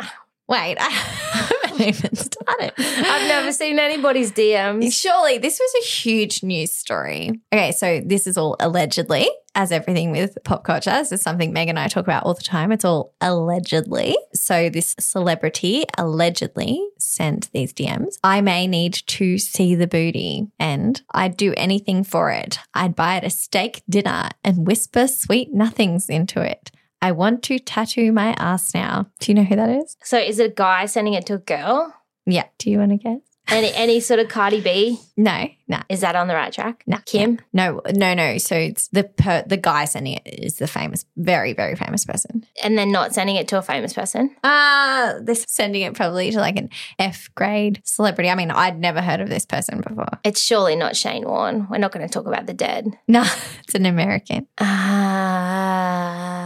Wait, 0.46 0.76
I 0.80 0.90
haven't 0.90 1.80
even 1.80 2.14
started. 2.14 2.72
I've 2.76 3.28
never 3.28 3.52
seen 3.52 3.78
anybody's 3.78 4.30
DMs. 4.32 4.92
Surely 4.92 5.38
this 5.38 5.58
was 5.58 5.82
a 5.82 5.86
huge 5.86 6.42
news 6.42 6.72
story. 6.72 7.40
Okay, 7.52 7.72
so 7.72 8.00
this 8.04 8.26
is 8.26 8.36
all 8.36 8.56
allegedly, 8.60 9.28
as 9.54 9.72
everything 9.72 10.10
with 10.10 10.36
pop 10.44 10.64
culture. 10.64 10.90
This 10.90 11.12
is 11.12 11.22
something 11.22 11.52
Meg 11.52 11.68
and 11.68 11.78
I 11.78 11.88
talk 11.88 12.04
about 12.04 12.24
all 12.24 12.34
the 12.34 12.42
time. 12.42 12.72
It's 12.72 12.84
all 12.84 13.14
allegedly. 13.20 14.16
So 14.34 14.68
this 14.68 14.94
celebrity 14.98 15.84
allegedly 15.96 16.86
sent 16.98 17.50
these 17.52 17.72
DMs. 17.72 18.18
I 18.22 18.40
may 18.40 18.66
need 18.66 18.94
to 18.94 19.38
see 19.38 19.74
the 19.74 19.86
booty 19.86 20.48
and 20.58 21.00
I'd 21.12 21.36
do 21.36 21.54
anything 21.56 22.04
for 22.04 22.30
it. 22.30 22.58
I'd 22.74 22.96
buy 22.96 23.16
it 23.16 23.24
a 23.24 23.30
steak 23.30 23.82
dinner 23.88 24.28
and 24.42 24.66
whisper 24.66 25.06
sweet 25.06 25.54
nothings 25.54 26.08
into 26.08 26.40
it. 26.42 26.70
I 27.04 27.12
want 27.12 27.42
to 27.42 27.58
tattoo 27.58 28.12
my 28.12 28.34
ass 28.38 28.72
now. 28.72 29.10
Do 29.20 29.30
you 29.30 29.34
know 29.34 29.44
who 29.44 29.56
that 29.56 29.68
is? 29.68 29.94
So 30.02 30.16
is 30.16 30.38
it 30.38 30.52
a 30.52 30.54
guy 30.54 30.86
sending 30.86 31.12
it 31.12 31.26
to 31.26 31.34
a 31.34 31.38
girl? 31.38 31.94
Yeah. 32.24 32.46
Do 32.56 32.70
you 32.70 32.78
want 32.78 32.92
to 32.92 32.96
guess? 32.96 33.20
Any 33.48 33.74
any 33.74 34.00
sort 34.00 34.20
of 34.20 34.30
Cardi 34.30 34.62
B? 34.62 34.98
No, 35.18 35.48
no. 35.68 35.80
Is 35.90 36.00
that 36.00 36.16
on 36.16 36.28
the 36.28 36.34
right 36.34 36.50
track? 36.50 36.82
No, 36.86 36.96
Kim? 37.04 37.40
No, 37.52 37.82
no, 37.92 38.14
no. 38.14 38.38
So 38.38 38.56
it's 38.56 38.88
the 38.88 39.04
per, 39.04 39.44
the 39.46 39.58
guy 39.58 39.84
sending 39.84 40.14
it 40.14 40.22
is 40.24 40.56
the 40.56 40.66
famous, 40.66 41.04
very, 41.18 41.52
very 41.52 41.76
famous 41.76 42.06
person. 42.06 42.46
And 42.62 42.78
then 42.78 42.90
not 42.90 43.12
sending 43.12 43.36
it 43.36 43.48
to 43.48 43.58
a 43.58 43.62
famous 43.62 43.92
person? 43.92 44.34
Uh 44.42 45.20
this 45.20 45.44
sending 45.46 45.82
it 45.82 45.92
probably 45.92 46.30
to 46.30 46.38
like 46.38 46.56
an 46.56 46.70
F 46.98 47.28
grade 47.34 47.82
celebrity. 47.84 48.30
I 48.30 48.34
mean, 48.34 48.50
I'd 48.50 48.80
never 48.80 49.02
heard 49.02 49.20
of 49.20 49.28
this 49.28 49.44
person 49.44 49.82
before. 49.86 50.08
It's 50.24 50.40
surely 50.40 50.74
not 50.74 50.96
Shane 50.96 51.26
Warne. 51.26 51.66
We're 51.68 51.76
not 51.76 51.92
going 51.92 52.08
to 52.08 52.12
talk 52.12 52.26
about 52.26 52.46
the 52.46 52.54
dead. 52.54 52.98
No, 53.06 53.24
it's 53.64 53.74
an 53.74 53.84
American. 53.84 54.46
Ah, 54.58 56.43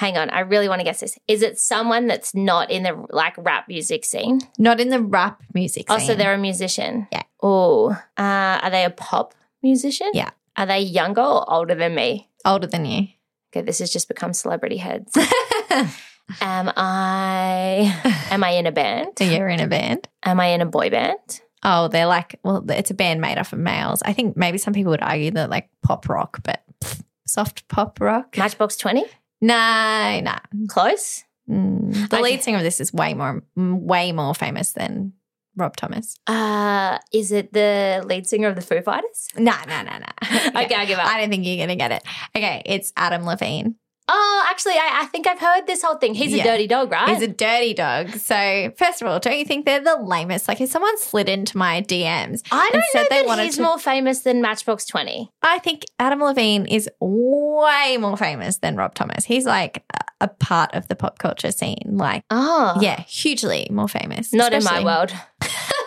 hang 0.00 0.16
on. 0.16 0.30
I 0.30 0.40
really 0.40 0.66
want 0.66 0.80
to 0.80 0.84
guess 0.84 1.00
this. 1.00 1.18
Is 1.28 1.42
it 1.42 1.60
someone 1.60 2.06
that's 2.06 2.34
not 2.34 2.70
in 2.70 2.84
the 2.84 3.06
like 3.10 3.34
rap 3.36 3.68
music 3.68 4.06
scene? 4.06 4.40
Not 4.58 4.80
in 4.80 4.88
the 4.88 5.00
rap 5.00 5.42
music. 5.52 5.88
Scene. 5.88 6.00
Also, 6.00 6.14
they're 6.14 6.32
a 6.32 6.38
musician. 6.38 7.06
Yeah. 7.12 7.24
Oh, 7.42 7.90
uh, 8.16 8.58
are 8.62 8.70
they 8.70 8.86
a 8.86 8.90
pop 8.90 9.34
musician? 9.62 10.10
Yeah. 10.14 10.30
Are 10.56 10.64
they 10.64 10.80
younger 10.80 11.20
or 11.20 11.52
older 11.52 11.74
than 11.74 11.94
me? 11.94 12.28
older 12.46 12.66
than 12.66 12.86
you. 12.86 13.08
Okay, 13.52 13.60
this 13.60 13.80
has 13.80 13.92
just 13.92 14.08
become 14.08 14.32
celebrity 14.32 14.78
heads. 14.78 15.14
am 16.40 16.72
I? 16.74 18.26
Am 18.30 18.42
I 18.42 18.50
in 18.52 18.66
a 18.66 18.72
band? 18.72 19.12
you're 19.20 19.48
in 19.48 19.60
a 19.60 19.66
band. 19.66 20.08
Am 20.22 20.40
I 20.40 20.46
in 20.46 20.62
a 20.62 20.66
boy 20.66 20.88
band? 20.88 21.42
Oh, 21.62 21.88
they're 21.88 22.06
like, 22.06 22.40
well, 22.42 22.64
it's 22.70 22.90
a 22.90 22.94
band 22.94 23.20
made 23.20 23.36
up 23.36 23.52
of 23.52 23.58
males. 23.58 24.02
I 24.02 24.14
think 24.14 24.34
maybe 24.34 24.56
some 24.56 24.72
people 24.72 24.92
would 24.92 25.02
argue 25.02 25.32
that 25.32 25.50
like 25.50 25.68
pop 25.82 26.08
rock, 26.08 26.40
but 26.42 26.62
pff, 26.82 27.02
soft 27.26 27.68
pop 27.68 28.00
rock. 28.00 28.38
Matchbox 28.38 28.76
Twenty. 28.76 29.04
No, 29.40 30.20
no. 30.20 30.34
Close. 30.68 31.24
Mm. 31.48 32.08
The 32.08 32.20
lead 32.20 32.42
singer 32.42 32.58
of 32.58 32.62
this 32.62 32.80
is 32.80 32.92
way 32.92 33.14
more, 33.14 33.42
way 33.56 34.12
more 34.12 34.34
famous 34.34 34.72
than 34.72 35.14
Rob 35.56 35.76
Thomas. 35.76 36.16
Uh, 36.26 36.98
is 37.12 37.32
it 37.32 37.52
the 37.52 38.02
lead 38.06 38.26
singer 38.26 38.48
of 38.48 38.54
the 38.54 38.62
Foo 38.62 38.80
Fighters? 38.82 39.28
No, 39.36 39.54
no, 39.66 39.82
no, 39.82 39.98
no. 39.98 40.60
Okay, 40.62 40.74
I'll 40.74 40.86
give 40.86 40.98
up. 40.98 41.06
I 41.06 41.20
don't 41.20 41.30
think 41.30 41.44
you're 41.44 41.58
gonna 41.58 41.76
get 41.76 41.92
it. 41.92 42.02
Okay, 42.36 42.62
it's 42.66 42.92
Adam 42.96 43.24
Levine. 43.24 43.76
Oh, 44.12 44.46
actually, 44.50 44.72
I, 44.74 45.02
I 45.02 45.06
think 45.06 45.28
I've 45.28 45.38
heard 45.38 45.66
this 45.68 45.82
whole 45.82 45.94
thing. 45.96 46.14
He's 46.14 46.32
Yeah. 46.32 46.42
a 46.42 46.46
dirty 46.46 46.66
dog, 46.66 46.90
right? 46.90 47.08
He's 47.10 47.22
a 47.22 47.28
dirty 47.28 47.74
dog. 47.74 48.10
So, 48.10 48.72
first 48.76 49.00
of 49.00 49.06
all, 49.08 49.20
don't 49.20 49.38
you 49.38 49.44
think 49.44 49.66
they're 49.66 49.78
the 49.84 49.96
lamest? 49.96 50.48
Like, 50.48 50.60
if 50.60 50.68
someone 50.70 50.98
slid 50.98 51.28
into 51.28 51.56
my 51.56 51.80
DMs, 51.82 52.42
I 52.50 52.70
and 52.72 52.72
don't 52.72 52.82
said 52.92 53.02
know 53.02 53.06
they 53.10 53.16
that 53.22 53.26
wanted 53.26 53.44
he's 53.44 53.56
to- 53.56 53.62
more 53.62 53.78
famous 53.78 54.20
than 54.20 54.42
Matchbox 54.42 54.84
20. 54.86 55.30
I 55.42 55.60
think 55.60 55.84
Adam 56.00 56.20
Levine 56.20 56.66
is 56.66 56.88
way 57.00 57.96
more 58.00 58.16
famous 58.16 58.56
than 58.58 58.74
Rob 58.76 58.94
Thomas. 58.94 59.24
He's 59.24 59.46
like 59.46 59.84
a- 60.20 60.26
part 60.28 60.74
of 60.74 60.88
the 60.88 60.96
pop 60.96 61.18
culture 61.18 61.52
scene. 61.52 61.78
Like, 61.92 62.24
Oh. 62.30 62.76
yeah, 62.80 63.02
hugely 63.02 63.68
more 63.70 63.88
famous. 63.88 64.32
Not 64.32 64.52
in 64.52 64.64
my 64.64 64.82
world. 64.84 65.12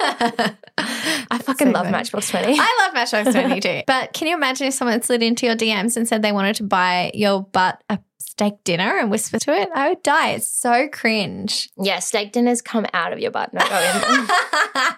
I 0.06 1.38
fucking 1.42 1.68
So 1.68 1.72
love 1.74 1.84
funny. 1.86 1.92
Matchbox 1.92 2.30
20. 2.30 2.58
I 2.60 2.84
love 2.86 2.94
Matchbox 2.94 3.32
20 3.32 3.60
too. 3.60 3.82
But 3.88 4.14
can 4.14 4.28
you 4.28 4.36
imagine 4.36 4.68
if 4.68 4.74
someone 4.74 5.02
slid 5.02 5.22
into 5.24 5.46
your 5.46 5.56
DMs 5.56 5.98
and 5.98 6.08
said 6.08 6.22
they 6.22 6.32
wanted 6.32 6.56
to 6.58 6.64
buy 6.64 7.12
your 7.14 7.44
butt 7.44 7.82
a 7.90 8.00
steak 8.34 8.64
dinner 8.64 8.98
and 8.98 9.12
whisper 9.12 9.38
to 9.38 9.54
it? 9.54 9.70
I 9.76 9.90
would 9.90 10.02
die. 10.02 10.32
It's 10.32 10.48
so 10.50 10.88
cringe. 10.88 11.70
yeah, 11.80 12.00
steak 12.00 12.32
dinners 12.32 12.64
come 12.64 12.88
out 12.92 13.14
of 13.14 13.20
your 13.20 13.30
butt, 13.30 13.54
not 13.54 13.70
go 13.70 13.78
in. 13.78 14.28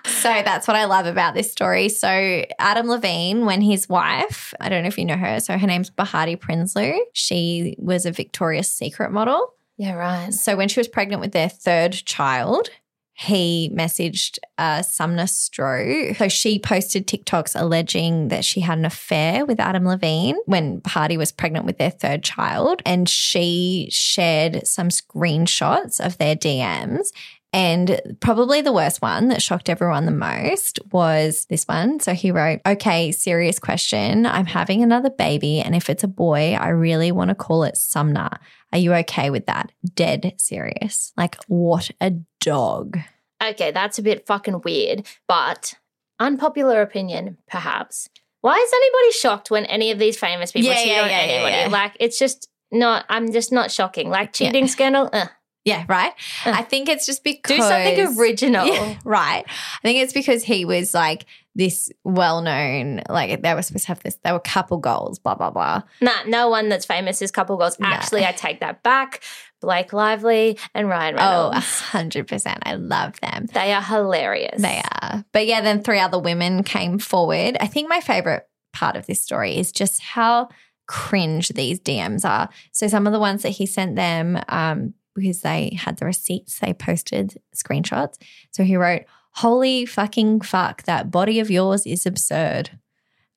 so 0.13 0.29
that's 0.29 0.67
what 0.69 0.77
I 0.77 0.85
love 0.85 1.05
about 1.05 1.33
this 1.33 1.51
story. 1.51 1.89
So 1.89 2.45
Adam 2.59 2.87
Levine, 2.87 3.45
when 3.45 3.61
his 3.61 3.89
wife, 3.89 4.53
I 4.61 4.69
don't 4.69 4.83
know 4.83 4.87
if 4.87 4.97
you 4.97 5.03
know 5.03 5.17
her, 5.17 5.41
so 5.41 5.57
her 5.57 5.67
name's 5.67 5.89
Behati 5.89 6.37
Prinsloo. 6.39 6.97
She 7.11 7.75
was 7.77 8.05
a 8.05 8.11
Victoria's 8.11 8.71
Secret 8.71 9.11
model. 9.11 9.53
yeah, 9.75 9.93
right. 9.95 10.33
So 10.33 10.55
when 10.55 10.69
she 10.69 10.79
was 10.79 10.87
pregnant 10.87 11.21
with 11.21 11.33
their 11.33 11.49
third 11.49 11.91
child, 11.91 12.69
he 13.17 13.71
messaged 13.73 14.39
uh, 14.57 14.81
Sumner 14.81 15.23
Stroh. 15.23 16.17
So 16.17 16.27
she 16.27 16.59
posted 16.59 17.07
TikToks 17.07 17.59
alleging 17.59 18.27
that 18.27 18.43
she 18.43 18.59
had 18.59 18.77
an 18.77 18.83
affair 18.83 19.45
with 19.45 19.57
Adam 19.57 19.85
Levine 19.85 20.35
when 20.45 20.81
Behati 20.81 21.17
was 21.17 21.31
pregnant 21.31 21.65
with 21.65 21.77
their 21.77 21.91
third 21.91 22.23
child. 22.23 22.81
And 22.85 23.07
she 23.07 23.87
shared 23.89 24.67
some 24.67 24.89
screenshots 24.89 26.05
of 26.05 26.17
their 26.17 26.35
DMs. 26.35 27.11
And 27.53 28.01
probably 28.19 28.59
the 28.59 28.73
worst 28.73 29.01
one 29.01 29.29
that 29.29 29.41
shocked 29.41 29.69
everyone 29.69 30.05
the 30.05 30.11
most 30.11 30.77
was 30.91 31.45
this 31.45 31.63
one. 31.69 32.01
So 32.01 32.13
he 32.13 32.31
wrote, 32.31 32.59
Okay, 32.67 33.13
serious 33.13 33.59
question. 33.59 34.25
I'm 34.25 34.45
having 34.45 34.83
another 34.83 35.09
baby. 35.09 35.61
And 35.61 35.73
if 35.73 35.89
it's 35.89 36.03
a 36.03 36.09
boy, 36.09 36.57
I 36.59 36.67
really 36.67 37.13
want 37.13 37.29
to 37.29 37.35
call 37.35 37.63
it 37.63 37.77
Sumner. 37.77 38.29
Are 38.75 38.77
you 38.77 38.93
okay 38.93 39.29
with 39.29 39.45
that? 39.45 39.71
Dead 39.93 40.33
serious. 40.37 41.13
Like, 41.15 41.37
what 41.47 41.91
a 42.01 42.11
dog. 42.41 42.99
Okay, 43.41 43.71
that's 43.71 43.97
a 43.97 44.01
bit 44.01 44.27
fucking 44.27 44.63
weird, 44.65 45.07
but 45.29 45.75
unpopular 46.19 46.81
opinion, 46.81 47.37
perhaps. 47.49 48.09
Why 48.41 48.55
is 48.57 48.71
anybody 48.73 49.11
shocked 49.13 49.49
when 49.49 49.63
any 49.67 49.91
of 49.91 49.97
these 49.97 50.19
famous 50.19 50.51
people 50.51 50.71
Yeah, 50.71 50.75
cheat 50.75 50.87
yeah, 50.87 51.01
on 51.03 51.09
yeah, 51.09 51.15
anybody? 51.19 51.55
yeah. 51.55 51.67
Like, 51.69 51.93
it's 52.01 52.19
just 52.19 52.49
not, 52.69 53.05
I'm 53.07 53.31
just 53.31 53.53
not 53.53 53.71
shocking. 53.71 54.09
Like, 54.09 54.33
cheating 54.33 54.67
scandal, 54.67 55.09
uh, 55.13 55.27
Yeah, 55.63 55.85
right. 55.87 56.11
Uh, 56.45 56.51
I 56.53 56.63
think 56.63 56.89
it's 56.89 57.05
just 57.05 57.23
because 57.23 57.55
do 57.55 57.63
something 57.63 58.19
original. 58.19 58.65
Yeah, 58.73 58.97
right. 59.05 59.45
I 59.47 59.79
think 59.83 59.99
it's 59.99 60.11
because 60.11 60.43
he 60.43 60.65
was 60.65 60.93
like 60.93 61.25
this 61.55 61.89
well 62.03 62.41
known, 62.41 63.01
like 63.09 63.41
they 63.41 63.53
were 63.53 63.61
supposed 63.61 63.85
to 63.85 63.87
have 63.89 64.03
this, 64.03 64.19
they 64.23 64.31
were 64.31 64.39
couple 64.39 64.77
goals, 64.77 65.19
blah, 65.19 65.35
blah, 65.35 65.49
blah. 65.49 65.81
Nah, 66.01 66.23
no 66.27 66.49
one 66.49 66.69
that's 66.69 66.85
famous 66.85 67.21
is 67.21 67.31
couple 67.31 67.57
goals. 67.57 67.79
No. 67.79 67.87
Actually, 67.87 68.25
I 68.25 68.33
take 68.33 68.59
that 68.59 68.83
back. 68.83 69.23
Blake 69.61 69.93
Lively 69.93 70.59
and 70.73 70.89
Ryan 70.89 71.15
Reynolds. 71.15 71.57
Oh, 71.57 71.97
Reynolds. 71.97 72.15
100%. 72.43 72.57
I 72.63 72.75
love 72.75 73.19
them. 73.21 73.47
They 73.53 73.73
are 73.73 73.81
hilarious. 73.81 74.61
They 74.61 74.83
are. 75.01 75.25
But 75.31 75.47
yeah, 75.47 75.61
then 75.61 75.81
three 75.81 75.99
other 75.99 76.19
women 76.19 76.63
came 76.63 76.99
forward. 76.99 77.57
I 77.59 77.67
think 77.67 77.89
my 77.89 78.01
favorite 78.01 78.47
part 78.73 78.95
of 78.97 79.07
this 79.07 79.21
story 79.21 79.57
is 79.57 79.71
just 79.71 80.01
how 80.01 80.49
cringe 80.87 81.49
these 81.49 81.79
DMs 81.79 82.29
are. 82.29 82.49
So 82.71 82.87
some 82.87 83.07
of 83.07 83.13
the 83.13 83.19
ones 83.19 83.41
that 83.43 83.49
he 83.49 83.65
sent 83.65 83.95
them, 83.95 84.39
um, 84.49 84.93
because 85.15 85.41
they 85.41 85.77
had 85.79 85.97
the 85.97 86.05
receipts, 86.05 86.59
they 86.59 86.73
posted 86.73 87.41
screenshots. 87.55 88.15
So 88.51 88.63
he 88.63 88.75
wrote, 88.75 89.03
Holy 89.35 89.85
fucking 89.85 90.41
fuck, 90.41 90.83
that 90.83 91.11
body 91.11 91.39
of 91.39 91.51
yours 91.51 91.85
is 91.85 92.05
absurd. 92.05 92.71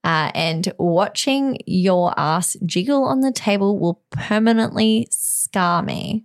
Uh, 0.04 0.30
and 0.34 0.72
watching 0.78 1.58
your 1.66 2.14
ass 2.16 2.56
jiggle 2.64 3.04
on 3.04 3.20
the 3.20 3.32
table 3.32 3.78
will 3.78 4.00
permanently 4.10 5.08
scar 5.10 5.82
me. 5.82 6.24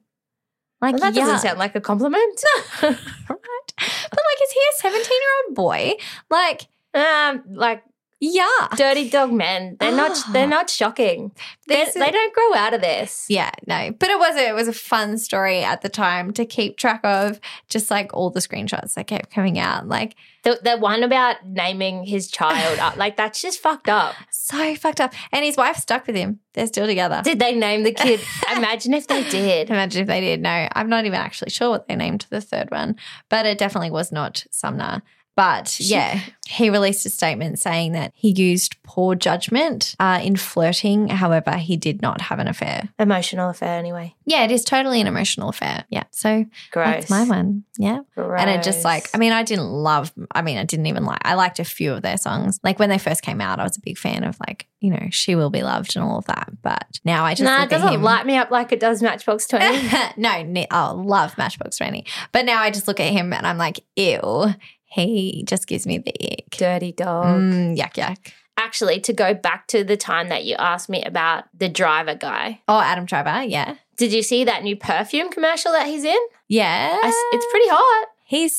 Like, 0.80 0.94
Well, 0.94 1.12
that 1.12 1.16
doesn't 1.16 1.40
sound 1.40 1.60
like 1.60 1.76
a 1.76 1.82
compliment. 1.82 2.44
right? 2.84 2.94
But 3.28 3.40
like, 3.80 4.44
is 4.44 4.52
he 4.52 4.60
a 4.60 4.82
17 4.82 5.04
year 5.04 5.46
old 5.48 5.56
boy? 5.56 5.94
Like, 6.30 6.68
um, 6.94 7.44
like 7.48 7.84
yeah. 8.24 8.68
dirty 8.76 9.10
dog 9.10 9.32
men. 9.34 9.76
They're 9.80 9.96
not. 9.96 10.18
They're 10.34 10.48
not 10.48 10.70
shocking. 10.70 11.32
They, 11.68 11.76
This 11.76 11.94
they 11.94 12.12
don't 12.12 12.34
grow 12.34 12.54
out 12.56 12.74
of 12.74 12.82
this. 12.82 13.26
Yeah, 13.30 13.52
no. 13.68 13.92
But 13.98 14.10
it 14.10 14.20
was 14.20 14.36
a, 14.36 14.50
it 14.50 14.56
was 14.56 14.68
a 14.68 14.74
fun 14.74 15.18
story 15.18 15.64
at 15.64 15.82
the 15.82 15.90
time 15.90 16.32
to 16.34 16.46
keep 16.46 16.78
track 16.78 17.02
of 17.04 17.40
just 17.70 17.90
like 17.92 18.14
all 18.14 18.30
the 18.30 18.40
screenshots 18.40 18.94
that 18.96 19.08
kept 19.08 19.30
coming 19.32 19.60
out. 19.60 19.88
Like 19.88 20.16
The, 20.44 20.60
the 20.64 20.78
one 20.78 21.04
about 21.04 21.46
naming 21.46 22.06
his 22.06 22.30
child, 22.30 22.80
uh, 22.80 22.92
like 22.98 23.18
that's 23.18 23.42
just 23.42 23.60
fucked 23.60 23.90
up. 23.90 24.16
so 24.30 24.76
fucked 24.76 25.02
up. 25.02 25.14
And 25.32 25.44
his 25.46 25.58
wife 25.58 25.78
stuck 25.78 26.08
with 26.08 26.16
him. 26.16 26.40
They're 26.54 26.68
still 26.68 26.86
together. 26.86 27.22
Did 27.24 27.40
they 27.40 27.56
name 27.56 27.84
the 27.84 27.94
kid? 27.94 28.20
Imagine 28.56 28.94
if 28.94 29.08
they 29.08 29.24
did. 29.30 29.70
Imagine 29.70 30.02
if 30.04 30.08
they 30.08 30.22
did. 30.22 30.42
No, 30.42 30.68
I'm 30.74 30.90
not 30.90 31.06
even 31.06 31.20
actually 31.20 31.52
sure 31.52 31.70
what 31.70 31.88
they 31.88 31.96
named 31.96 32.26
the 32.30 32.42
third 32.42 32.72
one, 32.72 32.96
but 33.30 33.46
it 33.46 33.58
definitely 33.58 33.92
was 33.92 34.12
not 34.12 34.46
Sumner. 34.52 35.02
But 35.36 35.80
yeah, 35.80 36.20
he 36.48 36.70
released 36.70 37.06
a 37.08 37.10
statement 37.10 37.58
saying 37.58 37.94
that 37.94 38.12
he 38.16 38.30
used 38.30 38.76
poor 38.84 39.16
judgment 39.16 39.96
uh, 40.00 40.20
in 40.22 40.36
flirting. 40.36 41.08
However, 41.08 41.58
he 41.58 41.76
did 41.76 42.02
not 42.02 42.22
have 42.22 42.38
an 42.38 42.48
affair. 42.48 42.90
Emotional 43.00 43.50
affair, 43.50 43.80
anyway. 43.80 44.14
Yeah, 44.26 44.44
it 44.44 44.52
is 44.52 44.64
totally 44.64 45.02
an 45.02 45.08
emotional 45.08 45.50
affair. 45.50 45.86
Yeah. 45.90 46.04
So 46.12 46.46
Gross. 46.72 46.88
that's 46.88 47.10
my 47.10 47.24
one. 47.24 47.64
Yeah. 47.78 48.02
And 48.16 48.50
it 48.50 48.62
just 48.62 48.84
like, 48.86 49.10
I 49.16 49.18
mean, 49.18 49.32
I 49.32 49.42
didn't 49.44 49.70
love, 49.70 50.14
I 50.32 50.44
mean, 50.44 50.58
I 50.58 50.66
didn't 50.66 50.86
even 50.86 51.04
like, 51.06 51.22
I 51.24 51.34
liked 51.34 51.60
a 51.60 51.66
few 51.66 51.94
of 51.94 52.04
their 52.04 52.18
songs. 52.18 52.60
Like 52.64 52.78
when 52.78 52.90
they 52.90 53.00
first 53.00 53.24
came 53.24 53.42
out, 53.42 53.60
I 53.60 53.64
was 53.64 53.78
a 53.78 53.82
big 53.82 53.98
fan 53.98 54.24
of 54.24 54.38
like, 54.48 54.68
you 54.82 54.92
know, 54.92 55.08
She 55.10 55.36
Will 55.36 55.50
Be 55.50 55.64
Loved 55.64 55.96
and 55.96 56.06
all 56.06 56.20
of 56.20 56.26
that. 56.26 56.52
But 56.62 57.00
now 57.04 57.26
I 57.26 57.34
just 57.34 57.46
nah, 57.46 57.64
it 57.64 57.70
doesn't 57.70 58.02
light 58.02 58.26
me 58.26 58.38
up 58.38 58.52
like 58.52 58.72
it 58.72 58.80
does 58.80 59.02
Matchbox 59.02 59.48
Twenty. 59.48 59.90
no, 60.18 60.44
ne- 60.44 60.68
I 60.70 60.92
love 60.92 61.38
Matchbox 61.38 61.78
20. 61.78 62.06
But 62.32 62.46
now 62.46 62.62
I 62.62 62.70
just 62.70 62.88
look 62.88 63.00
at 63.00 63.12
him 63.12 63.34
and 63.34 63.48
I'm 63.48 63.58
like, 63.58 63.80
ew, 63.96 64.54
he 64.94 65.44
just 65.48 65.68
gives 65.68 65.86
me 65.88 65.98
the 65.98 66.14
ick. 66.32 66.52
Dirty 66.52 66.92
dog. 66.92 67.26
Mm, 67.26 67.78
yuck, 67.78 67.94
yuck. 67.94 68.18
Actually, 68.58 69.00
to 69.02 69.14
go 69.14 69.34
back 69.34 69.68
to 69.68 69.84
the 69.84 69.98
time 69.98 70.30
that 70.30 70.44
you 70.46 70.56
asked 70.60 70.88
me 70.90 71.04
about 71.04 71.46
the 71.58 71.68
driver 71.68 72.14
guy, 72.16 72.62
Oh, 72.68 72.80
Adam 72.80 73.06
Driver. 73.06 73.44
Yeah. 73.44 73.76
did 73.98 74.14
you 74.14 74.22
see 74.22 74.44
that 74.44 74.64
new 74.64 74.76
perfume 74.76 75.30
commercial 75.32 75.72
that 75.72 75.88
he's 75.88 76.04
in? 76.04 76.20
Yeah. 76.48 77.00
I 77.02 77.30
it's 77.34 77.46
pretty 77.52 77.70
hot. 77.70 78.08
He's 78.26 78.56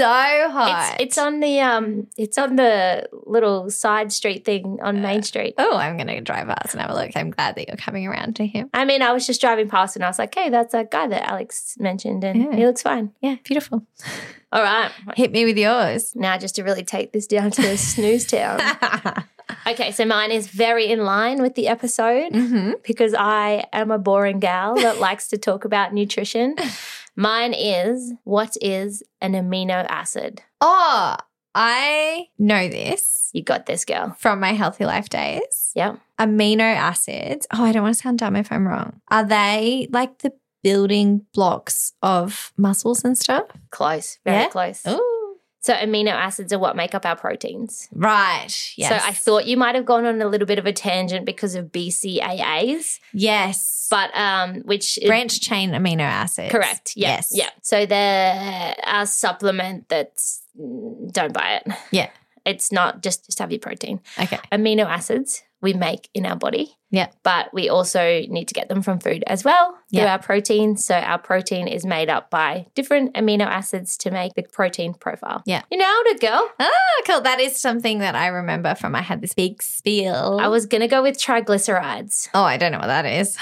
so 0.00 0.50
hot. 0.50 0.94
It's 0.94 1.02
it's 1.16 1.18
on 1.18 1.40
the 1.40 1.60
um 1.60 2.06
it's 2.16 2.38
on 2.38 2.56
the 2.56 3.08
little 3.26 3.70
side 3.70 4.12
street 4.12 4.44
thing 4.44 4.78
on 4.82 5.00
Main 5.02 5.22
Street. 5.22 5.54
Oh, 5.58 5.76
I'm 5.76 5.96
going 5.96 6.06
to 6.08 6.20
drive 6.20 6.46
past 6.48 6.74
and 6.74 6.80
have 6.80 6.90
a 6.90 6.94
look. 6.94 7.10
I'm 7.14 7.30
glad 7.30 7.56
that 7.56 7.68
you're 7.68 7.76
coming 7.76 8.06
around 8.06 8.36
to 8.36 8.46
him. 8.46 8.70
I 8.74 8.84
mean, 8.84 9.02
I 9.02 9.12
was 9.12 9.26
just 9.26 9.40
driving 9.40 9.68
past 9.68 9.96
and 9.96 10.04
I 10.04 10.08
was 10.08 10.18
like, 10.18 10.34
"Hey, 10.34 10.48
that's 10.50 10.72
that 10.72 10.90
guy 10.90 11.06
that 11.08 11.28
Alex 11.30 11.76
mentioned, 11.78 12.24
and 12.24 12.42
Yeah. 12.42 12.56
he 12.56 12.66
looks 12.66 12.82
fine." 12.82 13.12
Yeah, 13.20 13.36
beautiful. 13.44 13.82
All 14.52 14.62
right, 14.62 14.90
Hit 15.14 15.30
me 15.30 15.44
with 15.44 15.56
yours. 15.56 16.12
now 16.16 16.36
just 16.36 16.56
to 16.56 16.62
really 16.64 16.82
take 16.82 17.12
this 17.12 17.26
down 17.28 17.52
to 17.52 17.62
a 17.62 17.76
snooze 17.76 18.26
town. 18.26 18.60
Okay, 19.66 19.90
so 19.90 20.04
mine 20.04 20.30
is 20.30 20.46
very 20.46 20.86
in 20.86 21.00
line 21.04 21.42
with 21.42 21.56
the 21.56 21.66
episode 21.66 22.32
hmm 22.32 22.70
because 22.84 23.14
I 23.14 23.64
am 23.72 23.90
a 23.90 23.98
boring 23.98 24.38
gal 24.38 24.76
that 24.76 25.00
likes 25.00 25.26
to 25.28 25.38
talk 25.38 25.64
about 25.64 25.92
nutrition. 25.92 26.54
Mine 27.20 27.52
is 27.52 28.14
what 28.24 28.56
is 28.62 29.02
an 29.20 29.32
amino 29.34 29.84
acid? 29.90 30.40
Oh, 30.62 31.16
I 31.54 32.28
know 32.38 32.66
this 32.68 33.28
You 33.34 33.42
got 33.42 33.66
this, 33.66 33.84
girl. 33.84 34.16
from 34.18 34.40
my 34.40 34.52
healthy 34.54 34.86
life 34.86 35.10
days. 35.10 35.72
Yeah. 35.74 35.96
Amino 36.18 36.62
acids. 36.62 37.46
Oh, 37.52 37.62
I 37.62 37.72
don't 37.72 37.82
want 37.82 37.94
to 37.96 38.02
sound 38.02 38.20
dumb 38.20 38.36
if 38.36 38.50
I'm 38.50 38.66
wrong. 38.66 39.02
Are 39.10 39.24
they 39.24 39.86
like 39.92 40.20
the 40.20 40.32
building 40.62 41.26
blocks 41.34 41.92
of 42.02 42.54
muscles 42.56 43.04
and 43.04 43.18
stuff? 43.18 43.48
Close, 43.70 44.18
very 44.24 44.44
Yeah? 44.44 44.48
close. 44.48 44.80
Oh, 44.86 45.19
So 45.62 45.74
amino 45.74 46.08
acids 46.12 46.52
are 46.54 46.58
what 46.58 46.74
make 46.74 46.94
up 46.94 47.04
our 47.04 47.16
proteins. 47.16 47.86
right. 47.92 48.48
Yes. 48.76 48.88
So 48.88 49.08
I 49.08 49.12
thought 49.12 49.46
you 49.46 49.56
might 49.58 49.74
have 49.74 49.84
gone 49.84 50.06
on 50.06 50.22
a 50.22 50.26
little 50.26 50.46
bit 50.46 50.58
of 50.58 50.64
a 50.64 50.72
tangent 50.72 51.26
because 51.26 51.54
of 51.54 51.66
BCAAs, 51.66 52.98
yes, 53.12 53.86
but 53.90 54.10
um, 54.16 54.60
which 54.62 54.96
is 54.98 55.04
branch 55.06 55.40
chain 55.40 55.70
amino 55.72 56.00
acids. 56.00 56.50
correct. 56.50 56.92
Yeah, 56.96 57.08
Yes. 57.08 57.30
yeah. 57.34 57.50
So 57.62 57.84
they're 57.86 58.74
a 58.86 59.06
supplement 59.06 59.88
that's 59.88 60.42
mm, 60.58 61.12
don't 61.12 61.32
buy 61.34 61.60
it. 61.64 61.72
Yeah. 61.90 62.08
It's 62.44 62.70
not 62.72 63.02
just 63.02 63.26
just 63.26 63.38
have 63.38 63.50
your 63.50 63.60
protein. 63.60 64.00
Okay. 64.18 64.38
Amino 64.52 64.84
acids 64.86 65.42
we 65.62 65.74
make 65.74 66.08
in 66.14 66.24
our 66.24 66.36
body. 66.36 66.74
Yeah. 66.90 67.08
But 67.22 67.52
we 67.52 67.68
also 67.68 68.00
need 68.28 68.48
to 68.48 68.54
get 68.54 68.70
them 68.70 68.80
from 68.80 68.98
food 68.98 69.22
as 69.26 69.44
well 69.44 69.72
through 69.92 70.00
Yeah. 70.00 70.12
our 70.12 70.18
protein. 70.18 70.78
So 70.78 70.94
our 70.94 71.18
protein 71.18 71.68
is 71.68 71.84
made 71.84 72.08
up 72.08 72.30
by 72.30 72.66
different 72.74 73.12
amino 73.14 73.44
acids 73.44 73.98
to 73.98 74.10
make 74.10 74.32
the 74.34 74.42
protein 74.42 74.94
profile. 74.94 75.42
Yeah. 75.44 75.60
You 75.70 75.76
nailed 75.76 76.06
it, 76.06 76.20
girl. 76.20 76.48
Ah, 76.58 76.70
cool. 77.06 77.20
That 77.20 77.40
is 77.40 77.60
something 77.60 77.98
that 77.98 78.14
I 78.14 78.28
remember 78.28 78.74
from 78.74 78.94
I 78.94 79.02
had 79.02 79.20
this 79.20 79.34
big 79.34 79.62
spiel. 79.62 80.38
I 80.40 80.48
was 80.48 80.64
going 80.64 80.80
to 80.80 80.88
go 80.88 81.02
with 81.02 81.18
triglycerides. 81.18 82.30
Oh, 82.32 82.42
I 82.42 82.56
don't 82.56 82.72
know 82.72 82.78
what 82.78 82.86
that 82.86 83.04
is. 83.04 83.36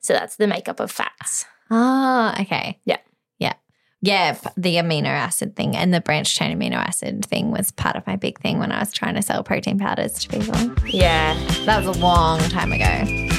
So 0.00 0.12
that's 0.12 0.36
the 0.36 0.46
makeup 0.48 0.80
of 0.80 0.90
fats. 0.90 1.44
Ah, 1.70 2.34
okay. 2.40 2.80
Yeah. 2.84 2.96
Yeah. 4.02 4.38
The 4.56 4.76
amino 4.76 5.06
acid 5.06 5.56
thing 5.56 5.76
and 5.76 5.92
the 5.92 6.00
branched 6.00 6.36
chain 6.36 6.58
amino 6.58 6.76
acid 6.76 7.24
thing 7.26 7.50
was 7.50 7.70
part 7.70 7.96
of 7.96 8.06
my 8.06 8.16
big 8.16 8.40
thing 8.40 8.58
when 8.58 8.72
I 8.72 8.80
was 8.80 8.92
trying 8.92 9.14
to 9.14 9.22
sell 9.22 9.42
protein 9.42 9.78
powders 9.78 10.14
to 10.20 10.28
people. 10.28 10.88
Yeah. 10.88 11.34
That 11.66 11.84
was 11.84 11.96
a 11.96 12.00
long 12.00 12.40
time 12.40 12.72
ago. 12.72 13.29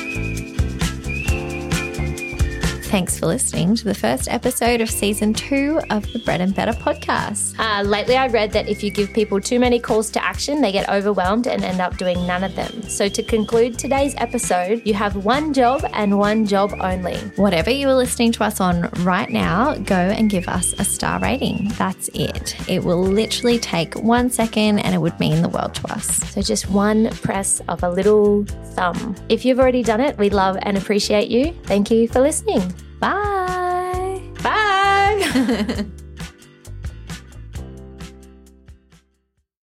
Thanks 2.91 3.17
for 3.17 3.25
listening 3.27 3.73
to 3.77 3.85
the 3.85 3.93
first 3.93 4.27
episode 4.27 4.81
of 4.81 4.89
season 4.89 5.33
two 5.33 5.79
of 5.91 6.11
the 6.11 6.19
Bread 6.19 6.41
and 6.41 6.53
Better 6.53 6.73
podcast. 6.73 7.57
Uh, 7.57 7.83
lately, 7.83 8.17
I 8.17 8.27
read 8.27 8.51
that 8.51 8.67
if 8.67 8.83
you 8.83 8.91
give 8.91 9.13
people 9.13 9.39
too 9.39 9.61
many 9.61 9.79
calls 9.79 10.09
to 10.09 10.21
action, 10.21 10.59
they 10.59 10.73
get 10.73 10.89
overwhelmed 10.89 11.47
and 11.47 11.63
end 11.63 11.79
up 11.79 11.95
doing 11.95 12.27
none 12.27 12.43
of 12.43 12.53
them. 12.53 12.81
So, 12.89 13.07
to 13.07 13.23
conclude 13.23 13.79
today's 13.79 14.13
episode, 14.17 14.81
you 14.85 14.93
have 14.93 15.15
one 15.23 15.53
job 15.53 15.85
and 15.93 16.19
one 16.19 16.45
job 16.45 16.73
only. 16.81 17.15
Whatever 17.37 17.69
you 17.69 17.87
are 17.87 17.95
listening 17.95 18.33
to 18.33 18.43
us 18.43 18.59
on 18.59 18.89
right 19.05 19.29
now, 19.29 19.75
go 19.75 19.95
and 19.95 20.29
give 20.29 20.49
us 20.49 20.73
a 20.77 20.83
star 20.83 21.17
rating. 21.21 21.69
That's 21.77 22.09
it. 22.09 22.57
It 22.69 22.83
will 22.83 23.01
literally 23.01 23.57
take 23.57 23.95
one 23.95 24.29
second 24.29 24.79
and 24.79 24.93
it 24.93 24.97
would 24.97 25.17
mean 25.17 25.41
the 25.41 25.47
world 25.47 25.75
to 25.75 25.93
us. 25.93 26.07
So, 26.33 26.41
just 26.41 26.69
one 26.69 27.09
press 27.11 27.61
of 27.69 27.83
a 27.83 27.89
little 27.89 28.43
thumb. 28.75 29.15
If 29.29 29.45
you've 29.45 29.59
already 29.61 29.81
done 29.81 30.01
it, 30.01 30.17
we 30.17 30.29
love 30.29 30.57
and 30.63 30.77
appreciate 30.77 31.29
you. 31.29 31.53
Thank 31.63 31.89
you 31.89 32.09
for 32.09 32.19
listening. 32.19 32.73
Bye. 33.01 34.21
Bye. 34.43 35.85